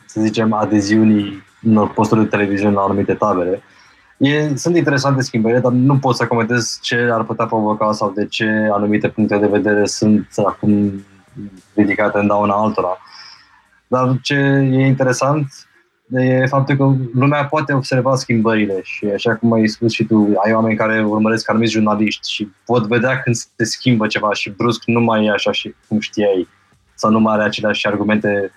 să 0.07 0.21
zicem, 0.21 0.53
adeziunii 0.53 1.43
unor 1.63 1.93
posturi 1.93 2.21
de 2.21 2.27
televiziune 2.27 2.75
la 2.75 2.81
anumite 2.81 3.15
tabere. 3.15 3.63
E, 4.17 4.57
sunt 4.57 4.77
interesante 4.77 5.23
schimbările, 5.23 5.61
dar 5.61 5.73
nu 5.73 5.99
pot 5.99 6.17
să 6.17 6.27
comentez 6.27 6.79
ce 6.83 7.09
ar 7.13 7.25
putea 7.25 7.47
provoca 7.47 7.93
sau 7.93 8.11
de 8.11 8.27
ce 8.27 8.69
anumite 8.73 9.09
puncte 9.09 9.37
de 9.37 9.47
vedere 9.47 9.87
sunt 9.87 10.29
acum 10.47 11.05
ridicate 11.75 12.19
în 12.19 12.27
dauna 12.27 12.55
altora. 12.55 12.99
Dar 13.87 14.19
ce 14.23 14.35
e 14.73 14.87
interesant 14.87 15.47
e 16.11 16.47
faptul 16.47 16.77
că 16.77 16.95
lumea 17.15 17.45
poate 17.45 17.73
observa 17.73 18.15
schimbările 18.15 18.81
și 18.83 19.07
așa 19.07 19.35
cum 19.35 19.53
ai 19.53 19.69
spus 19.69 19.93
și 19.93 20.05
tu, 20.05 20.33
ai 20.45 20.53
oameni 20.53 20.77
care 20.77 21.05
urmăresc 21.05 21.51
anumiți 21.51 21.73
jurnaliști 21.73 22.31
și 22.31 22.49
pot 22.65 22.87
vedea 22.87 23.21
când 23.21 23.37
se 23.37 23.65
schimbă 23.65 24.07
ceva 24.07 24.33
și 24.33 24.51
brusc 24.51 24.83
nu 24.87 25.01
mai 25.01 25.25
e 25.25 25.31
așa 25.31 25.53
și 25.53 25.75
cum 25.89 26.01
știai 26.01 26.49
sau 26.99 27.11
nu 27.11 27.21
mai 27.21 27.35
are 27.35 27.43
aceleași 27.43 27.87
argumente. 27.87 28.53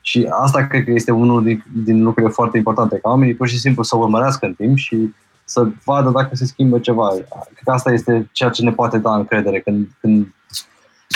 Și 0.00 0.26
asta 0.30 0.66
cred 0.66 0.84
că 0.84 0.90
este 0.90 1.10
unul 1.10 1.42
din, 1.42 1.64
din 1.84 2.02
lucrurile 2.02 2.32
foarte 2.32 2.56
importante, 2.56 2.98
ca 2.98 3.08
oamenii 3.08 3.34
pur 3.34 3.48
și 3.48 3.58
simplu 3.58 3.82
să 3.82 3.96
urmărească 3.96 4.46
în 4.46 4.54
timp 4.54 4.76
și 4.76 5.14
să 5.44 5.66
vadă 5.84 6.10
dacă 6.10 6.34
se 6.34 6.44
schimbă 6.44 6.78
ceva. 6.78 7.08
Cred 7.08 7.64
că 7.64 7.70
asta 7.70 7.92
este 7.92 8.28
ceea 8.32 8.50
ce 8.50 8.62
ne 8.62 8.72
poate 8.72 8.98
da 8.98 9.14
încredere 9.14 9.60
când, 9.60 9.88
când 10.00 10.34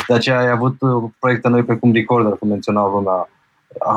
de 0.08 0.14
aceea 0.14 0.38
ai 0.38 0.50
avut 0.50 0.76
proiecte 1.18 1.48
noi 1.48 1.62
precum 1.62 1.92
Recorder, 1.92 2.32
cum 2.32 2.48
menționa 2.48 2.86
lumea. 2.86 3.28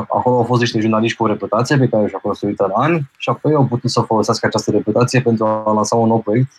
Acolo 0.08 0.36
au 0.36 0.44
fost 0.44 0.62
niște 0.62 0.80
jurnaliști 0.80 1.18
cu 1.18 1.24
o 1.24 1.28
reputație 1.28 1.78
pe 1.78 1.88
care 1.88 2.08
și-au 2.08 2.20
construit 2.24 2.60
în 2.60 2.72
ani 2.76 3.10
și 3.18 3.30
apoi 3.30 3.54
au 3.54 3.66
putut 3.66 3.90
să 3.90 4.02
folosească 4.02 4.46
această 4.46 4.72
reputație 4.72 5.22
pentru 5.22 5.46
a 5.46 5.72
lansa 5.74 5.96
un 5.96 6.08
nou 6.08 6.20
proiect, 6.20 6.52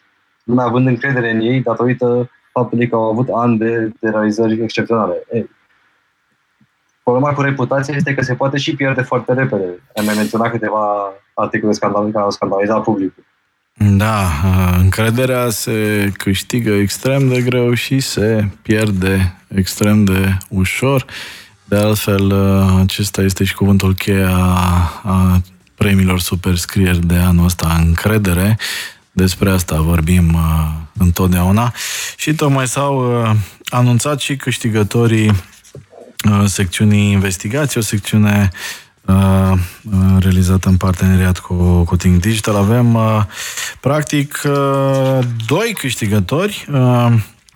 lumea 0.45 0.65
având 0.65 0.87
încredere 0.87 1.31
în 1.31 1.41
ei 1.41 1.61
datorită 1.61 2.31
faptului 2.53 2.89
că 2.89 2.95
au 2.95 3.11
avut 3.11 3.29
ani 3.29 3.59
de, 3.59 3.93
de 4.01 4.09
realizări 4.09 4.63
excepționale. 4.63 5.15
Ei, 5.33 5.51
Problema 7.11 7.35
cu 7.35 7.43
reputația 7.43 7.95
este 7.97 8.15
că 8.15 8.23
se 8.23 8.35
poate 8.35 8.59
și 8.59 8.75
pierde 8.75 9.03
foarte 9.03 9.33
repede. 9.33 9.65
Am 9.97 10.05
mai 10.05 10.15
menționat 10.15 10.51
câteva 10.51 11.13
articole 11.35 11.73
scandaloase 11.73 12.13
care 12.13 12.25
au 12.25 12.31
scandalizat 12.31 12.83
publicul. 12.83 13.25
Da, 13.75 14.31
încrederea 14.79 15.49
se 15.49 16.11
câștigă 16.17 16.71
extrem 16.71 17.29
de 17.29 17.41
greu 17.41 17.75
și 17.75 18.01
se 18.01 18.49
pierde 18.63 19.35
extrem 19.49 20.05
de 20.05 20.37
ușor. 20.49 21.05
De 21.65 21.77
altfel, 21.77 22.33
acesta 22.81 23.23
este 23.23 23.45
și 23.45 23.55
cuvântul 23.55 23.95
cheie 23.95 24.25
a, 24.25 24.39
a 25.03 25.41
premiilor 25.75 26.21
superscrieri 26.21 27.07
de 27.07 27.17
anul 27.17 27.45
ăsta, 27.45 27.81
încredere. 27.87 28.59
Despre 29.13 29.51
asta 29.51 29.81
vorbim 29.81 30.35
uh, 30.35 30.71
întotdeauna. 30.99 31.73
Și 32.17 32.35
tocmai 32.35 32.67
s-au 32.67 33.23
uh, 33.23 33.31
anunțat 33.69 34.21
și 34.21 34.37
câștigătorii 34.37 35.29
Uh, 35.29 35.37
secțiunii 36.47 37.11
investigații, 37.11 37.81
o 37.81 37.83
secțiune 37.83 38.51
uh, 39.05 39.53
uh, 39.53 40.17
realizată 40.19 40.69
în 40.69 40.77
parteneriat 40.77 41.39
cu, 41.39 41.83
cu 41.85 41.97
Think 41.97 42.21
Digital. 42.21 42.57
Avem, 42.57 42.99
practic, 43.81 44.43
doi 45.47 45.75
câștigători. 45.79 46.69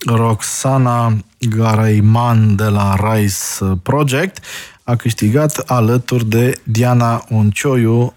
Roxana 0.05 1.17
Garaiman 1.39 2.55
de 2.55 2.63
la 2.63 2.95
Rise 2.99 3.65
Project 3.83 4.45
a 4.83 4.95
câștigat 4.95 5.57
alături 5.57 6.25
de 6.25 6.61
Diana 6.63 7.25
Oncioiu 7.29 8.13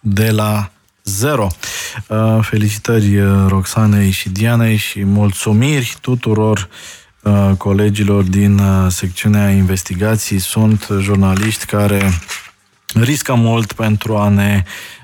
de 0.00 0.30
la 0.30 0.70
Zero. 1.04 1.46
Felicitări 2.40 3.20
Roxanei 3.48 4.10
și 4.10 4.28
Dianei 4.28 4.76
și 4.76 5.04
mulțumiri 5.04 5.96
tuturor 6.00 6.58
uh, 6.58 6.66
Uh, 6.66 6.99
colegilor 7.56 8.22
din 8.22 8.58
uh, 8.58 8.86
secțiunea 8.90 9.50
investigații 9.50 10.38
sunt 10.38 10.88
jurnaliști 11.00 11.64
care 11.64 12.12
riscă 12.94 13.34
mult 13.34 13.72
pentru 13.72 14.16
a 14.16 14.28
ne 14.28 14.62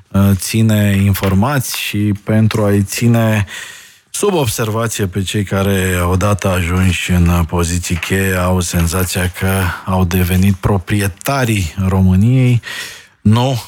uh, 0.09 0.31
ține 0.35 1.01
informați 1.05 1.79
și 1.79 2.12
pentru 2.25 2.64
a-i 2.64 2.83
ține 2.83 3.47
sub 4.11 4.35
observație 4.35 5.07
pe 5.07 5.23
cei 5.23 5.45
care 5.45 6.01
odată 6.05 6.49
ajunși 6.49 7.11
în 7.11 7.45
poziții 7.45 7.97
cheie 7.97 8.35
au 8.35 8.61
senzația 8.61 9.31
că 9.31 9.62
au 9.85 10.05
devenit 10.05 10.55
proprietarii 10.55 11.75
României, 11.89 12.61
nu 13.21 13.62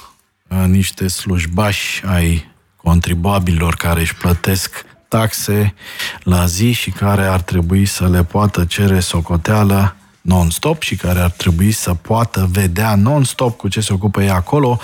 niște 0.66 1.08
slujbași 1.08 2.02
ai 2.06 2.50
contribuabililor 2.76 3.74
care 3.74 4.00
își 4.00 4.14
plătesc 4.14 4.84
taxe 5.08 5.74
la 6.22 6.46
zi 6.46 6.72
și 6.72 6.90
care 6.90 7.24
ar 7.24 7.40
trebui 7.40 7.86
să 7.86 8.08
le 8.08 8.24
poată 8.24 8.64
cere 8.64 9.00
socoteală 9.00 9.96
non-stop 10.20 10.82
și 10.82 10.96
care 10.96 11.20
ar 11.20 11.30
trebui 11.30 11.72
să 11.72 11.94
poată 11.94 12.48
vedea 12.50 12.94
non-stop 12.94 13.56
cu 13.56 13.68
ce 13.68 13.80
se 13.80 13.92
ocupă 13.92 14.22
ei 14.22 14.30
acolo, 14.30 14.78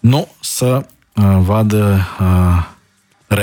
nu 0.00 0.28
să 0.40 0.86
uh, 1.14 1.36
vadă 1.38 2.06
uh, 2.20 2.64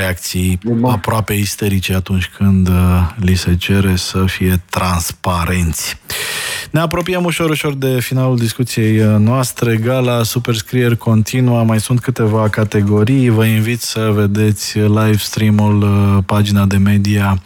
reacții 0.09 0.59
aproape 0.81 1.33
isterice 1.33 1.93
atunci 1.93 2.29
când 2.37 2.67
uh, 2.67 3.09
li 3.15 3.35
se 3.35 3.55
cere 3.55 3.95
să 3.95 4.25
fie 4.25 4.61
transparenți. 4.69 5.97
Ne 6.71 6.79
apropiem 6.79 7.23
ușor, 7.25 7.49
ușor 7.49 7.73
de 7.73 7.99
finalul 7.99 8.37
discuției 8.37 8.99
uh, 8.99 9.15
noastre. 9.17 9.77
Gala 9.77 10.23
Superscrier 10.23 10.95
continuă, 10.95 11.63
mai 11.63 11.79
sunt 11.79 11.99
câteva 11.99 12.49
categorii. 12.49 13.29
Vă 13.29 13.45
invit 13.45 13.81
să 13.81 14.11
vedeți 14.13 14.77
live 14.77 15.17
stream-ul, 15.17 15.81
uh, 15.81 16.23
pagina 16.25 16.65
de 16.65 16.77
media 16.77 17.41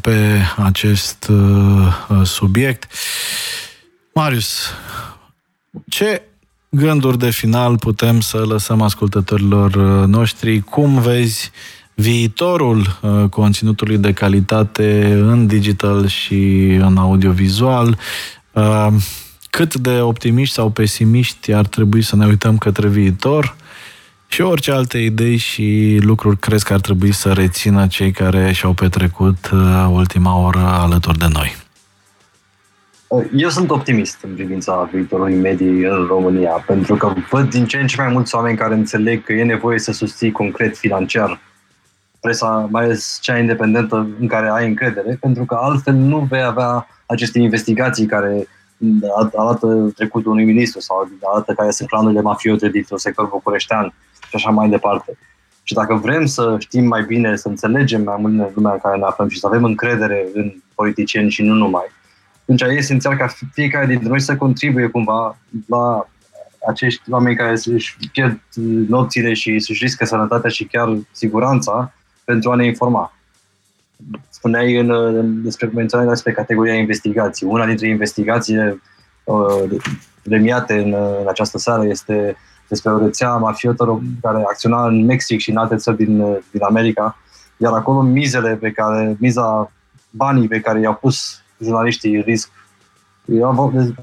pe 0.00 0.40
acest 0.56 1.30
subiect. 2.24 2.86
Marius, 4.14 4.70
ce 5.88 6.22
gânduri 6.74 7.18
de 7.18 7.30
final 7.30 7.78
putem 7.78 8.20
să 8.20 8.36
lăsăm 8.36 8.80
ascultătorilor 8.80 9.74
uh, 9.74 10.06
noștri? 10.06 10.60
Cum 10.60 11.00
vezi 11.00 11.50
viitorul 11.94 12.98
uh, 13.00 13.28
conținutului 13.28 13.98
de 13.98 14.12
calitate 14.12 15.04
în 15.14 15.46
digital 15.46 16.06
și 16.06 16.34
în 16.80 16.96
audiovizual? 16.96 17.98
Uh, 18.52 18.86
cât 19.50 19.74
de 19.74 20.00
optimiști 20.00 20.54
sau 20.54 20.70
pesimiști 20.70 21.52
ar 21.52 21.66
trebui 21.66 22.02
să 22.02 22.16
ne 22.16 22.26
uităm 22.26 22.58
către 22.58 22.88
viitor? 22.88 23.56
Și 24.28 24.40
orice 24.40 24.72
alte 24.72 24.98
idei 24.98 25.36
și 25.36 25.98
lucruri 26.00 26.38
crezi 26.38 26.64
că 26.64 26.72
ar 26.72 26.80
trebui 26.80 27.12
să 27.12 27.32
rețină 27.32 27.86
cei 27.86 28.10
care 28.10 28.52
și-au 28.52 28.72
petrecut 28.72 29.50
ultima 29.90 30.38
oră 30.38 30.58
alături 30.58 31.18
de 31.18 31.26
noi? 31.32 31.63
Eu 33.36 33.48
sunt 33.48 33.70
optimist 33.70 34.22
în 34.22 34.34
privința 34.34 34.88
viitorului 34.92 35.34
mediei 35.34 35.82
în 35.82 36.06
România, 36.06 36.64
pentru 36.66 36.94
că 36.94 37.12
văd 37.30 37.50
din 37.50 37.66
ce 37.66 37.78
în 37.78 37.86
ce 37.86 38.02
mai 38.02 38.12
mulți 38.12 38.34
oameni 38.34 38.56
care 38.56 38.74
înțeleg 38.74 39.24
că 39.24 39.32
e 39.32 39.44
nevoie 39.44 39.78
să 39.78 39.92
susții 39.92 40.32
concret 40.32 40.76
financiar 40.76 41.40
presa, 42.20 42.68
mai 42.70 42.84
ales 42.84 43.18
cea 43.20 43.38
independentă 43.38 44.08
în 44.20 44.26
care 44.26 44.48
ai 44.52 44.66
încredere, 44.66 45.16
pentru 45.20 45.44
că 45.44 45.56
altfel 45.60 45.94
nu 45.94 46.26
vei 46.30 46.42
avea 46.42 46.86
aceste 47.06 47.38
investigații 47.38 48.06
care 48.06 48.48
arată 49.34 49.92
trecutul 49.94 50.32
unui 50.32 50.44
ministru 50.44 50.80
sau 50.80 51.08
arată 51.32 51.52
care 51.52 51.70
sunt 51.70 51.88
clanurile 51.88 52.20
mafiote 52.20 52.68
dintr-un 52.68 52.98
sector 52.98 53.26
bucureștean 53.26 53.94
și 54.28 54.34
așa 54.34 54.50
mai 54.50 54.68
departe. 54.68 55.18
Și 55.62 55.74
dacă 55.74 55.94
vrem 55.94 56.26
să 56.26 56.56
știm 56.58 56.84
mai 56.84 57.02
bine, 57.02 57.36
să 57.36 57.48
înțelegem 57.48 58.02
mai 58.02 58.16
mult 58.18 58.32
în 58.32 58.48
lumea 58.54 58.72
în 58.72 58.78
care 58.78 58.96
ne 58.96 59.04
aflăm 59.04 59.28
și 59.28 59.38
să 59.38 59.46
avem 59.46 59.64
încredere 59.64 60.26
în 60.34 60.52
politicieni 60.74 61.30
și 61.30 61.42
nu 61.42 61.54
numai, 61.54 61.84
atunci 62.44 62.60
e 62.60 62.78
esențial 62.78 63.16
ca 63.16 63.26
fiecare 63.52 63.86
dintre 63.86 64.08
noi 64.08 64.20
să 64.20 64.36
contribuie 64.36 64.86
cumva 64.86 65.38
la 65.66 66.08
acești 66.68 67.10
oameni 67.10 67.36
care 67.36 67.50
își 67.50 67.96
pierd 68.12 68.40
nopțile 68.88 69.32
și 69.32 69.50
își 69.50 69.84
riscă 69.84 70.04
sănătatea 70.04 70.50
și 70.50 70.64
chiar 70.64 70.96
siguranța 71.10 71.92
pentru 72.24 72.50
a 72.50 72.54
ne 72.54 72.66
informa. 72.66 73.12
Spuneai 74.28 74.76
în, 74.76 75.42
despre 75.42 75.70
menționarea 75.74 76.12
despre 76.12 76.32
categoria 76.32 76.74
investigații. 76.74 77.46
Una 77.46 77.66
dintre 77.66 77.88
investigațiile 77.88 78.80
uh, 79.24 79.80
remiate 80.22 80.78
în, 80.78 80.94
în 81.20 81.28
această 81.28 81.58
seară 81.58 81.86
este 81.86 82.36
despre 82.68 82.92
o 82.92 82.98
rețea 82.98 83.36
mafiotă 83.36 84.02
care 84.20 84.42
acționa 84.46 84.86
în 84.86 85.04
Mexic 85.04 85.40
și 85.40 85.50
în 85.50 85.56
alte 85.56 85.76
țări 85.76 85.96
din, 85.96 86.16
din 86.50 86.62
America, 86.62 87.18
iar 87.56 87.72
acolo 87.72 88.00
mizele 88.00 88.56
pe 88.56 88.70
care, 88.70 89.16
miza 89.18 89.72
banii 90.10 90.48
pe 90.48 90.60
care 90.60 90.80
i-au 90.80 90.94
pus 90.94 91.43
jurnaliștii 91.60 92.14
în 92.14 92.22
risc 92.22 92.50
era 93.24 93.50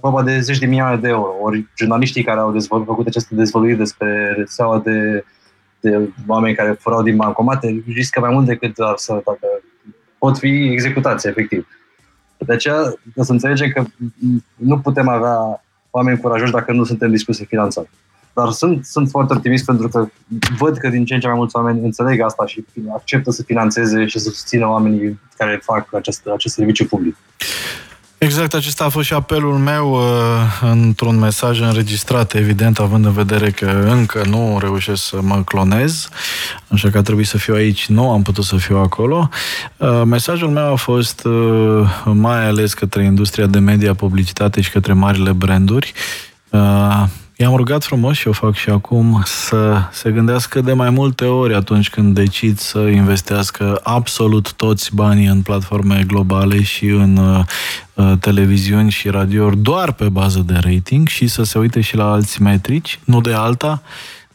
vorba 0.01 0.23
de 0.23 0.39
zeci 0.39 0.59
de 0.59 0.65
milioane 0.65 0.97
de 0.97 1.07
euro. 1.07 1.35
Ori 1.41 1.67
jurnaliștii 1.75 2.23
care 2.23 2.39
au 2.39 2.51
dezvăl- 2.51 2.85
făcut 2.85 3.07
aceste 3.07 3.35
dezvăluiri 3.35 3.77
despre 3.77 4.33
rețeaua 4.37 4.79
de, 4.79 5.25
de 5.79 6.09
oameni 6.27 6.55
care 6.55 6.71
furau 6.71 7.03
din 7.03 7.15
bancomate 7.15 7.83
riscă 7.87 8.19
mai 8.19 8.33
mult 8.33 8.45
decât 8.45 8.75
să 8.95 9.13
dacă 9.13 9.47
pot 10.17 10.37
fi 10.37 10.71
executați, 10.71 11.27
efectiv. 11.27 11.67
De 12.37 12.53
aceea, 12.53 12.93
să 13.21 13.31
înțelegem 13.31 13.69
că 13.69 13.83
nu 14.55 14.79
putem 14.79 15.07
avea 15.07 15.63
oameni 15.89 16.19
curajoși 16.19 16.51
dacă 16.51 16.71
nu 16.71 16.83
suntem 16.83 17.09
dispuși 17.09 17.37
să 17.37 17.45
finanțăm. 17.45 17.87
Dar 18.33 18.49
sunt, 18.49 18.85
sunt 18.85 19.09
foarte 19.09 19.33
optimist 19.33 19.65
pentru 19.65 19.87
că 19.87 20.07
văd 20.57 20.77
că 20.77 20.89
din 20.89 21.05
ce 21.05 21.13
în 21.13 21.19
ce 21.19 21.27
mai 21.27 21.35
mulți 21.35 21.55
oameni 21.55 21.83
înțeleg 21.83 22.21
asta 22.21 22.45
și 22.45 22.63
acceptă 22.93 23.31
să 23.31 23.43
financeze 23.43 24.05
și 24.05 24.19
să 24.19 24.29
susțină 24.29 24.67
oamenii 24.67 25.19
care 25.37 25.61
fac 25.63 25.93
acest, 25.93 26.27
acest 26.27 26.53
serviciu 26.53 26.85
public. 26.85 27.15
Exact, 28.23 28.53
acesta 28.53 28.83
a 28.83 28.89
fost 28.89 29.05
și 29.05 29.13
apelul 29.13 29.57
meu 29.57 29.91
uh, 29.91 30.01
într-un 30.61 31.19
mesaj 31.19 31.59
înregistrat, 31.61 32.33
evident, 32.33 32.79
având 32.79 33.05
în 33.05 33.11
vedere 33.11 33.51
că 33.51 33.87
încă 33.89 34.23
nu 34.29 34.57
reușesc 34.59 35.03
să 35.03 35.21
mă 35.21 35.41
clonez, 35.43 36.09
așa 36.67 36.89
că 36.89 36.97
a 36.97 37.01
trebuit 37.01 37.27
să 37.27 37.37
fiu 37.37 37.53
aici, 37.53 37.87
nu 37.87 38.11
am 38.11 38.21
putut 38.21 38.43
să 38.43 38.55
fiu 38.55 38.77
acolo. 38.77 39.29
Uh, 39.77 40.01
mesajul 40.05 40.49
meu 40.49 40.71
a 40.71 40.75
fost 40.75 41.25
uh, 41.25 42.01
mai 42.05 42.47
ales 42.47 42.73
către 42.73 43.03
industria 43.03 43.45
de 43.45 43.59
media, 43.59 43.93
publicitate 43.93 44.61
și 44.61 44.71
către 44.71 44.93
marile 44.93 45.31
branduri. 45.31 45.93
I-am 47.41 47.55
rugat 47.55 47.83
frumos 47.83 48.17
și 48.17 48.27
o 48.27 48.31
fac 48.31 48.55
și 48.55 48.69
acum 48.69 49.21
să 49.25 49.81
se 49.91 50.11
gândească 50.11 50.61
de 50.61 50.73
mai 50.73 50.89
multe 50.89 51.25
ori 51.25 51.53
atunci 51.53 51.89
când 51.89 52.15
decid 52.15 52.57
să 52.57 52.79
investească 52.79 53.79
absolut 53.83 54.53
toți 54.53 54.95
banii 54.95 55.25
în 55.25 55.41
platforme 55.41 56.03
globale 56.07 56.61
și 56.61 56.85
în 56.85 57.17
uh, 57.17 57.45
uh, 57.93 58.11
televiziuni 58.19 58.91
și 58.91 59.09
radiouri 59.09 59.57
doar 59.57 59.91
pe 59.91 60.09
bază 60.09 60.43
de 60.45 60.53
rating 60.53 61.07
și 61.07 61.27
să 61.27 61.43
se 61.43 61.59
uite 61.59 61.81
și 61.81 61.95
la 61.95 62.11
alți 62.11 62.41
metrici, 62.41 62.99
nu 63.03 63.21
de 63.21 63.33
alta, 63.33 63.81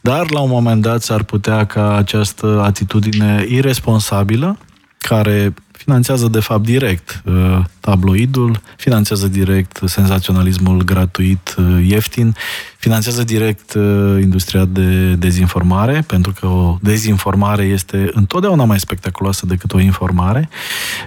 dar 0.01 0.31
la 0.31 0.39
un 0.39 0.49
moment 0.49 0.81
dat 0.81 1.01
s-ar 1.01 1.23
putea 1.23 1.65
ca 1.65 1.95
această 1.95 2.61
atitudine 2.65 3.45
irresponsabilă 3.49 4.57
care 4.97 5.53
finanțează 5.77 6.27
de 6.27 6.39
fapt 6.39 6.63
direct 6.63 7.21
uh, 7.25 7.59
tabloidul, 7.79 8.61
finanțează 8.77 9.27
direct 9.27 9.79
senzaționalismul 9.85 10.83
gratuit, 10.83 11.55
uh, 11.57 11.85
ieftin, 11.87 12.35
finanțează 12.77 13.23
direct 13.23 13.73
uh, 13.73 14.17
industria 14.21 14.65
de 14.65 15.13
dezinformare, 15.13 16.03
pentru 16.07 16.33
că 16.39 16.47
o 16.47 16.77
dezinformare 16.81 17.63
este 17.63 18.09
întotdeauna 18.13 18.63
mai 18.63 18.79
spectaculoasă 18.79 19.45
decât 19.45 19.73
o 19.73 19.79
informare, 19.79 20.49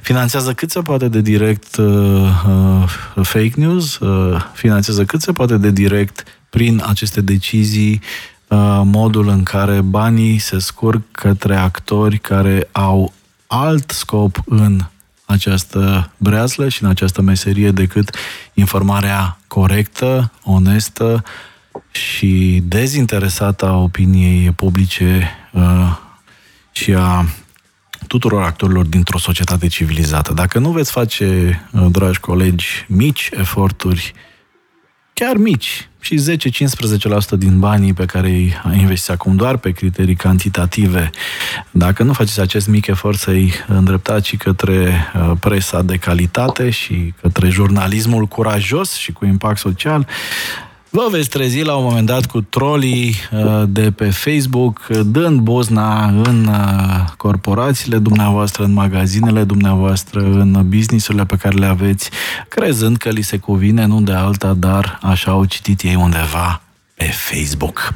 finanțează 0.02 0.52
cât 0.52 0.70
se 0.70 0.80
poate 0.80 1.08
de 1.08 1.20
direct 1.20 1.76
fake 3.22 3.52
news, 3.54 3.98
finanțează 4.52 5.04
cât 5.04 5.20
se 5.20 5.32
poate 5.32 5.56
de 5.56 5.70
direct 5.70 6.24
prin 6.50 6.82
aceste 6.86 7.20
decizii 7.20 8.00
modul 8.84 9.28
în 9.28 9.42
care 9.42 9.80
banii 9.80 10.38
se 10.38 10.58
scurg 10.58 11.02
către 11.10 11.56
actori 11.56 12.18
care 12.18 12.68
au 12.72 13.12
alt 13.53 13.90
scop 13.90 14.42
în 14.46 14.80
această 15.24 16.11
breaslă 16.16 16.68
și 16.68 16.82
în 16.82 16.88
această 16.88 17.22
meserie 17.22 17.70
decât 17.70 18.16
informarea 18.55 19.38
corectă, 19.46 20.32
onestă 20.44 21.24
și 21.90 22.62
dezinteresată 22.64 23.66
a 23.66 23.76
opiniei 23.76 24.51
publice 24.51 25.30
uh, 25.53 25.96
și 26.70 26.94
a 26.94 27.24
tuturor 28.07 28.42
actorilor 28.42 28.86
dintr-o 28.86 29.18
societate 29.18 29.66
civilizată. 29.66 30.32
Dacă 30.32 30.59
nu 30.59 30.70
veți 30.70 30.90
face, 30.90 31.61
uh, 31.72 31.86
dragi 31.90 32.20
colegi, 32.20 32.84
mici 32.88 33.30
eforturi 33.32 34.12
chiar 35.20 35.36
mici, 35.36 35.88
și 36.00 36.18
10-15% 37.34 37.38
din 37.38 37.58
banii 37.58 37.92
pe 37.92 38.04
care 38.04 38.28
îi 38.28 38.54
investiți 38.80 39.10
acum 39.10 39.36
doar 39.36 39.56
pe 39.56 39.70
criterii 39.70 40.14
cantitative, 40.14 41.10
dacă 41.70 42.02
nu 42.02 42.12
faceți 42.12 42.40
acest 42.40 42.68
mic 42.68 42.86
efort 42.86 43.18
să-i 43.18 43.52
îndreptați 43.68 44.28
și 44.28 44.36
către 44.36 45.10
uh, 45.14 45.32
presa 45.40 45.82
de 45.82 45.96
calitate 45.96 46.70
și 46.70 47.14
către 47.20 47.48
jurnalismul 47.48 48.26
curajos 48.26 48.94
și 48.94 49.12
cu 49.12 49.26
impact 49.26 49.58
social, 49.58 50.06
Vă 50.93 51.07
veți 51.11 51.28
trezi 51.28 51.62
la 51.62 51.76
un 51.76 51.84
moment 51.84 52.07
dat 52.07 52.26
cu 52.26 52.41
trolii 52.41 53.14
uh, 53.32 53.62
de 53.68 53.91
pe 53.91 54.11
Facebook, 54.11 54.86
dând 54.86 55.41
bozna 55.41 56.05
în 56.05 56.47
uh, 56.47 57.11
corporațiile 57.16 57.99
dumneavoastră, 57.99 58.64
în 58.64 58.72
magazinele 58.72 59.45
dumneavoastră, 59.45 60.20
în 60.20 60.64
businessurile 60.68 61.24
pe 61.24 61.36
care 61.36 61.57
le 61.57 61.66
aveți, 61.66 62.11
crezând 62.49 62.97
că 62.97 63.09
li 63.09 63.22
se 63.22 63.36
cuvine, 63.36 63.86
nu 63.86 64.01
de 64.01 64.12
alta, 64.12 64.53
dar 64.53 64.99
așa 65.03 65.30
au 65.30 65.45
citit 65.45 65.82
ei 65.82 65.95
undeva 65.95 66.61
pe 67.01 67.11
Facebook. 67.11 67.94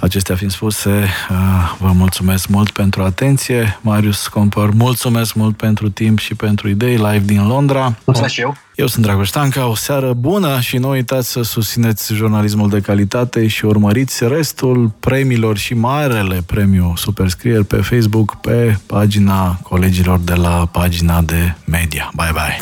Acestea 0.00 0.36
fiind 0.36 0.52
spuse, 0.52 1.08
uh, 1.30 1.36
vă 1.78 1.92
mulțumesc 1.92 2.48
mult 2.48 2.70
pentru 2.70 3.02
atenție. 3.02 3.78
Marius 3.80 4.26
Compăr, 4.26 4.70
mulțumesc 4.70 5.34
mult 5.34 5.56
pentru 5.56 5.90
timp 5.90 6.18
și 6.18 6.34
pentru 6.34 6.68
idei 6.68 6.96
live 6.96 7.22
din 7.24 7.46
Londra. 7.46 7.96
Mulțumesc 8.04 8.34
și 8.34 8.40
eu. 8.40 8.56
Eu 8.74 8.86
sunt 8.86 9.04
Dragoș 9.04 9.28
Tanca, 9.28 9.66
o 9.66 9.74
seară 9.74 10.12
bună 10.12 10.60
și 10.60 10.76
nu 10.76 10.88
uitați 10.88 11.30
să 11.30 11.42
susțineți 11.42 12.14
jurnalismul 12.14 12.68
de 12.68 12.80
calitate 12.80 13.46
și 13.46 13.64
urmăriți 13.64 14.24
restul 14.28 14.92
premiilor 15.00 15.56
și 15.56 15.74
marele 15.74 16.42
premiu 16.46 16.92
Superscrieri 16.96 17.64
pe 17.64 17.76
Facebook 17.76 18.40
pe 18.40 18.78
pagina 18.86 19.58
colegilor 19.62 20.18
de 20.18 20.34
la 20.34 20.68
pagina 20.72 21.20
de 21.20 21.54
media. 21.64 22.10
Bye 22.14 22.30
bye! 22.32 22.58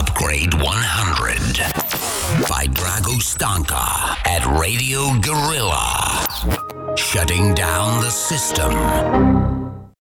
Upgrade 0.00 0.56
100 0.56 2.13
by 2.48 2.66
Drago 2.66 3.20
Stanka 3.22 3.76
at 4.26 4.44
Radio 4.58 5.18
Gorilla. 5.20 6.26
Shutting 6.96 7.54
down 7.54 8.00
the 8.00 8.10
system. 8.10 9.43